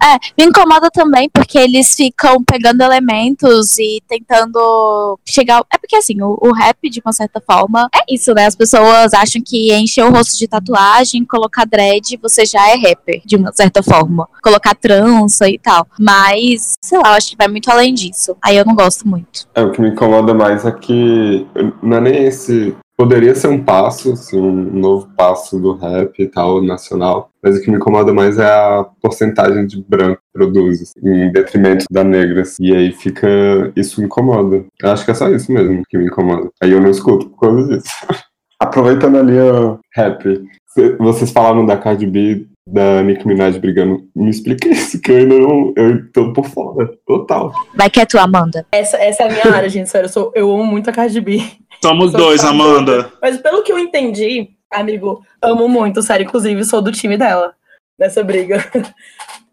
É, 0.00 0.18
me 0.38 0.48
incomoda 0.48 0.90
também 0.90 1.28
porque 1.28 1.58
eles 1.58 1.94
ficam 1.94 2.42
pegando 2.44 2.82
elementos 2.82 3.76
e 3.78 4.00
tentando 4.08 5.18
chegar. 5.24 5.62
É 5.72 5.78
porque 5.78 5.96
assim, 5.96 6.20
o, 6.22 6.38
o 6.40 6.52
rap, 6.52 6.88
de 6.88 7.00
uma 7.04 7.12
certa 7.12 7.40
forma, 7.40 7.88
é 7.94 8.14
isso, 8.14 8.32
né? 8.32 8.46
As 8.46 8.54
pessoas 8.54 9.12
acham 9.12 9.42
que 9.44 9.74
encher 9.74 10.04
o 10.04 10.10
rosto 10.10 10.38
de 10.38 10.46
tatuagem, 10.46 11.24
colocar 11.24 11.66
dread, 11.66 12.18
você 12.22 12.44
já 12.46 12.68
é 12.70 12.76
rapper, 12.76 13.20
de 13.24 13.36
uma 13.36 13.52
certa 13.52 13.82
forma. 13.82 14.28
Colocar 14.42 14.74
trança 14.74 15.48
e 15.48 15.58
tal. 15.58 15.86
Mas, 15.98 16.74
sei 16.82 16.98
lá, 16.98 17.10
eu 17.10 17.14
acho 17.14 17.30
que 17.30 17.36
vai 17.36 17.48
muito 17.48 17.70
além 17.70 17.92
disso. 17.92 18.36
Aí 18.42 18.56
eu 18.56 18.64
não 18.64 18.74
gosto 18.74 19.06
muito. 19.06 19.48
É, 19.54 19.62
o 19.62 19.72
que 19.72 19.80
me 19.80 19.90
incomoda 19.90 20.32
mais 20.32 20.64
é 20.64 20.70
que 20.70 21.46
não 21.82 21.96
é 21.96 22.00
nem 22.00 22.24
esse. 22.26 22.76
Poderia 22.98 23.32
ser 23.32 23.46
um 23.46 23.62
passo, 23.62 24.12
assim, 24.12 24.36
um 24.40 24.52
novo 24.72 25.08
passo 25.16 25.56
do 25.60 25.72
rap 25.76 26.20
e 26.20 26.26
tal, 26.26 26.60
nacional, 26.60 27.30
mas 27.40 27.56
o 27.56 27.62
que 27.62 27.70
me 27.70 27.76
incomoda 27.76 28.12
mais 28.12 28.40
é 28.40 28.44
a 28.44 28.84
porcentagem 29.00 29.68
de 29.68 29.80
branco 29.88 30.16
que 30.20 30.32
produz, 30.32 30.82
assim, 30.82 31.08
em 31.08 31.30
detrimento 31.30 31.84
da 31.88 32.02
negra. 32.02 32.42
assim. 32.42 32.64
E 32.66 32.74
aí 32.74 32.90
fica. 32.92 33.28
Isso 33.76 34.00
me 34.00 34.06
incomoda. 34.06 34.64
Eu 34.82 34.90
acho 34.90 35.04
que 35.04 35.12
é 35.12 35.14
só 35.14 35.28
isso 35.30 35.52
mesmo 35.52 35.82
que 35.88 35.96
me 35.96 36.06
incomoda. 36.06 36.50
Aí 36.60 36.72
eu 36.72 36.80
não 36.80 36.90
escuto 36.90 37.30
por 37.30 37.38
causa 37.38 37.68
disso. 37.78 37.88
Aproveitando 38.60 39.18
ali 39.18 39.38
o 39.38 39.78
rap, 39.94 40.44
cê- 40.66 40.96
vocês 40.96 41.30
falaram 41.30 41.64
da 41.64 41.76
Cardi 41.76 42.04
B, 42.08 42.47
da 42.70 43.02
Nicki 43.02 43.26
Minaj 43.26 43.58
brigando. 43.58 44.08
Me 44.14 44.30
explica 44.30 44.68
isso, 44.68 45.00
que 45.00 45.10
eu 45.10 45.16
ainda 45.16 45.38
não. 45.38 45.72
Eu 45.76 46.12
tô 46.12 46.32
por 46.32 46.46
fora, 46.46 46.90
total. 47.06 47.52
Vai 47.74 47.88
que 47.88 48.00
é 48.00 48.06
tu, 48.06 48.18
Amanda. 48.18 48.66
Essa, 48.70 48.96
essa 48.98 49.24
é 49.24 49.26
a 49.26 49.32
minha 49.32 49.54
área, 49.56 49.68
gente. 49.68 49.88
Sério, 49.88 50.06
eu, 50.06 50.12
sou, 50.12 50.32
eu 50.34 50.52
amo 50.52 50.64
muito 50.64 50.90
a 50.90 50.92
Cardi 50.92 51.20
B. 51.20 51.42
Somos 51.82 52.12
Sou 52.12 52.20
dois, 52.20 52.44
Amanda. 52.44 53.10
Mas 53.22 53.38
pelo 53.38 53.62
que 53.62 53.72
eu 53.72 53.78
entendi, 53.78 54.50
amigo, 54.70 55.22
amo 55.40 55.68
muito, 55.68 56.02
sério. 56.02 56.24
Inclusive, 56.24 56.64
sou 56.64 56.82
do 56.82 56.92
time 56.92 57.16
dela 57.16 57.54
nessa 57.98 58.22
briga. 58.22 58.64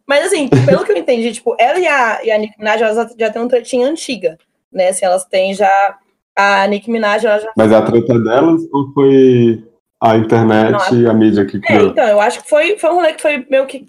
Mas 0.08 0.25
assim, 0.25 0.47
pelo 0.65 0.84
que 0.84 0.91
eu 0.91 0.97
entendi, 0.97 1.34
tipo, 1.34 1.56
ela 1.60 1.80
e 1.80 1.88
a, 1.88 2.23
e 2.23 2.32
a 2.32 2.38
Nicki 2.38 2.60
Minaj, 2.60 2.82
elas 2.82 3.15
já 3.17 3.30
têm 3.32 3.41
uma 3.41 3.49
tretinha 3.49 3.88
antiga, 3.88 4.38
né? 4.71 4.89
Assim, 4.89 5.06
elas 5.06 5.25
têm 5.25 5.54
já... 5.54 5.71
A 6.38 6.67
Nicki 6.67 6.91
Minaj, 6.91 7.25
ela 7.25 7.39
já... 7.39 7.49
Mas 7.56 7.71
a 7.71 7.82
treta 7.82 8.19
delas 8.19 8.62
ou 8.73 8.91
foi 8.93 9.63
a 10.11 10.17
internet 10.17 10.71
Não, 10.71 10.79
a- 10.79 10.91
e 10.91 11.07
a 11.07 11.13
mídia 11.13 11.45
que 11.45 11.57
É, 11.57 11.59
criou? 11.59 11.89
então, 11.91 12.07
eu 12.07 12.19
acho 12.19 12.41
que 12.43 12.49
foi, 12.49 12.77
foi 12.77 12.89
um 12.89 12.95
rolê 12.95 13.13
que 13.13 13.21
foi 13.21 13.45
meio 13.49 13.65
que... 13.65 13.85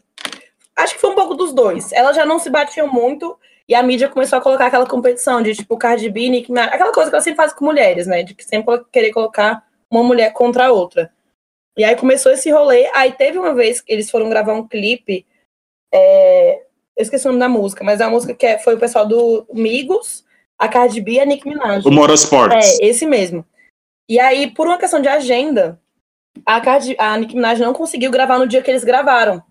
Acho 0.77 0.95
que 0.95 1.01
foi 1.01 1.11
um 1.11 1.15
pouco 1.15 1.35
dos 1.35 1.53
dois. 1.53 1.93
Elas 1.93 2.15
já 2.15 2.25
não 2.27 2.39
se 2.39 2.51
batiam 2.51 2.87
muito 2.87 3.37
e 3.69 3.75
a 3.75 3.83
mídia 3.83 4.09
começou 4.09 4.39
a 4.39 4.43
colocar 4.43 4.67
aquela 4.67 4.87
competição 4.87 5.41
de, 5.43 5.55
tipo, 5.55 5.77
Cardi 5.79 6.09
B, 6.11 6.29
Nicki 6.29 6.51
Minaj... 6.53 6.69
Aquela 6.73 6.93
coisa 6.93 7.11
que 7.11 7.17
ela 7.17 7.23
sempre 7.23 7.37
faz 7.39 7.53
com 7.53 7.65
mulheres, 7.65 8.07
né? 8.07 8.23
De 8.23 8.35
que 8.35 8.45
sempre 8.45 8.83
querer 8.93 9.11
colocar 9.13 9.65
uma 9.91 10.03
mulher 10.03 10.33
contra 10.33 10.67
a 10.67 10.73
outra. 10.73 11.11
E 11.79 11.85
aí 11.85 11.97
começou 11.97 12.31
esse 12.33 12.51
rolê. 12.51 12.91
Aí 12.95 13.13
teve 13.13 13.39
uma 13.39 13.55
vez 13.55 13.81
que 13.81 13.93
eles 13.93 14.11
foram 14.11 14.29
gravar 14.29 14.53
um 14.55 14.67
clipe. 14.67 15.25
é, 15.93 16.63
Eu 16.97 17.03
esqueci 17.03 17.27
o 17.27 17.29
nome 17.29 17.41
da 17.41 17.49
música, 17.49 17.85
mas 17.85 18.01
é 18.01 18.05
a 18.05 18.11
música 18.11 18.35
que 18.35 18.47
é- 18.47 18.59
foi 18.59 18.75
o 18.75 18.79
pessoal 18.79 19.07
do 19.07 19.47
Migos, 19.53 20.25
a 20.59 20.67
Cardi 20.69 21.01
B 21.01 21.13
e 21.13 21.21
a 21.21 21.25
Nicki 21.27 21.47
Minaj. 21.49 21.85
O 21.87 21.91
Motorsports. 21.91 22.81
É, 22.81 22.87
esse 22.87 23.05
mesmo. 23.07 23.45
E 24.09 24.19
aí, 24.21 24.51
por 24.51 24.67
uma 24.67 24.79
questão 24.79 25.01
de 25.03 25.09
agenda, 25.09 25.79
a, 26.45 26.61
Cardi, 26.61 26.97
a 26.99 27.17
Nicki 27.17 27.35
Minaj 27.35 27.61
não 27.61 27.73
conseguiu 27.73 28.11
gravar 28.11 28.39
no 28.39 28.47
dia 28.47 28.63
que 28.63 28.71
eles 28.71 28.85
gravaram. 28.85 29.43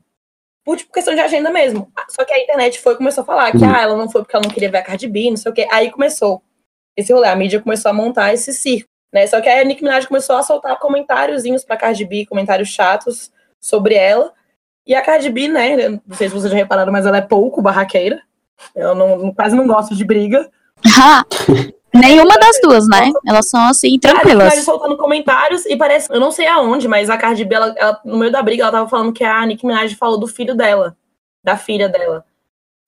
Por 0.64 0.78
tipo, 0.78 0.92
questão 0.92 1.14
de 1.14 1.22
agenda 1.22 1.52
mesmo. 1.52 1.92
Só 2.10 2.26
que 2.26 2.34
a 2.34 2.40
internet 2.42 2.80
foi 2.80 2.94
e 2.94 2.98
começou 2.98 3.22
a 3.22 3.26
falar 3.26 3.52
que 3.52 3.58
Uhum. 3.58 3.74
ah, 3.74 3.82
ela 3.82 3.96
não 3.98 4.10
foi 4.10 4.22
porque 4.22 4.36
ela 4.36 4.44
não 4.44 4.52
queria 4.52 4.72
ver 4.72 4.80
a 4.80 4.84
Cardi 4.84 5.08
B, 5.08 5.30
não 5.30 5.38
sei 5.38 5.52
o 5.52 5.56
quê. 5.56 5.68
Aí 5.72 5.92
começou 5.92 6.42
esse 6.98 7.14
rolê. 7.14 7.28
A 7.28 7.36
mídia 7.36 7.62
começou 7.62 7.90
a 7.90 7.94
montar 7.94 8.34
esse 8.34 8.52
circo. 8.54 8.90
Né? 9.14 9.28
Só 9.28 9.40
que 9.40 9.48
aí 9.48 9.62
a 9.62 9.64
Nicki 9.64 9.84
Minaj 9.84 10.08
começou 10.08 10.36
a 10.36 10.44
soltar 10.44 10.78
comentáriozinhos 10.80 11.64
pra 11.64 11.78
Cardi 11.78 12.04
B, 12.04 12.26
comentários 12.26 12.70
chatos 12.70 13.32
sobre 13.62 13.96
ela. 13.96 14.34
E 14.88 14.94
a 14.94 15.02
Cardi 15.02 15.30
B, 15.30 15.48
né? 15.48 15.86
eu 15.86 15.92
Não 16.06 16.16
sei 16.16 16.28
se 16.28 16.34
vocês 16.36 16.52
já 16.52 16.58
repararam, 16.58 16.92
mas 16.92 17.06
ela 17.06 17.18
é 17.18 17.22
pouco 17.22 17.62
barraqueira. 17.62 18.22
Ela 18.76 18.94
não, 18.96 19.34
quase 19.34 19.56
não 19.56 19.68
gosta 19.68 19.96
de 19.96 20.04
briga. 20.04 20.50
Nenhuma 22.00 22.38
das 22.38 22.60
duas, 22.62 22.88
né? 22.88 23.12
Elas 23.26 23.50
são 23.50 23.62
assim, 23.68 23.98
tranquilas. 24.00 24.50
Minaj 24.50 24.60
soltando 24.64 24.98
comentários 24.98 25.66
e 25.66 25.76
parece, 25.78 26.12
eu 26.14 26.20
não 26.20 26.32
sei 26.32 26.48
aonde, 26.48 26.88
mas 26.88 27.10
a 27.10 27.18
Cardi 27.18 27.46
B, 27.46 27.56
ela, 27.56 27.74
ela- 27.78 28.02
no 28.04 28.18
meio 28.18 28.32
da 28.32 28.42
briga, 28.42 28.64
ela 28.64 28.72
tava 28.72 28.90
falando 28.90 29.14
que 29.14 29.24
a 29.24 29.46
Nicki 29.46 29.66
Minaj 29.66 29.96
falou 29.96 30.20
do 30.20 30.28
filho 30.28 30.56
dela, 30.56 30.96
da 31.44 31.56
filha 31.58 31.88
dela. 31.90 32.26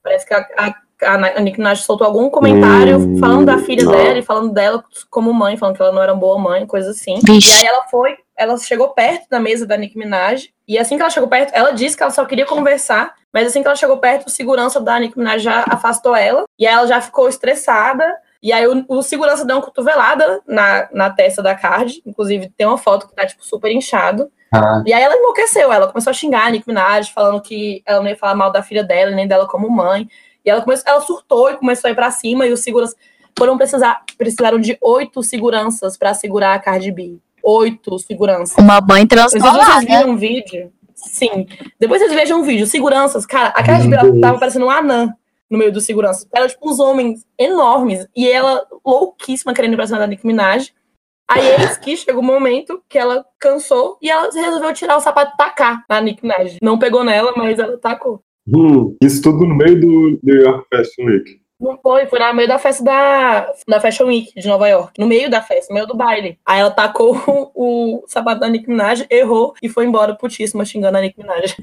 Parece 0.03 0.25
que 0.27 0.33
a, 0.33 0.45
a, 0.57 1.13
a 1.37 1.39
Nicki 1.41 1.57
Minaj 1.59 1.81
soltou 1.81 2.05
algum 2.07 2.29
comentário 2.29 2.97
Hum, 2.97 3.17
falando 3.19 3.45
da 3.45 3.57
filha 3.57 3.83
não. 3.83 3.91
dela 3.91 4.17
e 4.19 4.21
falando 4.21 4.51
dela 4.53 4.83
como 5.09 5.33
mãe, 5.33 5.57
falando 5.57 5.75
que 5.75 5.81
ela 5.81 5.91
não 5.91 6.01
era 6.01 6.13
uma 6.13 6.19
boa 6.19 6.37
mãe, 6.39 6.65
coisa 6.65 6.91
assim. 6.91 7.17
E 7.19 7.31
Vixe. 7.31 7.59
aí 7.61 7.65
ela 7.67 7.83
foi, 7.87 8.17
ela 8.35 8.57
chegou 8.57 8.89
perto 8.89 9.27
da 9.29 9.39
mesa 9.39 9.65
da 9.65 9.77
Nicki 9.77 9.97
Minaj, 9.97 10.49
e 10.67 10.77
assim 10.77 10.95
que 10.95 11.01
ela 11.01 11.09
chegou 11.11 11.29
perto, 11.29 11.51
ela 11.53 11.71
disse 11.71 11.95
que 11.95 12.03
ela 12.03 12.11
só 12.11 12.25
queria 12.25 12.45
conversar, 12.45 13.13
mas 13.33 13.47
assim 13.47 13.61
que 13.61 13.67
ela 13.67 13.75
chegou 13.75 13.97
perto, 13.97 14.27
o 14.27 14.29
segurança 14.29 14.79
da 14.81 14.99
Nicki 14.99 15.17
Minaj 15.17 15.41
já 15.43 15.63
afastou 15.69 16.15
ela, 16.15 16.43
e 16.59 16.65
aí 16.67 16.73
ela 16.73 16.87
já 16.87 16.99
ficou 17.01 17.27
estressada, 17.29 18.05
e 18.41 18.51
aí 18.53 18.67
o, 18.67 18.85
o 18.87 19.01
segurança 19.01 19.45
deu 19.45 19.57
uma 19.57 19.61
cotovelada 19.61 20.41
na, 20.47 20.87
na 20.91 21.09
testa 21.09 21.41
da 21.41 21.55
Card, 21.55 22.01
inclusive 22.05 22.51
tem 22.55 22.67
uma 22.67 22.77
foto 22.77 23.07
que 23.07 23.15
tá, 23.15 23.25
tipo, 23.25 23.43
super 23.45 23.71
inchado, 23.71 24.31
Ah, 24.53 24.83
e 24.85 24.93
aí 24.93 25.01
ela 25.01 25.15
enlouqueceu, 25.15 25.71
ela 25.71 25.87
começou 25.87 26.11
a 26.11 26.13
xingar 26.13 26.47
a 26.47 26.49
Nicki 26.51 26.67
Minaj, 26.67 27.11
falando 27.11 27.41
que 27.41 27.81
ela 27.85 28.01
não 28.01 28.09
ia 28.09 28.15
falar 28.15 28.35
mal 28.35 28.51
da 28.51 28.61
filha 28.61 28.83
dela, 28.83 29.11
nem 29.11 29.27
dela 29.27 29.47
como 29.47 29.69
mãe, 29.69 30.07
e 30.45 30.49
ela, 30.49 30.61
começou, 30.61 30.85
ela 30.87 31.01
surtou 31.01 31.49
e 31.49 31.57
começou 31.57 31.87
a 31.87 31.91
ir 31.91 31.95
pra 31.95 32.11
cima, 32.11 32.45
e 32.45 32.53
os 32.53 32.61
seguranças 32.61 32.95
foram 33.37 33.57
precisar, 33.57 34.01
precisaram 34.17 34.59
de 34.59 34.77
oito 34.81 35.21
seguranças 35.21 35.97
pra 35.97 36.13
segurar 36.13 36.53
a 36.53 36.59
Cardi 36.59 36.91
B. 36.91 37.17
Oito 37.43 37.97
seguranças. 37.99 38.57
Uma 38.57 38.81
mãe 38.81 39.05
transformada. 39.05 39.63
vocês 39.63 39.85
viram 39.85 40.09
um 40.09 40.17
vídeo. 40.17 40.71
Sim. 40.95 41.45
Depois 41.79 42.01
vocês 42.01 42.13
vejam 42.13 42.39
um 42.39 42.43
vídeo. 42.43 42.65
Seguranças, 42.65 43.25
cara, 43.25 43.49
a 43.49 43.63
Cardi 43.63 43.87
B 43.87 44.19
tava 44.19 44.39
parecendo 44.39 44.65
um 44.65 44.69
anã 44.71 45.13
no 45.49 45.57
meio 45.57 45.71
dos 45.71 45.85
seguranças. 45.85 46.27
Eram, 46.33 46.47
tipo, 46.47 46.69
uns 46.69 46.79
homens 46.79 47.25
enormes. 47.37 48.07
E 48.15 48.27
ela, 48.29 48.65
louquíssima, 48.85 49.53
querendo 49.53 49.73
ir 49.73 49.75
pra 49.77 49.87
cima 49.87 49.99
da 49.99 50.07
Nicki 50.07 50.25
Minaj. 50.25 50.73
Aí 51.29 51.45
eis 51.59 51.77
que 51.77 51.97
chegou 51.97 52.23
um 52.23 52.25
momento 52.25 52.81
que 52.87 52.97
ela 52.97 53.25
cansou 53.37 53.97
e 54.01 54.09
ela 54.09 54.31
resolveu 54.31 54.73
tirar 54.73 54.95
o 54.95 55.01
sapato 55.01 55.33
e 55.33 55.37
tacar 55.37 55.83
na 55.89 55.99
Nick 55.99 56.23
Minaj. 56.23 56.57
Não 56.61 56.79
pegou 56.79 57.03
nela, 57.03 57.33
mas 57.35 57.59
ela 57.59 57.77
tacou. 57.77 58.21
Hum, 58.47 58.95
isso 59.03 59.21
tudo 59.21 59.45
no 59.45 59.55
meio 59.55 59.79
do 59.79 60.19
New 60.23 60.41
York 60.41 60.65
Fashion 60.73 61.05
Week. 61.05 61.41
Não 61.59 61.77
foi, 61.79 62.05
foi 62.05 62.19
no 62.19 62.33
meio 62.33 62.47
da 62.47 62.59
festa 62.59 62.83
da, 62.83 63.53
da 63.67 63.81
Fashion 63.81 64.05
Week 64.05 64.31
de 64.39 64.47
Nova 64.47 64.69
York. 64.69 64.97
No 64.97 65.07
meio 65.07 65.29
da 65.29 65.41
festa, 65.41 65.73
no 65.73 65.75
meio 65.75 65.87
do 65.87 65.97
baile. 65.97 66.39
Aí 66.45 66.61
ela 66.61 66.71
tacou 66.71 67.17
o, 67.53 67.99
o 68.03 68.07
sapato 68.07 68.39
da 68.39 68.47
Nick 68.47 68.69
Minaj, 68.69 69.05
errou 69.09 69.53
e 69.61 69.67
foi 69.67 69.85
embora 69.85 70.15
putíssima 70.15 70.63
xingando 70.63 70.97
a 70.97 71.01
Nick 71.01 71.19
Minaj. 71.19 71.57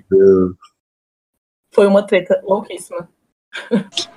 Foi 1.73 1.87
uma 1.87 2.07
treta 2.07 2.43
louquíssima. 2.45 3.09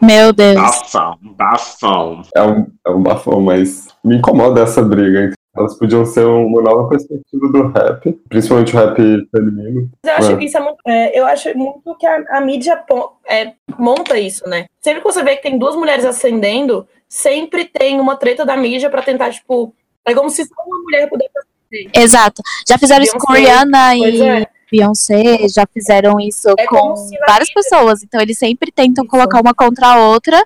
Meu 0.02 0.34
Deus. 0.34 0.56
Bafão, 0.56 1.18
bafão. 1.22 2.22
É 2.36 2.44
um, 2.44 2.68
é 2.86 2.90
um 2.92 3.02
bafão, 3.02 3.42
mas 3.42 3.88
me 4.04 4.18
incomoda 4.18 4.62
essa 4.62 4.82
briga. 4.82 5.26
Então, 5.26 5.38
elas 5.58 5.78
podiam 5.78 6.06
ser 6.06 6.26
uma 6.26 6.62
nova 6.62 6.88
perspectiva 6.88 7.48
do 7.52 7.68
rap, 7.72 8.14
principalmente 8.30 8.76
o 8.76 8.80
rap 8.80 8.96
feminino. 9.32 9.90
Eu 10.04 10.12
acho 10.14 10.32
É. 10.32 10.38
que 10.38 10.46
isso 10.46 10.58
é 10.58 10.62
muito. 10.62 10.78
é, 10.86 11.20
eu 11.20 11.26
acho 11.26 11.58
muito 11.58 11.96
que 11.98 12.06
a, 12.06 12.24
a 12.38 12.42
mídia 12.42 12.84
é, 13.28 13.54
monta 13.78 14.20
isso, 14.20 14.48
né? 14.48 14.66
Sempre 14.82 15.02
que 15.02 15.08
você 15.12 15.24
vê 15.24 15.36
que 15.36 15.42
tem 15.44 15.58
duas 15.58 15.76
mulheres 15.76 16.06
ascendendo, 16.06 16.88
sempre 17.10 17.66
tem 17.66 18.00
uma 18.00 18.16
treta 18.16 18.46
da 18.46 18.56
mídia 18.56 18.90
pra 18.90 19.02
tentar, 19.02 19.32
tipo. 19.32 19.74
É 20.06 20.14
como 20.14 20.30
se 20.30 20.46
só 20.46 20.54
uma 20.66 20.78
mulher 20.84 21.10
pudesse. 21.10 21.32
Exato. 21.94 22.42
Já 22.68 22.78
fizeram 22.78 23.04
isso 23.04 23.18
com. 23.18 23.34
Rihanna 23.34 23.90
Pois 23.98 24.16
e 24.16 24.22
é. 24.22 24.48
Beyoncé, 24.72 25.48
já 25.48 25.66
fizeram 25.72 26.20
isso 26.20 26.50
É 26.58 26.66
com 26.66 26.94
várias 27.28 27.52
pessoas. 27.52 28.04
Então 28.04 28.20
eles 28.22 28.38
sempre 28.38 28.72
tentam 28.72 29.04
Isso. 29.04 29.12
colocar 29.12 29.42
uma 29.42 29.54
contra 29.54 29.88
a 29.88 30.08
outra. 30.10 30.44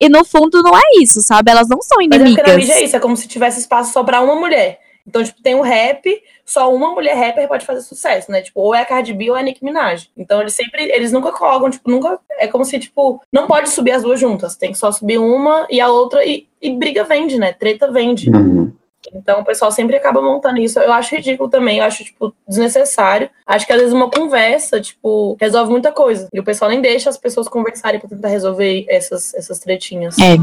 E 0.00 0.08
no 0.08 0.24
fundo 0.24 0.62
não 0.62 0.76
é 0.76 0.82
isso, 1.02 1.20
sabe? 1.20 1.50
Elas 1.50 1.68
não 1.68 1.82
são 1.82 1.98
Mas 1.98 2.06
é 2.06 2.08
porque 2.08 2.42
na 2.42 2.48
inimigas. 2.48 2.56
mídia 2.56 2.72
é 2.74 2.84
isso, 2.84 2.96
é 2.96 3.00
como 3.00 3.16
se 3.16 3.28
tivesse 3.28 3.60
espaço 3.60 3.92
só 3.92 4.02
pra 4.02 4.22
uma 4.22 4.34
mulher. 4.34 4.80
Então, 5.06 5.22
tipo, 5.24 5.42
tem 5.42 5.54
o 5.54 5.62
rap, 5.62 6.22
só 6.44 6.72
uma 6.72 6.92
mulher 6.92 7.14
rapper 7.16 7.48
pode 7.48 7.66
fazer 7.66 7.80
sucesso, 7.80 8.30
né? 8.30 8.42
Tipo, 8.42 8.60
ou 8.60 8.74
é 8.74 8.80
a 8.80 8.84
Cardi 8.84 9.12
B 9.12 9.30
ou 9.30 9.36
é 9.36 9.40
a 9.40 9.42
Nicki 9.42 9.64
Minaj. 9.64 10.08
Então, 10.16 10.40
eles 10.40 10.54
sempre, 10.54 10.84
eles 10.84 11.10
nunca 11.10 11.32
colocam, 11.32 11.68
tipo, 11.70 11.90
nunca. 11.90 12.18
É 12.38 12.46
como 12.46 12.64
se, 12.64 12.78
tipo, 12.78 13.20
não 13.32 13.46
pode 13.46 13.70
subir 13.70 13.92
as 13.92 14.02
duas 14.02 14.20
juntas. 14.20 14.56
Tem 14.56 14.72
que 14.72 14.78
só 14.78 14.92
subir 14.92 15.18
uma 15.18 15.66
e 15.70 15.80
a 15.80 15.88
outra. 15.88 16.24
E, 16.24 16.46
e 16.62 16.70
briga 16.70 17.02
vende, 17.04 17.38
né? 17.38 17.52
Treta 17.52 17.90
vende. 17.90 18.30
Uhum. 18.30 18.72
Então 19.14 19.40
o 19.40 19.44
pessoal 19.44 19.70
sempre 19.72 19.96
acaba 19.96 20.20
montando 20.20 20.58
isso. 20.58 20.78
Eu 20.78 20.92
acho 20.92 21.14
ridículo 21.14 21.48
também, 21.48 21.78
eu 21.78 21.84
acho, 21.84 22.04
tipo, 22.04 22.34
desnecessário. 22.46 23.30
Acho 23.46 23.66
que 23.66 23.72
às 23.72 23.78
vezes 23.80 23.94
uma 23.94 24.10
conversa, 24.10 24.80
tipo, 24.80 25.36
resolve 25.40 25.70
muita 25.70 25.92
coisa. 25.92 26.28
E 26.32 26.40
o 26.40 26.44
pessoal 26.44 26.70
nem 26.70 26.80
deixa 26.80 27.10
as 27.10 27.16
pessoas 27.16 27.48
conversarem 27.48 28.00
pra 28.00 28.08
tentar 28.08 28.28
resolver 28.28 28.86
essas, 28.88 29.34
essas 29.34 29.58
tretinhas. 29.58 30.16
É. 30.18 30.36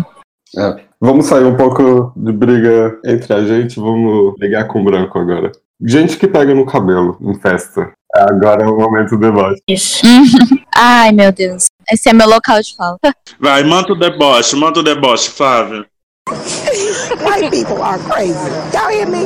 É. 0.57 0.79
Vamos 0.99 1.25
sair 1.25 1.43
um 1.43 1.57
pouco 1.57 2.13
de 2.15 2.31
briga 2.31 2.99
entre 3.05 3.33
a 3.33 3.43
gente, 3.43 3.79
vamos 3.79 4.35
ligar 4.39 4.67
com 4.67 4.79
o 4.79 4.83
branco 4.83 5.19
agora. 5.19 5.51
Gente 5.81 6.17
que 6.17 6.27
pega 6.27 6.55
no 6.55 6.65
cabelo 6.65 7.17
em 7.21 7.35
festa. 7.35 7.91
Agora 8.15 8.63
é 8.63 8.67
o 8.67 8.77
momento 8.77 9.11
do 9.11 9.17
debate. 9.19 9.61
Ixi. 9.67 10.07
Ai, 10.75 11.11
meu 11.11 11.31
Deus. 11.31 11.67
Esse 11.91 12.09
é 12.09 12.13
meu 12.13 12.27
local 12.27 12.61
de 12.61 12.75
fala. 12.75 12.97
Vai, 13.39 13.63
manda 13.63 13.93
o 13.93 13.95
deboche, 13.95 14.55
manda 14.55 14.79
o 14.79 14.83
deboche, 14.83 15.29
Flávio. 15.29 15.85
White 17.21 17.51
people 17.51 17.81
are 17.81 17.97
crazy. 17.99 18.49
Y'all 18.73 18.89
hear 18.89 19.07
me? 19.07 19.25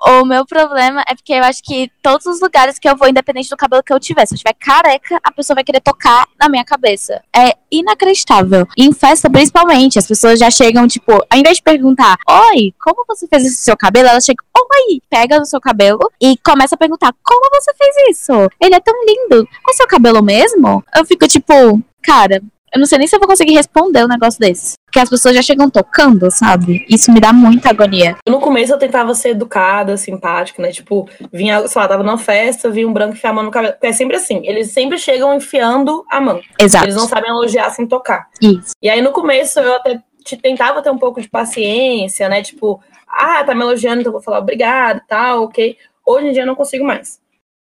O 0.00 0.24
meu 0.24 0.46
problema 0.46 1.02
é 1.06 1.14
porque 1.14 1.34
eu 1.34 1.42
acho 1.42 1.62
que 1.62 1.90
todos 2.00 2.24
os 2.24 2.40
lugares 2.40 2.78
que 2.78 2.88
eu 2.88 2.96
vou, 2.96 3.08
independente 3.08 3.50
do 3.50 3.56
cabelo 3.56 3.82
que 3.82 3.92
eu 3.92 4.00
tiver, 4.00 4.24
se 4.26 4.34
eu 4.34 4.38
tiver 4.38 4.54
careca, 4.54 5.18
a 5.22 5.30
pessoa 5.30 5.56
vai 5.56 5.64
querer 5.64 5.80
tocar 5.80 6.26
na 6.40 6.48
minha 6.48 6.64
cabeça. 6.64 7.20
É 7.34 7.54
inacreditável. 7.70 8.66
Em 8.76 8.92
festa, 8.92 9.28
principalmente, 9.28 9.98
as 9.98 10.06
pessoas 10.06 10.38
já 10.38 10.50
chegam, 10.50 10.86
tipo, 10.86 11.12
ao 11.12 11.38
invés 11.38 11.58
de 11.58 11.62
perguntar, 11.62 12.16
oi, 12.26 12.72
como 12.80 13.04
você 13.06 13.26
fez 13.26 13.44
esse 13.44 13.56
seu 13.56 13.76
cabelo? 13.76 14.08
Elas 14.08 14.24
chegam, 14.24 14.44
oi, 14.56 15.00
pega 15.10 15.38
no 15.38 15.44
seu 15.44 15.60
cabelo 15.60 16.10
e 16.20 16.38
começa 16.38 16.74
a 16.74 16.78
perguntar, 16.78 17.12
como 17.22 17.50
você 17.52 17.74
fez 17.74 18.18
isso? 18.18 18.32
Ele 18.60 18.76
é 18.76 18.80
tão 18.80 18.94
lindo. 19.04 19.46
É 19.68 19.72
seu 19.74 19.86
cabelo 19.86 20.22
mesmo? 20.22 20.82
Eu 20.96 21.04
fico 21.04 21.26
tipo, 21.26 21.82
cara, 22.02 22.40
eu 22.74 22.78
não 22.78 22.86
sei 22.86 22.98
nem 22.98 23.06
se 23.06 23.14
eu 23.16 23.18
vou 23.20 23.28
conseguir 23.28 23.54
responder 23.54 24.04
um 24.04 24.08
negócio 24.08 24.38
desse. 24.40 24.74
Porque 24.86 25.00
as 25.00 25.08
pessoas 25.10 25.34
já 25.34 25.42
chegam 25.42 25.68
tocando, 25.68 26.30
sabe? 26.30 26.84
Isso 26.88 27.12
me 27.12 27.20
dá 27.20 27.32
muita 27.32 27.68
agonia. 27.70 28.16
No 28.26 28.40
começo 28.40 28.72
eu 28.72 28.78
tentava 28.78 29.14
ser 29.14 29.30
educada, 29.30 29.96
simpática, 29.98 30.62
né? 30.62 30.70
Tipo, 30.70 31.08
vinha, 31.32 31.66
sei 31.68 31.80
lá, 31.82 31.86
tava 31.88 32.02
numa 32.02 32.16
festa, 32.18 32.70
vinha 32.70 32.88
um 32.88 32.92
branco 32.92 33.14
enfiar 33.14 33.30
a 33.30 33.32
mão 33.34 33.44
no 33.44 33.50
cabelo. 33.50 33.74
Porque 33.74 33.86
é 33.88 33.92
sempre 33.92 34.16
assim, 34.16 34.40
eles 34.46 34.70
sempre 34.72 34.96
chegam 34.98 35.34
enfiando 35.34 36.04
a 36.10 36.20
mão. 36.20 36.40
Exato. 36.58 36.86
Eles 36.86 36.96
não 36.96 37.06
sabem 37.06 37.30
elogiar 37.30 37.68
sem 37.70 37.86
tocar. 37.86 38.28
Isso. 38.40 38.72
E 38.82 38.88
aí 38.88 39.02
no 39.02 39.12
começo 39.12 39.60
eu 39.60 39.74
até 39.76 40.00
te- 40.24 40.36
tentava 40.38 40.80
ter 40.82 40.90
um 40.90 40.98
pouco 40.98 41.20
de 41.20 41.28
paciência, 41.28 42.28
né? 42.28 42.42
Tipo, 42.42 42.80
ah, 43.06 43.44
tá 43.44 43.54
me 43.54 43.60
elogiando, 43.62 44.00
então 44.00 44.10
eu 44.10 44.14
vou 44.14 44.22
falar 44.22 44.38
obrigado 44.38 44.98
e 44.98 45.06
tal, 45.06 45.44
ok. 45.44 45.76
Hoje 46.06 46.26
em 46.28 46.32
dia 46.32 46.42
eu 46.42 46.46
não 46.46 46.54
consigo 46.54 46.84
mais. 46.84 47.20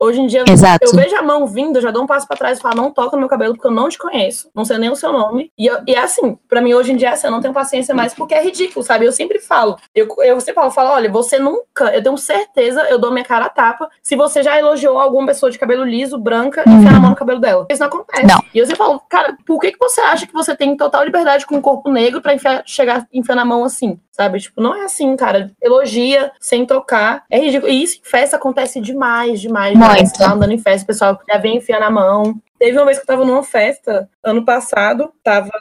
Hoje 0.06 0.22
em 0.22 0.28
dia 0.28 0.43
Exato. 0.47 0.86
eu 0.86 0.91
vejo 0.95 1.16
a 1.16 1.22
mão 1.22 1.47
vindo, 1.47 1.78
eu 1.78 1.82
já 1.82 1.89
dou 1.91 2.03
um 2.03 2.08
passo 2.08 2.28
pra 2.28 2.38
trás 2.38 2.60
e 2.60 2.62
falo, 2.62 2.76
não 2.76 2.91
toca 2.91 3.16
no 3.16 3.20
meu 3.22 3.30
cabelo 3.30 3.53
porque 3.56 3.68
eu 3.68 3.72
não 3.72 3.89
te 3.89 3.97
conheço, 3.97 4.49
não 4.53 4.64
sei 4.64 4.78
nem 4.78 4.89
o 4.89 4.95
seu 4.95 5.12
nome. 5.12 5.51
E, 5.58 5.66
eu- 5.66 5.80
e 5.88 5.95
é 5.95 5.99
assim, 5.99 6.38
pra 6.47 6.62
mim 6.62 6.74
hoje 6.74 6.91
em 6.91 6.95
dia 6.97 7.10
é 7.10 7.12
assim, 7.14 7.28
eu 7.28 7.32
não 7.32 7.41
tenho 7.41 7.53
paciência 7.53 7.93
mais 7.95 8.14
porque 8.14 8.34
é 8.36 8.43
ridículo, 8.43 8.84
sabe? 8.86 9.06
Eu 9.06 9.12
sempre 9.12 9.39
falo, 9.39 9.78
eu, 9.95 10.08
eu 10.20 10.39
sempre 10.39 10.53
falo, 10.56 10.68
eu 10.68 10.72
falo, 10.72 10.89
olha, 10.91 11.10
você 11.12 11.39
nunca, 11.39 11.86
eu 11.93 12.03
tenho 12.03 12.18
certeza, 12.18 12.84
eu 12.89 12.99
dou 12.99 13.12
minha 13.12 13.26
cara 13.26 13.45
a 13.45 13.49
tapa, 13.49 13.89
se 14.03 14.16
você 14.16 14.43
já 14.43 14.58
elogiou 14.60 14.99
alguma 14.99 15.26
pessoa 15.28 15.51
de 15.51 15.58
cabelo 15.58 15.84
liso, 15.84 16.18
branca, 16.18 16.64
e 16.68 16.70
enfiar 16.70 16.95
a 16.95 16.99
mão 16.99 17.10
no 17.12 17.16
cabelo 17.16 17.39
dela. 17.39 17.66
Isso 17.70 17.80
não 17.82 17.88
acontece. 17.88 18.26
Não. 18.28 18.43
E 18.53 18.60
eu 18.60 18.66
sempre 18.66 18.78
falo, 18.78 18.99
cara, 19.10 19.36
por 19.45 19.60
que, 19.60 19.72
que 19.72 19.80
você 19.80 20.01
acha 20.01 20.28
que 20.28 20.34
você 20.34 20.56
tem 20.56 20.76
total 20.78 21.03
liberdade 21.03 21.45
com 21.45 21.58
o 21.58 21.62
corpo 21.62 21.89
negro 21.89 22.22
pra 22.22 22.34
enfiar, 22.34 22.62
chegar 22.66 23.08
enfiando 23.14 23.39
a 23.39 23.45
mão 23.45 23.64
assim? 23.64 23.99
Sabe? 24.16 24.39
Tipo, 24.39 24.61
não 24.61 24.74
é 24.74 24.86
assim, 24.86 25.13
cara. 25.18 25.51
Elogia 25.61 26.32
sem 26.39 26.66
tocar. 26.66 27.26
É 27.30 27.38
ridículo. 27.38 27.70
E 27.70 27.84
isso 27.84 27.99
em 27.99 28.09
festa 28.09 28.38
acontece 28.38 28.80
demais, 28.80 29.41
demais, 29.41 29.74
demais. 29.74 30.01
Muito. 30.03 30.18
Tá 30.18 30.32
andando 30.32 30.53
em 30.53 30.57
festa, 30.57 30.86
o 30.86 30.88
pessoal 30.88 31.20
já 31.30 31.38
vem 31.38 31.57
enfiando 31.57 31.84
a 31.84 31.91
mão. 31.91 32.39
Teve 32.58 32.78
uma 32.78 32.86
vez 32.86 32.97
que 32.97 33.03
eu 33.03 33.08
tava 33.08 33.26
numa 33.26 33.43
festa, 33.43 34.10
ano 34.24 34.43
passado, 34.43 35.12
tava 35.24 35.51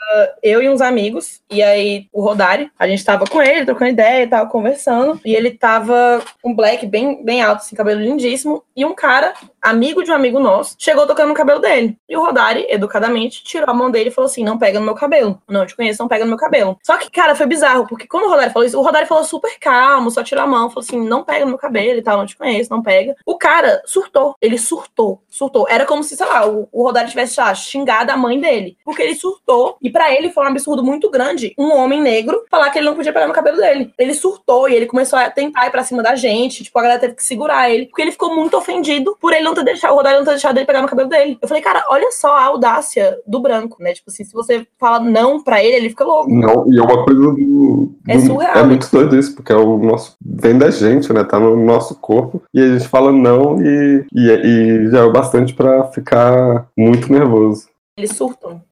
eu 0.43 0.63
e 0.63 0.69
uns 0.69 0.81
amigos, 0.81 1.41
e 1.51 1.63
aí 1.63 2.09
o 2.13 2.23
Rodari, 2.23 2.71
a 2.79 2.87
gente 2.87 3.05
tava 3.05 3.27
com 3.27 3.43
ele, 3.43 3.65
trocando 3.65 3.91
ideia 3.91 4.23
e 4.23 4.29
tava 4.29 4.49
conversando, 4.49 5.21
e 5.25 5.35
ele 5.35 5.51
tava 5.51 6.23
um 6.45 6.55
black 6.55 6.87
bem, 6.87 7.23
bem 7.25 7.43
alto, 7.43 7.61
assim, 7.61 7.77
cabelo 7.77 8.01
lindíssimo, 8.01 8.63
e 8.77 8.85
um 8.85 8.95
cara, 8.95 9.35
amigo 9.61 10.03
de 10.03 10.11
um 10.11 10.15
amigo 10.15 10.39
nosso, 10.39 10.77
chegou 10.79 11.07
tocando 11.07 11.29
no 11.29 11.35
cabelo 11.35 11.61
dele. 11.61 11.99
E 12.09 12.17
o 12.17 12.21
Rodari, 12.21 12.67
educadamente, 12.69 13.43
tirou 13.43 13.69
a 13.71 13.75
mão 13.75 13.91
dele 13.91 14.11
e 14.11 14.13
falou 14.13 14.31
assim: 14.31 14.45
não 14.45 14.59
pega 14.59 14.79
no 14.79 14.85
meu 14.85 14.95
cabelo. 14.95 15.41
Não, 15.49 15.67
te 15.67 15.75
conheço, 15.75 16.03
não 16.03 16.09
pega 16.09 16.25
no 16.25 16.31
meu 16.31 16.39
cabelo. 16.39 16.79
Só 16.83 16.97
que, 16.97 17.11
cara, 17.11 17.35
foi 17.35 17.47
bizarro, 17.47 17.87
porque 17.87 18.07
quando 18.07 18.25
o 18.25 18.29
Rodari 18.29 18.53
falou 18.53 18.67
isso, 18.67 18.79
o 18.79 18.83
Rodari 18.83 19.07
falou 19.07 19.25
super 19.25 19.59
calmo, 19.59 20.11
só 20.11 20.23
tirou 20.23 20.45
a 20.45 20.47
mão, 20.47 20.69
falou 20.69 20.85
assim: 20.85 21.01
não 21.01 21.25
pega 21.25 21.45
no 21.45 21.53
meu 21.53 21.59
cabelo 21.59 21.99
e 21.99 22.03
tal, 22.03 22.19
não 22.19 22.27
te 22.27 22.37
conheço, 22.37 22.71
não 22.71 22.83
pega. 22.83 23.17
O 23.25 23.37
cara 23.39 23.83
surtou, 23.87 24.37
ele 24.41 24.59
surtou, 24.59 25.23
surtou. 25.29 25.67
Era 25.69 25.87
como 25.87 26.05
se, 26.05 26.17
sei 26.17 26.27
lá, 26.27 26.47
o 26.47 26.84
Rodari 26.85 27.09
tivesse 27.11 27.41
lá, 27.41 27.55
xingado 27.55 28.11
a 28.13 28.17
mãe 28.17 28.41
dele. 28.41 28.77
Porque 28.85 29.03
ele 29.03 29.15
surtou. 29.15 29.77
E 29.83 29.91
pra 29.91 30.13
ele 30.13 30.31
foi 30.31 30.45
um 30.45 30.49
absurdo 30.49 30.83
muito 30.85 31.11
grande 31.11 31.55
um 31.59 31.73
homem 31.73 32.01
negro 32.01 32.43
falar 32.51 32.71
que 32.71 32.79
ele 32.79 32.87
não 32.87 32.95
podia 32.95 33.13
pegar 33.13 33.27
no 33.27 33.33
cabelo 33.33 33.57
dele. 33.57 33.93
Ele 33.99 34.15
surtou 34.15 34.69
e 34.69 34.75
ele 34.75 34.87
começou 34.87 35.19
a 35.19 35.31
tentar 35.31 35.67
ir 35.67 35.71
pra 35.71 35.83
cima 35.85 36.03
da 36.03 36.15
gente. 36.15 36.63
Tipo, 36.65 36.79
a 36.79 36.83
galera 36.83 37.01
teve 37.01 37.15
que 37.15 37.25
segurar 37.25 37.71
ele. 37.71 37.87
Porque 37.87 38.03
ele 38.03 38.13
ficou 38.13 38.35
muito 38.35 38.57
ofendido 38.57 39.17
por 39.21 39.33
ele 39.33 39.45
não 39.45 39.55
ter 39.55 39.65
deixado, 39.65 39.93
o 39.93 39.97
Rodari 39.97 40.17
não 40.17 40.25
ter 40.25 40.31
deixado 40.33 40.57
ele 40.57 40.67
pegar 40.67 40.83
no 40.83 40.89
cabelo 40.89 41.09
dele. 41.09 41.39
Eu 41.41 41.49
falei, 41.49 41.63
cara, 41.63 41.85
olha 41.91 42.11
só 42.13 42.37
a 42.37 42.45
audácia 42.45 43.19
do 43.27 43.41
branco, 43.41 43.77
né? 43.83 43.93
Tipo 43.93 44.11
assim, 44.11 44.25
se 44.25 44.33
você 44.33 44.67
fala 44.79 45.01
não 45.01 45.43
pra 45.43 45.63
ele, 45.63 45.77
ele 45.77 45.89
fica 45.91 46.05
louco. 46.05 46.31
Não, 46.33 46.67
e 46.73 46.79
é 46.79 46.83
uma 46.83 47.05
coisa 47.05 47.21
do. 47.21 47.33
do- 47.35 47.95
É 48.09 48.19
surreal. 48.19 48.57
É 48.59 48.63
muito 48.63 48.89
doido 48.91 49.17
isso, 49.17 49.35
porque 49.35 49.53
é 49.53 49.57
o 49.57 49.79
nosso. 49.79 50.17
Vem 50.25 50.59
da 50.59 50.71
gente, 50.71 51.13
né? 51.13 51.25
Tá 51.25 51.39
no 51.41 51.57
nosso 51.57 51.95
corpo. 51.97 52.43
E 52.53 52.61
a 52.61 52.67
gente 52.77 52.89
fala 52.89 53.11
não 53.13 53.61
e, 53.63 54.05
e, 54.13 54.29
e 54.31 54.91
já 54.91 54.99
é 55.01 55.03
o 55.03 55.13
bastante 55.13 55.55
pra 55.55 55.85
ficar 55.85 56.67
muito 56.77 57.13
nervoso. 57.13 57.69
Eles 57.97 58.17
surtam. 58.17 58.63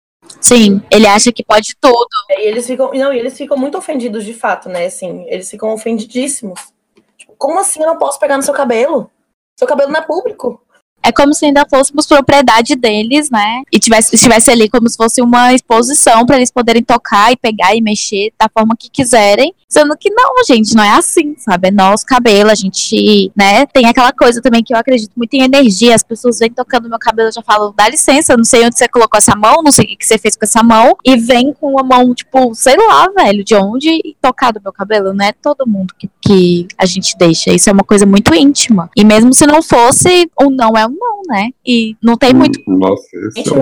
Sim, 0.41 0.83
ele 0.91 1.07
acha 1.07 1.33
que 1.33 1.45
pode 1.45 1.77
tudo. 1.81 2.09
E 2.31 2.47
eles 2.47 2.67
ficam. 2.67 2.93
Não, 2.93 3.13
e 3.13 3.19
eles 3.19 3.37
ficam 3.37 3.57
muito 3.57 3.77
ofendidos 3.77 4.25
de 4.25 4.35
fato, 4.35 4.69
né? 4.69 4.87
Assim, 4.87 5.25
eles 5.29 5.51
ficam 5.51 5.73
ofendidíssimos. 5.73 6.73
Tipo, 7.17 7.35
como 7.37 7.59
assim 7.59 7.81
eu 7.81 7.87
não 7.87 7.99
posso 7.99 8.19
pegar 8.19 8.37
no 8.37 8.43
seu 8.43 8.55
cabelo? 8.55 9.11
Seu 9.59 9.67
cabelo 9.67 9.91
não 9.93 10.01
é 10.01 10.05
público. 10.05 10.61
É 11.03 11.13
como 11.13 11.35
se 11.35 11.47
ainda 11.47 11.67
fôssemos 11.69 12.07
propriedade 12.07 12.77
deles, 12.77 13.31
né? 13.31 13.63
E 13.73 13.79
tivesse, 13.79 14.15
estivesse 14.15 14.51
ali 14.51 14.69
como 14.69 14.89
se 14.89 14.97
fosse 14.97 15.21
uma 15.21 15.53
exposição 15.53 16.25
para 16.25 16.37
eles 16.37 16.51
poderem 16.51 16.83
tocar 16.83 17.33
e 17.33 17.37
pegar 17.37 17.75
e 17.75 17.81
mexer 17.81 18.33
da 18.39 18.49
forma 18.49 18.77
que 18.79 18.91
quiserem. 18.91 19.55
Sendo 19.69 19.97
que 19.97 20.11
não, 20.11 20.35
gente, 20.47 20.75
não 20.75 20.85
é 20.85 20.91
assim, 20.91 21.35
sabe? 21.39 21.69
É 21.69 21.71
nosso 21.71 22.05
cabelo, 22.05 22.51
a 22.51 22.55
gente, 22.55 23.33
né? 23.35 23.65
Tem 23.67 23.87
aquela 23.87 24.13
coisa 24.13 24.41
também 24.43 24.63
que 24.63 24.75
eu 24.75 24.79
acredito 24.79 25.13
muito 25.17 25.33
em 25.35 25.43
energia. 25.43 25.95
As 25.95 26.03
pessoas 26.03 26.39
vêm 26.39 26.51
tocando 26.51 26.89
meu 26.89 26.99
cabelo 26.99 27.31
e 27.31 27.33
já 27.33 27.43
falam, 27.43 27.73
dá 27.75 27.89
licença, 27.89 28.37
não 28.37 28.45
sei 28.45 28.67
onde 28.67 28.77
você 28.77 28.87
colocou 28.87 29.17
essa 29.17 29.35
mão, 29.35 29.63
não 29.63 29.73
sei 29.73 29.87
o 29.87 29.97
que 29.97 30.05
você 30.07 30.19
fez 30.19 30.37
com 30.37 30.45
essa 30.45 30.63
mão. 30.63 30.97
E 31.05 31.17
vem 31.17 31.53
com 31.55 31.79
a 31.79 31.83
mão, 31.83 32.15
tipo, 32.15 32.55
sei 32.55 32.77
lá, 32.77 33.09
velho, 33.09 33.43
de 33.43 33.55
onde 33.55 33.89
e 33.89 34.17
tocar 34.21 34.53
do 34.53 34.61
meu 34.63 34.73
cabelo. 34.73 35.15
Não 35.15 35.25
é 35.25 35.33
todo 35.33 35.67
mundo 35.67 35.95
que, 35.99 36.11
que 36.21 36.69
a 36.77 36.85
gente 36.85 37.17
deixa. 37.17 37.51
Isso 37.51 37.71
é 37.71 37.73
uma 37.73 37.85
coisa 37.85 38.05
muito 38.05 38.35
íntima. 38.35 38.91
E 38.97 39.05
mesmo 39.05 39.33
se 39.33 39.47
não 39.47 39.63
fosse, 39.63 40.31
um 40.41 40.51
não 40.51 40.73
é 40.77 40.87
um 40.87 40.92
não, 40.93 41.23
né? 41.27 41.51
E 41.67 41.97
não 42.03 42.17
tem 42.17 42.33
muito. 42.33 42.59
Nossa, 42.67 43.05
esse 43.29 43.39
Gente, 43.39 43.53
é 43.53 43.57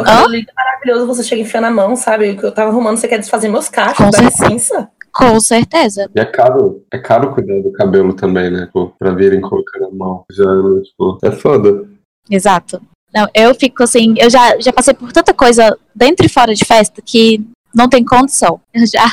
maravilhoso. 0.54 1.06
Você 1.06 1.22
chega 1.22 1.42
enfiando 1.42 1.66
a 1.66 1.70
mão, 1.70 1.96
sabe? 1.96 2.30
O 2.30 2.36
que 2.36 2.44
eu 2.44 2.52
tava 2.52 2.70
arrumando, 2.70 2.96
você 2.96 3.08
quer 3.08 3.18
desfazer 3.18 3.48
meus 3.48 3.68
cachos, 3.68 3.96
Com 3.96 4.10
dá 4.10 4.18
certeza. 4.18 4.44
licença. 4.44 4.90
Com 5.12 5.40
certeza. 5.40 6.10
E 6.14 6.20
é 6.20 6.24
caro, 6.24 6.84
é 6.92 6.98
caro 6.98 7.34
cuidar 7.34 7.60
do 7.62 7.72
cabelo 7.72 8.14
também, 8.14 8.50
né? 8.50 8.68
Pô, 8.72 8.92
pra 8.98 9.12
virem 9.12 9.40
colocando 9.40 9.86
a 9.86 9.90
mão. 9.90 10.24
Já, 10.30 10.44
tipo, 10.82 11.18
é 11.24 11.32
foda. 11.32 11.84
Exato. 12.30 12.80
Não, 13.12 13.26
eu 13.34 13.54
fico 13.54 13.82
assim, 13.82 14.14
eu 14.18 14.30
já, 14.30 14.56
já 14.60 14.72
passei 14.72 14.94
por 14.94 15.12
tanta 15.12 15.34
coisa 15.34 15.76
dentro 15.94 16.24
e 16.24 16.28
fora 16.28 16.54
de 16.54 16.64
festa 16.64 17.02
que 17.04 17.44
não 17.74 17.88
tem 17.88 18.04
condição. 18.04 18.60
Eu 18.72 18.86
já, 18.86 19.06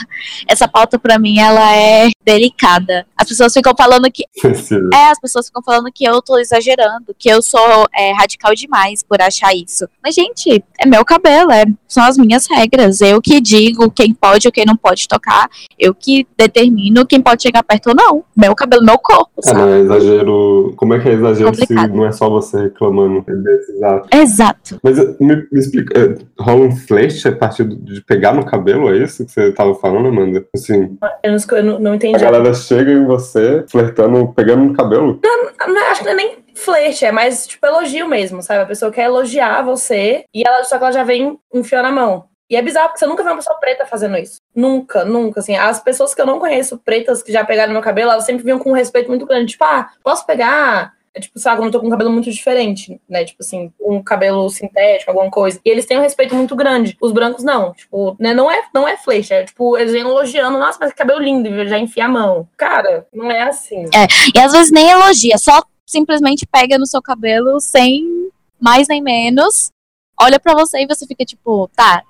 essa 0.48 0.68
pauta 0.68 1.00
pra 1.00 1.18
mim 1.18 1.40
ela 1.40 1.76
é 1.76 2.10
delicada. 2.24 3.06
As 3.18 3.28
pessoas 3.28 3.54
ficam 3.54 3.74
falando 3.76 4.10
que 4.12 4.24
é, 4.94 5.10
as 5.12 5.20
pessoas 5.20 5.48
ficam 5.48 5.62
falando 5.64 5.92
que 5.94 6.04
eu 6.06 6.22
tô 6.22 6.38
exagerando, 6.38 7.16
que 7.18 7.30
eu 7.30 7.42
sou 7.42 7.88
é, 7.96 8.12
radical 8.14 8.54
demais 8.54 9.04
por 9.04 9.22
achar 9.22 9.54
isso. 9.56 9.88
Mas 10.04 10.14
gente, 10.16 10.64
é 10.80 10.86
meu 10.88 11.04
cabelo, 11.04 11.52
é, 11.52 11.66
são 11.88 12.04
as 12.04 12.18
minhas 12.18 12.48
regras. 12.50 13.02
Eu 13.02 13.22
que 13.22 13.40
digo 13.42 13.90
quem 13.92 14.14
pode 14.14 14.48
ou 14.48 14.52
quem 14.52 14.66
não 14.66 14.76
pode 14.76 15.08
tocar. 15.08 15.50
Eu 15.78 15.94
que 15.94 16.28
determino 16.38 17.06
quem 17.06 17.22
pode 17.22 17.42
chegar 17.44 17.64
perto 17.64 17.88
ou 17.90 17.96
não. 17.96 18.24
Meu 18.36 18.54
cabelo, 18.56 18.84
meu 18.86 18.98
corpo, 19.00 19.32
É, 19.44 19.48
sabe? 19.48 19.72
é 19.72 19.80
exagero. 19.80 20.74
Como 20.78 20.94
é 20.94 21.00
que 21.00 21.10
é 21.10 21.14
exagero 21.14 21.52
Complicado. 21.52 21.92
se 21.92 21.98
não 21.98 22.06
é 22.06 22.12
só 22.12 22.30
você 22.30 22.64
reclamando 22.64 23.24
desses 23.44 23.82
atos? 23.82 24.10
Exato. 24.12 24.80
Mas 24.84 24.98
eh, 25.00 25.16
me, 25.20 25.36
me 25.52 25.60
explica, 25.60 26.00
eh, 26.00 26.18
rola 26.40 26.66
um 26.66 26.76
flash 26.76 27.26
a 27.26 27.32
partir 27.32 27.66
de 27.66 28.02
pegar 28.02 28.34
no 28.34 28.46
cabelo, 28.50 28.94
é 28.94 28.98
isso 28.98 29.26
que 29.26 29.32
você 29.32 29.52
tava 29.52 29.76
falando, 29.76 30.08
Amanda? 30.08 30.46
Assim, 30.56 30.98
Eu 31.24 31.32
não, 31.32 31.58
eu 31.58 31.64
não, 31.64 31.80
não 31.80 31.92
a 31.92 31.96
entendi. 31.96 32.20
galera 32.20 32.54
chega 32.54 32.92
em 32.92 33.06
você, 33.06 33.64
flertando, 33.70 34.34
pegando 34.34 34.64
no 34.64 34.74
cabelo. 34.74 35.20
Não, 35.24 35.82
acho 35.92 36.02
que 36.02 36.06
não 36.06 36.14
é 36.14 36.16
nem 36.16 36.38
flerte, 36.56 37.06
é 37.06 37.12
mais 37.12 37.46
tipo 37.48 37.66
elogio 37.66 38.08
mesmo, 38.08 38.42
sabe? 38.42 38.62
A 38.64 38.66
pessoa 38.66 38.92
quer 38.92 39.06
elogiar 39.06 39.62
você 39.62 40.26
e 40.34 40.44
ela 40.46 40.64
só 40.64 40.78
que 40.78 40.84
ela 40.84 40.92
já 40.92 41.04
vem 41.04 41.38
enfiando 41.54 41.88
a 41.88 41.92
mão. 41.92 42.26
E 42.50 42.56
é 42.56 42.62
bizarro 42.62 42.88
porque 42.88 43.00
você 43.00 43.06
nunca 43.06 43.24
vê 43.24 43.30
uma 43.30 43.36
pessoa 43.36 43.60
preta 43.60 43.86
fazendo 43.86 44.18
isso. 44.18 44.38
Nunca, 44.56 45.04
nunca. 45.04 45.42
Assim, 45.42 45.58
as 45.58 45.82
pessoas 45.82 46.16
que 46.16 46.22
eu 46.22 46.26
não 46.26 46.40
conheço, 46.40 46.78
pretas 46.78 47.22
que 47.22 47.32
já 47.32 47.44
pegaram 47.44 47.74
meu 47.74 47.82
cabelo, 47.82 48.10
elas 48.12 48.24
sempre 48.24 48.44
vinham 48.44 48.58
com 48.58 48.70
um 48.70 48.74
respeito 48.74 49.10
muito 49.10 49.26
grande. 49.26 49.52
Tipo, 49.52 49.66
ah, 49.66 49.90
posso 50.02 50.26
pegar? 50.26 50.94
É 51.14 51.20
tipo, 51.20 51.40
sabe, 51.40 51.58
quando 51.58 51.68
eu 51.68 51.72
tô 51.72 51.80
com 51.80 51.88
um 51.88 51.92
cabelo 51.92 52.12
muito 52.12 52.32
diferente, 52.32 53.02
né? 53.10 53.26
Tipo 53.26 53.44
assim, 53.44 53.72
um 53.82 54.04
cabelo 54.04 54.50
sintético, 54.50 55.12
alguma 55.12 55.32
coisa. 55.32 55.60
E 55.66 55.70
eles 55.70 55.86
têm 55.86 55.98
um 55.98 56.02
respeito 56.02 56.36
muito 56.36 56.56
grande. 56.56 56.96
Os 57.02 57.12
brancos 57.12 57.44
não. 57.44 57.74
Tipo, 57.74 58.16
né? 58.20 58.34
Não 58.34 58.52
é, 58.52 58.62
não 58.74 58.88
é 58.88 58.98
flecha. 58.98 59.36
É 59.36 59.44
tipo, 59.44 59.78
eles 59.78 59.94
vêm 59.94 60.02
elogiando, 60.02 60.58
nossa, 60.58 60.78
mas 60.80 60.92
que 60.92 60.98
cabelo 60.98 61.22
lindo, 61.22 61.50
e 61.50 61.68
já 61.68 61.80
enfia 61.80 62.06
a 62.06 62.10
mão. 62.10 62.48
Cara, 62.56 63.08
não 63.14 63.32
é 63.32 63.42
assim. 63.42 63.86
E 64.34 64.40
às 64.40 64.52
vezes 64.52 64.72
nem 64.72 64.90
elogia, 64.90 65.38
só 65.38 65.62
simplesmente 65.86 66.46
pega 66.46 66.78
no 66.78 66.86
seu 66.86 67.02
cabelo 67.02 67.60
sem 67.62 68.30
mais 68.60 68.88
nem 68.88 69.02
menos, 69.02 69.72
olha 70.20 70.40
pra 70.40 70.54
você 70.54 70.82
e 70.82 70.88
você 70.88 71.06
fica 71.06 71.24
tipo, 71.24 71.70
tá, 71.76 72.04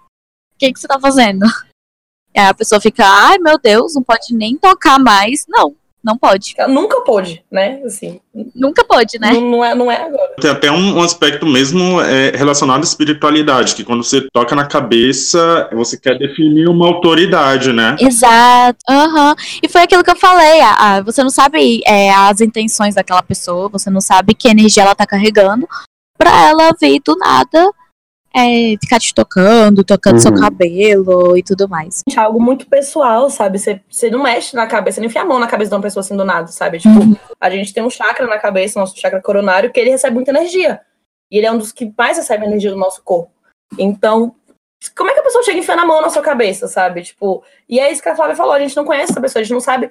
o 0.54 0.58
que, 0.58 0.74
que 0.74 0.80
você 0.80 0.88
tá 0.88 1.00
fazendo? 1.00 1.46
Aí 2.36 2.46
a 2.48 2.54
pessoa 2.54 2.82
fica, 2.82 3.06
ai 3.06 3.38
meu 3.38 3.60
Deus, 3.60 3.96
não 3.96 4.04
pode 4.04 4.34
nem 4.34 4.58
tocar 4.58 4.98
mais. 4.98 5.46
Não, 5.48 5.76
não 6.08 6.18
pode. 6.18 6.56
Nunca 6.70 7.02
pôde, 7.02 7.44
né? 7.52 7.82
Assim, 7.86 8.22
Nunca 8.56 8.84
pode, 8.86 9.20
né? 9.20 9.34
não, 9.34 9.42
não 9.42 9.66
é, 9.66 9.76
não 9.76 9.92
é 9.92 10.06
agora. 10.06 10.36
Tem 10.40 10.50
até 10.50 10.72
um, 10.72 10.98
um 10.98 11.04
aspecto 11.04 11.46
mesmo 11.46 12.02
é, 12.02 12.32
relacionado 12.36 12.80
à 12.80 12.84
espiritualidade, 12.84 13.76
que 13.76 13.84
quando 13.84 14.04
você 14.04 14.26
toca 14.32 14.56
na 14.56 14.66
cabeça, 14.66 15.70
você 15.74 15.98
quer 15.98 16.18
definir 16.18 16.70
uma 16.70 16.88
autoridade, 16.88 17.74
né? 17.74 17.98
Exato, 18.00 18.78
aham. 18.90 19.36
E 19.62 19.68
foi 19.68 19.82
aquilo 19.82 20.04
que 20.04 20.12
eu 20.12 20.16
falei. 20.16 20.62
ah, 20.62 20.76
ah, 20.80 21.02
você 21.02 21.22
não 21.22 21.30
sabe 21.30 21.82
é, 21.86 22.10
as 22.14 22.40
intenções 22.40 22.96
daquela 22.96 23.22
pessoa, 23.22 23.68
você 23.68 23.90
não 23.90 24.02
sabe 24.02 24.34
que 24.34 24.48
energia 24.48 24.84
ela 24.84 24.96
tá 24.96 25.06
carregando 25.06 25.68
pra 26.18 26.48
ela 26.48 26.72
vir 26.80 27.02
do 27.06 27.16
nada 27.18 27.72
é, 28.38 28.76
ficar 28.82 29.00
te 29.00 29.14
tocando, 29.14 29.84
tocando 29.84 30.20
seu 30.20 30.32
Uhum. 30.32 30.40
cabelo 30.40 31.38
e 31.38 31.44
tudo 31.44 31.68
mais. 31.68 32.04
Gente, 32.08 32.20
é 32.20 32.22
algo 32.22 32.40
muito 32.40 32.68
pessoal, 32.68 33.30
sabe? 33.30 33.58
Você, 33.58 33.82
você 33.90 34.10
não 34.10 34.22
mexe 34.22 34.56
na 34.56 34.68
cabeça, 34.68 34.96
você 34.96 35.02
não 35.02 35.08
enfia 35.08 35.22
a 35.22 35.26
mão 35.26 35.40
na 35.40 35.48
cabeça 35.48 35.70
de 35.70 35.76
uma 35.76 35.82
pessoa 35.82 36.02
assim 36.02 36.16
do 36.16 36.24
nada, 36.24 36.48
sabe? 36.48 36.80
Tipo, 36.80 37.00
a 37.40 37.50
gente 37.50 37.74
tem 37.74 37.84
um 37.84 37.90
chakra 37.90 38.28
na 38.28 38.38
cabeça, 38.38 38.80
nosso 38.80 38.98
chakra 38.98 39.22
coronário, 39.22 39.72
que 39.72 39.80
ele 39.80 39.90
recebe 39.90 40.16
muita 40.16 40.32
energia. 40.32 40.82
E 41.32 41.38
ele 41.38 41.48
é 41.48 41.52
um 41.52 41.58
dos 41.58 41.72
que 41.72 41.92
mais 41.98 42.18
recebe 42.18 42.46
energia 42.46 42.70
do 42.72 42.78
nosso 42.78 43.02
corpo. 43.04 43.32
Então, 43.78 44.34
como 44.96 45.10
é 45.10 45.14
que 45.14 45.20
a 45.20 45.24
pessoa 45.24 45.44
chega 45.44 45.60
enfiando 45.60 45.80
a 45.80 45.86
mão 45.86 46.02
na 46.02 46.10
sua 46.10 46.22
cabeça, 46.22 46.68
sabe? 46.68 47.02
Tipo, 47.02 47.44
e 47.68 47.80
é 47.80 47.92
isso 47.92 48.02
que 48.02 48.10
a 48.10 48.16
Flávia 48.16 48.36
falou, 48.36 48.54
a 48.54 48.60
gente 48.60 48.76
não 48.78 48.86
conhece 48.86 49.12
essa 49.12 49.20
pessoa, 49.22 49.42
a 49.42 49.44
gente 49.44 49.54
não 49.54 49.60
sabe 49.60 49.90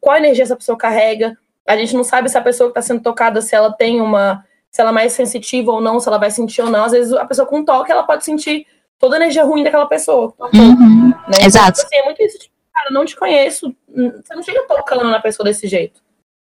qual 0.00 0.16
energia 0.16 0.42
essa 0.44 0.56
pessoa 0.56 0.76
carrega, 0.76 1.36
a 1.66 1.76
gente 1.76 1.94
não 1.94 2.02
sabe 2.04 2.28
se 2.28 2.36
a 2.36 2.42
pessoa 2.42 2.68
que 2.70 2.78
está 2.78 2.82
sendo 2.82 3.02
tocada, 3.02 3.40
se 3.40 3.54
ela 3.54 3.72
tem 3.72 4.00
uma. 4.00 4.44
Se 4.70 4.80
ela 4.80 4.90
é 4.90 4.92
mais 4.92 5.12
sensitiva 5.12 5.72
ou 5.72 5.80
não, 5.80 5.98
se 5.98 6.08
ela 6.08 6.18
vai 6.18 6.30
sentir 6.30 6.62
ou 6.62 6.70
não. 6.70 6.84
Às 6.84 6.92
vezes 6.92 7.12
a 7.12 7.24
pessoa 7.24 7.46
com 7.46 7.64
toque, 7.64 7.90
ela 7.90 8.02
pode 8.02 8.24
sentir 8.24 8.66
toda 8.98 9.16
a 9.16 9.18
energia 9.18 9.44
ruim 9.44 9.64
daquela 9.64 9.86
pessoa. 9.86 10.34
Uhum. 10.54 11.08
Né? 11.10 11.44
Exato. 11.44 11.80
Então, 11.80 11.86
assim, 11.86 11.96
é 11.96 12.04
muito 12.04 12.22
isso, 12.22 12.38
tipo, 12.38 12.54
cara, 12.74 12.90
não 12.90 13.04
te 13.04 13.16
conheço, 13.16 13.74
hum, 13.88 14.12
você 14.22 14.34
não 14.34 14.42
chega 14.42 14.66
tocando 14.66 15.04
na 15.04 15.20
pessoa 15.20 15.44
desse 15.44 15.66
jeito. 15.66 16.00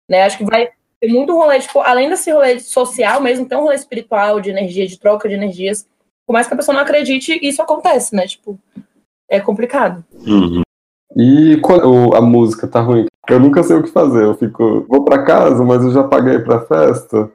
Né? 0.10 0.24
Acho 0.24 0.38
que 0.38 0.46
vai 0.46 0.70
ter 1.00 1.08
muito 1.08 1.34
rolê, 1.34 1.60
tipo, 1.60 1.80
além 1.82 2.10
desse 2.10 2.32
rolê 2.32 2.60
social 2.60 3.22
mesmo, 3.22 3.48
tem 3.48 3.58
um 3.58 3.62
rolê 3.62 3.76
espiritual, 3.76 4.40
de 4.40 4.50
energia, 4.50 4.88
de 4.88 5.00
troca 5.00 5.30
de 5.30 5.36
energias. 5.36 5.88
Por 6.26 6.34
mais 6.34 6.48
que 6.48 6.54
a 6.54 6.58
pessoa 6.58 6.76
não 6.76 6.82
acredite, 6.82 7.40
isso 7.42 7.62
acontece, 7.62 8.16
né? 8.16 8.28
Tipo, 8.28 8.60
é 9.30 9.40
complicado. 9.40 10.04
Uhum. 10.26 10.62
E 11.16 11.58
quando 11.62 12.16
a 12.16 12.22
música 12.22 12.68
tá 12.68 12.82
ruim, 12.82 13.06
eu 13.30 13.40
nunca 13.40 13.64
sei 13.64 13.76
o 13.76 13.84
que 13.84 13.90
fazer. 13.90 14.24
Eu 14.24 14.36
fico, 14.36 14.86
vou 14.88 15.04
pra 15.04 15.24
casa, 15.24 15.64
mas 15.64 15.84
eu 15.84 15.92
já 15.92 16.04
paguei 16.04 16.40
pra 16.40 16.66
festa. 16.66 17.32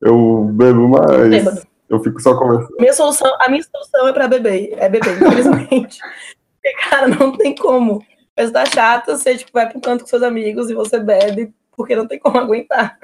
Eu 0.00 0.50
bebo 0.52 0.88
mais. 0.88 1.28
Bêbado. 1.28 1.62
Eu 1.88 2.02
fico 2.02 2.20
só 2.20 2.38
conversando. 2.38 2.76
Minha 2.78 2.92
solução, 2.92 3.32
a 3.40 3.48
minha 3.48 3.62
solução 3.62 4.08
é 4.08 4.12
pra 4.12 4.28
beber, 4.28 4.74
é 4.76 4.88
beber, 4.88 5.16
infelizmente. 5.16 5.98
Porque, 6.54 6.88
cara, 6.88 7.08
não 7.08 7.36
tem 7.36 7.54
como. 7.54 8.04
Mas 8.36 8.50
tá 8.50 8.64
chato, 8.66 9.06
você 9.06 9.36
tipo, 9.36 9.50
vai 9.52 9.68
pro 9.68 9.80
canto 9.80 10.02
com 10.02 10.06
seus 10.06 10.22
amigos 10.22 10.70
e 10.70 10.74
você 10.74 11.00
bebe, 11.00 11.52
porque 11.76 11.96
não 11.96 12.06
tem 12.06 12.18
como 12.18 12.38
aguentar. 12.38 12.98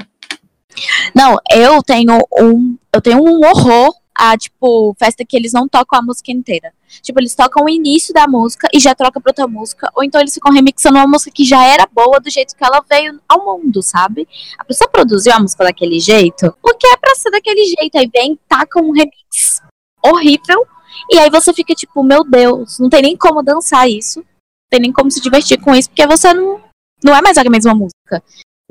Não, 1.15 1.39
eu 1.51 1.83
tenho 1.83 2.19
um. 2.39 2.77
Eu 2.93 3.01
tenho 3.01 3.23
um 3.23 3.41
horror 3.45 3.93
a, 4.17 4.37
tipo, 4.37 4.95
festa 4.99 5.25
que 5.25 5.37
eles 5.37 5.53
não 5.53 5.69
tocam 5.69 5.99
a 5.99 6.03
música 6.03 6.31
inteira. 6.31 6.73
Tipo, 7.03 7.21
eles 7.21 7.35
tocam 7.35 7.65
o 7.65 7.69
início 7.69 8.15
da 8.15 8.29
música 8.29 8.69
e 8.73 8.79
já 8.79 8.95
troca 8.95 9.21
pra 9.21 9.31
outra 9.31 9.49
música. 9.49 9.91
Ou 9.95 10.05
então 10.05 10.21
eles 10.21 10.33
ficam 10.33 10.53
remixando 10.53 10.99
uma 10.99 11.07
música 11.07 11.33
que 11.33 11.45
já 11.45 11.65
era 11.67 11.87
boa 11.93 12.21
do 12.21 12.31
jeito 12.31 12.55
que 12.55 12.65
ela 12.65 12.83
veio 12.89 13.21
ao 13.29 13.45
mundo, 13.45 13.83
sabe? 13.83 14.29
A 14.59 14.65
pessoa 14.65 14.89
produziu 14.89 15.33
a 15.33 15.41
música 15.41 15.65
daquele 15.65 15.99
jeito, 15.99 16.57
porque 16.63 16.87
é 16.87 16.97
pra 16.97 17.15
ser 17.17 17.31
daquele 17.31 17.65
jeito. 17.65 17.97
Aí 17.97 18.09
vem, 18.13 18.39
taca 18.49 18.81
um 18.81 18.93
remix 18.93 19.61
horrível. 20.05 20.67
E 21.11 21.19
aí 21.19 21.29
você 21.29 21.53
fica 21.53 21.75
tipo, 21.75 22.03
meu 22.05 22.23
Deus, 22.23 22.79
não 22.79 22.89
tem 22.89 23.03
nem 23.03 23.17
como 23.17 23.43
dançar 23.43 23.91
isso. 23.91 24.21
Não 24.21 24.71
tem 24.71 24.81
nem 24.81 24.93
como 24.93 25.11
se 25.11 25.21
divertir 25.21 25.61
com 25.61 25.75
isso, 25.75 25.89
porque 25.89 26.07
você 26.07 26.33
não, 26.33 26.61
não 27.03 27.15
é 27.15 27.21
mais 27.21 27.37
a 27.37 27.45
mesma 27.45 27.75
música. 27.75 28.23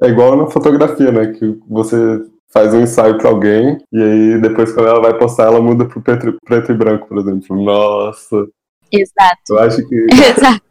É 0.02 0.08
igual 0.08 0.36
na 0.36 0.50
fotografia, 0.50 1.12
né? 1.12 1.28
Que 1.34 1.60
você 1.68 2.26
faz 2.54 2.74
um 2.74 2.82
ensaio 2.82 3.18
pra 3.18 3.30
alguém 3.30 3.78
e 3.92 4.02
aí 4.02 4.42
depois 4.42 4.72
quando 4.74 4.88
ela 4.88 5.02
vai 5.02 5.18
postar, 5.18 5.46
ela 5.46 5.62
muda 5.62 5.86
pro 5.88 6.02
preto, 6.02 6.38
preto 6.46 6.72
e 6.72 6.76
branco, 6.76 7.08
por 7.08 7.18
exemplo. 7.18 7.62
Nossa, 7.64 8.46
Exato. 8.92 9.42
eu 9.50 9.60
acho 9.60 9.88
que. 9.88 9.96
Exato. 10.14 10.62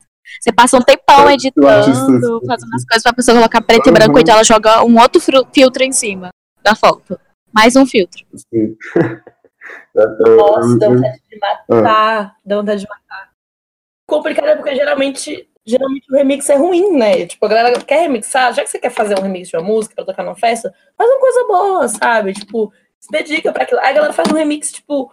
Você 0.41 0.53
passa 0.53 0.79
um 0.79 0.81
tempão 0.83 1.25
Eu- 1.25 1.31
editando, 1.31 2.41
fazendo 2.47 2.75
as 2.75 2.85
coisas 2.87 3.03
pra 3.03 3.13
pessoa 3.13 3.37
colocar 3.37 3.61
preto 3.61 3.87
e 3.87 3.89
Uhum. 3.91 3.95
branco, 3.95 4.19
então 4.19 4.35
ela 4.35 4.45
joga 4.45 4.83
um 4.85 4.99
outro 4.99 5.21
filtro 5.21 5.83
em 5.83 5.93
cima 5.93 6.31
da 6.63 6.75
foto. 6.75 7.19
Mais 7.53 7.77
um 7.77 7.85
filtro. 7.85 8.25
Assim, 8.33 8.77
é, 9.97 10.03
eu- 10.27 10.37
Nossa, 10.37 10.79
dá 10.79 10.87
eu- 10.87 10.95
vontade 10.95 11.21
de 11.31 11.39
matar. 11.39 12.37
Dá 12.47 12.57
vontade 12.57 12.81
de 12.81 12.89
matar. 12.89 13.31
Complicado 14.09 14.47
é 14.49 14.57
porque 14.57 14.75
geralmente, 14.75 15.49
geralmente 15.65 16.11
o 16.11 16.15
remix 16.15 16.49
é 16.51 16.57
ruim, 16.57 16.97
né? 16.97 17.27
Tipo, 17.27 17.47
a 17.47 17.49
galera 17.49 17.81
quer 17.81 18.03
remixar, 18.03 18.53
já 18.53 18.63
que 18.63 18.71
você 18.71 18.79
quer 18.79 18.91
fazer 18.91 19.19
um 19.19 19.23
remix 19.23 19.49
de 19.49 19.57
uma 19.57 19.63
música 19.63 19.95
pra 19.95 20.05
tocar 20.05 20.23
numa 20.23 20.35
festa, 20.35 20.73
faz 20.97 21.11
uma 21.11 21.21
coisa 21.21 21.47
boa, 21.47 21.89
sabe? 21.89 22.33
Tipo, 22.33 22.73
se 22.99 23.11
dedica 23.11 23.53
pra 23.53 23.63
aquilo. 23.65 23.81
Aí 23.81 23.91
a 23.91 23.93
galera 23.93 24.13
faz 24.13 24.31
um 24.31 24.37
remix, 24.37 24.73
tipo, 24.73 25.11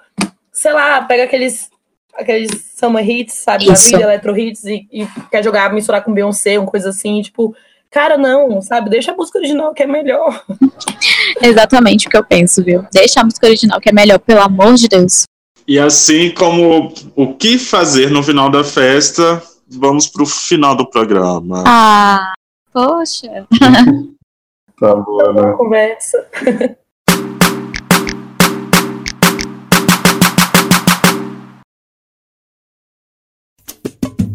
sei 0.51 0.73
lá, 0.73 1.01
pega 1.01 1.23
aqueles 1.23 1.69
aqueles 2.13 2.73
summer 2.75 3.07
hits, 3.07 3.33
sabe, 3.35 3.65
da 3.65 3.73
vida, 3.73 4.01
electro 4.01 4.37
hits, 4.37 4.65
e, 4.65 4.87
e 4.91 5.07
quer 5.31 5.43
jogar, 5.43 5.71
misturar 5.71 6.03
com 6.03 6.13
Beyoncé, 6.13 6.59
uma 6.59 6.69
coisa 6.69 6.89
assim, 6.89 7.21
tipo, 7.21 7.55
cara, 7.89 8.17
não, 8.17 8.61
sabe? 8.61 8.89
Deixa 8.89 9.11
a 9.11 9.15
música 9.15 9.39
original 9.39 9.73
que 9.73 9.83
é 9.83 9.87
melhor. 9.87 10.43
Exatamente 11.41 12.07
o 12.07 12.09
que 12.09 12.17
eu 12.17 12.23
penso, 12.23 12.63
viu? 12.63 12.85
Deixa 12.91 13.21
a 13.21 13.23
música 13.23 13.47
original, 13.47 13.79
que 13.79 13.89
é 13.89 13.93
melhor, 13.93 14.19
pelo 14.19 14.41
amor 14.41 14.75
de 14.75 14.87
Deus. 14.87 15.23
E 15.67 15.79
assim 15.79 16.31
como 16.31 16.93
o 17.15 17.33
que 17.35 17.57
fazer 17.57 18.09
no 18.09 18.23
final 18.23 18.49
da 18.49 18.63
festa, 18.63 19.41
vamos 19.69 20.07
pro 20.07 20.25
final 20.25 20.75
do 20.75 20.89
programa. 20.89 21.63
Ah, 21.67 22.33
poxa. 22.73 23.45
Tá 24.79 24.95
boa, 24.95 25.33
né? 25.33 25.51
Conversa. 25.57 26.25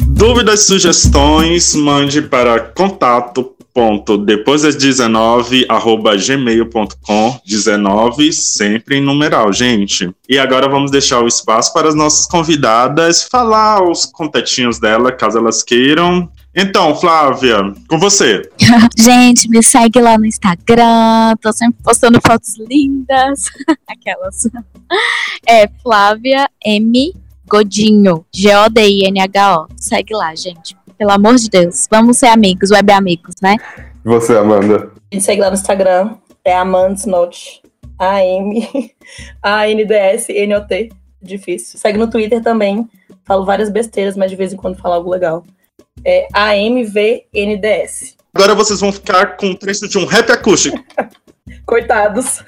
Dúvidas, 0.07 0.67
sugestões, 0.67 1.75
mande 1.75 2.21
para 2.21 2.61
contato 2.61 3.54
ponto 3.75 4.17
depois 4.17 4.63
das 4.63 4.77
19 4.77 5.67
arroba 5.69 6.17
gmail.com 6.17 7.41
19 7.45 8.33
sempre 8.33 8.99
em 8.99 9.03
numeral 9.03 9.53
gente 9.53 10.11
e 10.29 10.39
agora 10.39 10.69
vamos 10.69 10.93
deixar 10.93 11.21
o 11.21 11.27
espaço 11.27 11.73
para 11.73 11.89
as 11.89 11.95
nossas 11.95 12.27
convidadas 12.27 13.25
falar 13.25 13.83
os 13.83 14.07
contatinhos 14.07 14.79
dela 14.79 15.11
caso 15.11 15.39
elas 15.39 15.63
queiram 15.63 16.31
Então, 16.57 16.95
Flávia, 16.95 17.75
com 17.89 17.99
você. 17.99 18.49
Gente, 18.97 19.49
me 19.51 19.61
segue 19.61 20.01
lá 20.01 20.17
no 20.17 20.25
Instagram. 20.25 21.35
Tô 21.43 21.53
sempre 21.53 21.83
postando 21.83 22.21
fotos 22.25 22.57
lindas. 22.57 23.47
Aquelas. 23.89 24.49
É 25.45 25.69
Flávia 25.83 26.49
M. 26.65 27.13
Godinho. 27.49 28.25
G-O-D-I-N-H-O. 28.33 29.67
Segue 29.77 30.15
lá, 30.15 30.33
gente. 30.37 30.77
Pelo 30.99 31.11
amor 31.11 31.37
de 31.37 31.49
Deus. 31.49 31.87
Vamos 31.91 32.19
ser 32.19 32.27
amigos, 32.27 32.71
web 32.71 32.93
amigos, 32.93 33.35
né? 33.43 33.57
E 34.05 34.09
você, 34.09 34.37
Amanda? 34.37 34.93
Me 35.13 35.21
segue 35.21 35.41
lá 35.41 35.49
no 35.49 35.55
Instagram. 35.55 36.17
É 36.45 36.55
Amandsnot. 36.55 37.63
A-M. 37.99 38.69
A-N-D-S-N-O-T. 39.43 40.93
Difícil. 41.23 41.79
Segue 41.79 41.99
no 41.99 42.11
Twitter 42.11 42.43
também. 42.43 42.89
Falo 43.25 43.45
várias 43.45 43.71
besteiras, 43.71 44.17
mas 44.17 44.31
de 44.31 44.37
vez 44.37 44.53
em 44.53 44.57
quando 44.57 44.77
falo 44.77 44.95
algo 44.95 45.11
legal. 45.11 45.45
É 46.05 46.29
A-M-V-N-D-S. 46.33 48.15
Agora 48.35 48.55
vocês 48.55 48.81
vão 48.81 48.93
ficar 48.93 49.37
com 49.37 49.47
um 49.47 49.55
trecho 49.55 49.89
de 49.89 49.97
um 49.97 50.05
rap 50.05 50.31
acústico. 50.31 50.79
Coitados. 51.65 52.43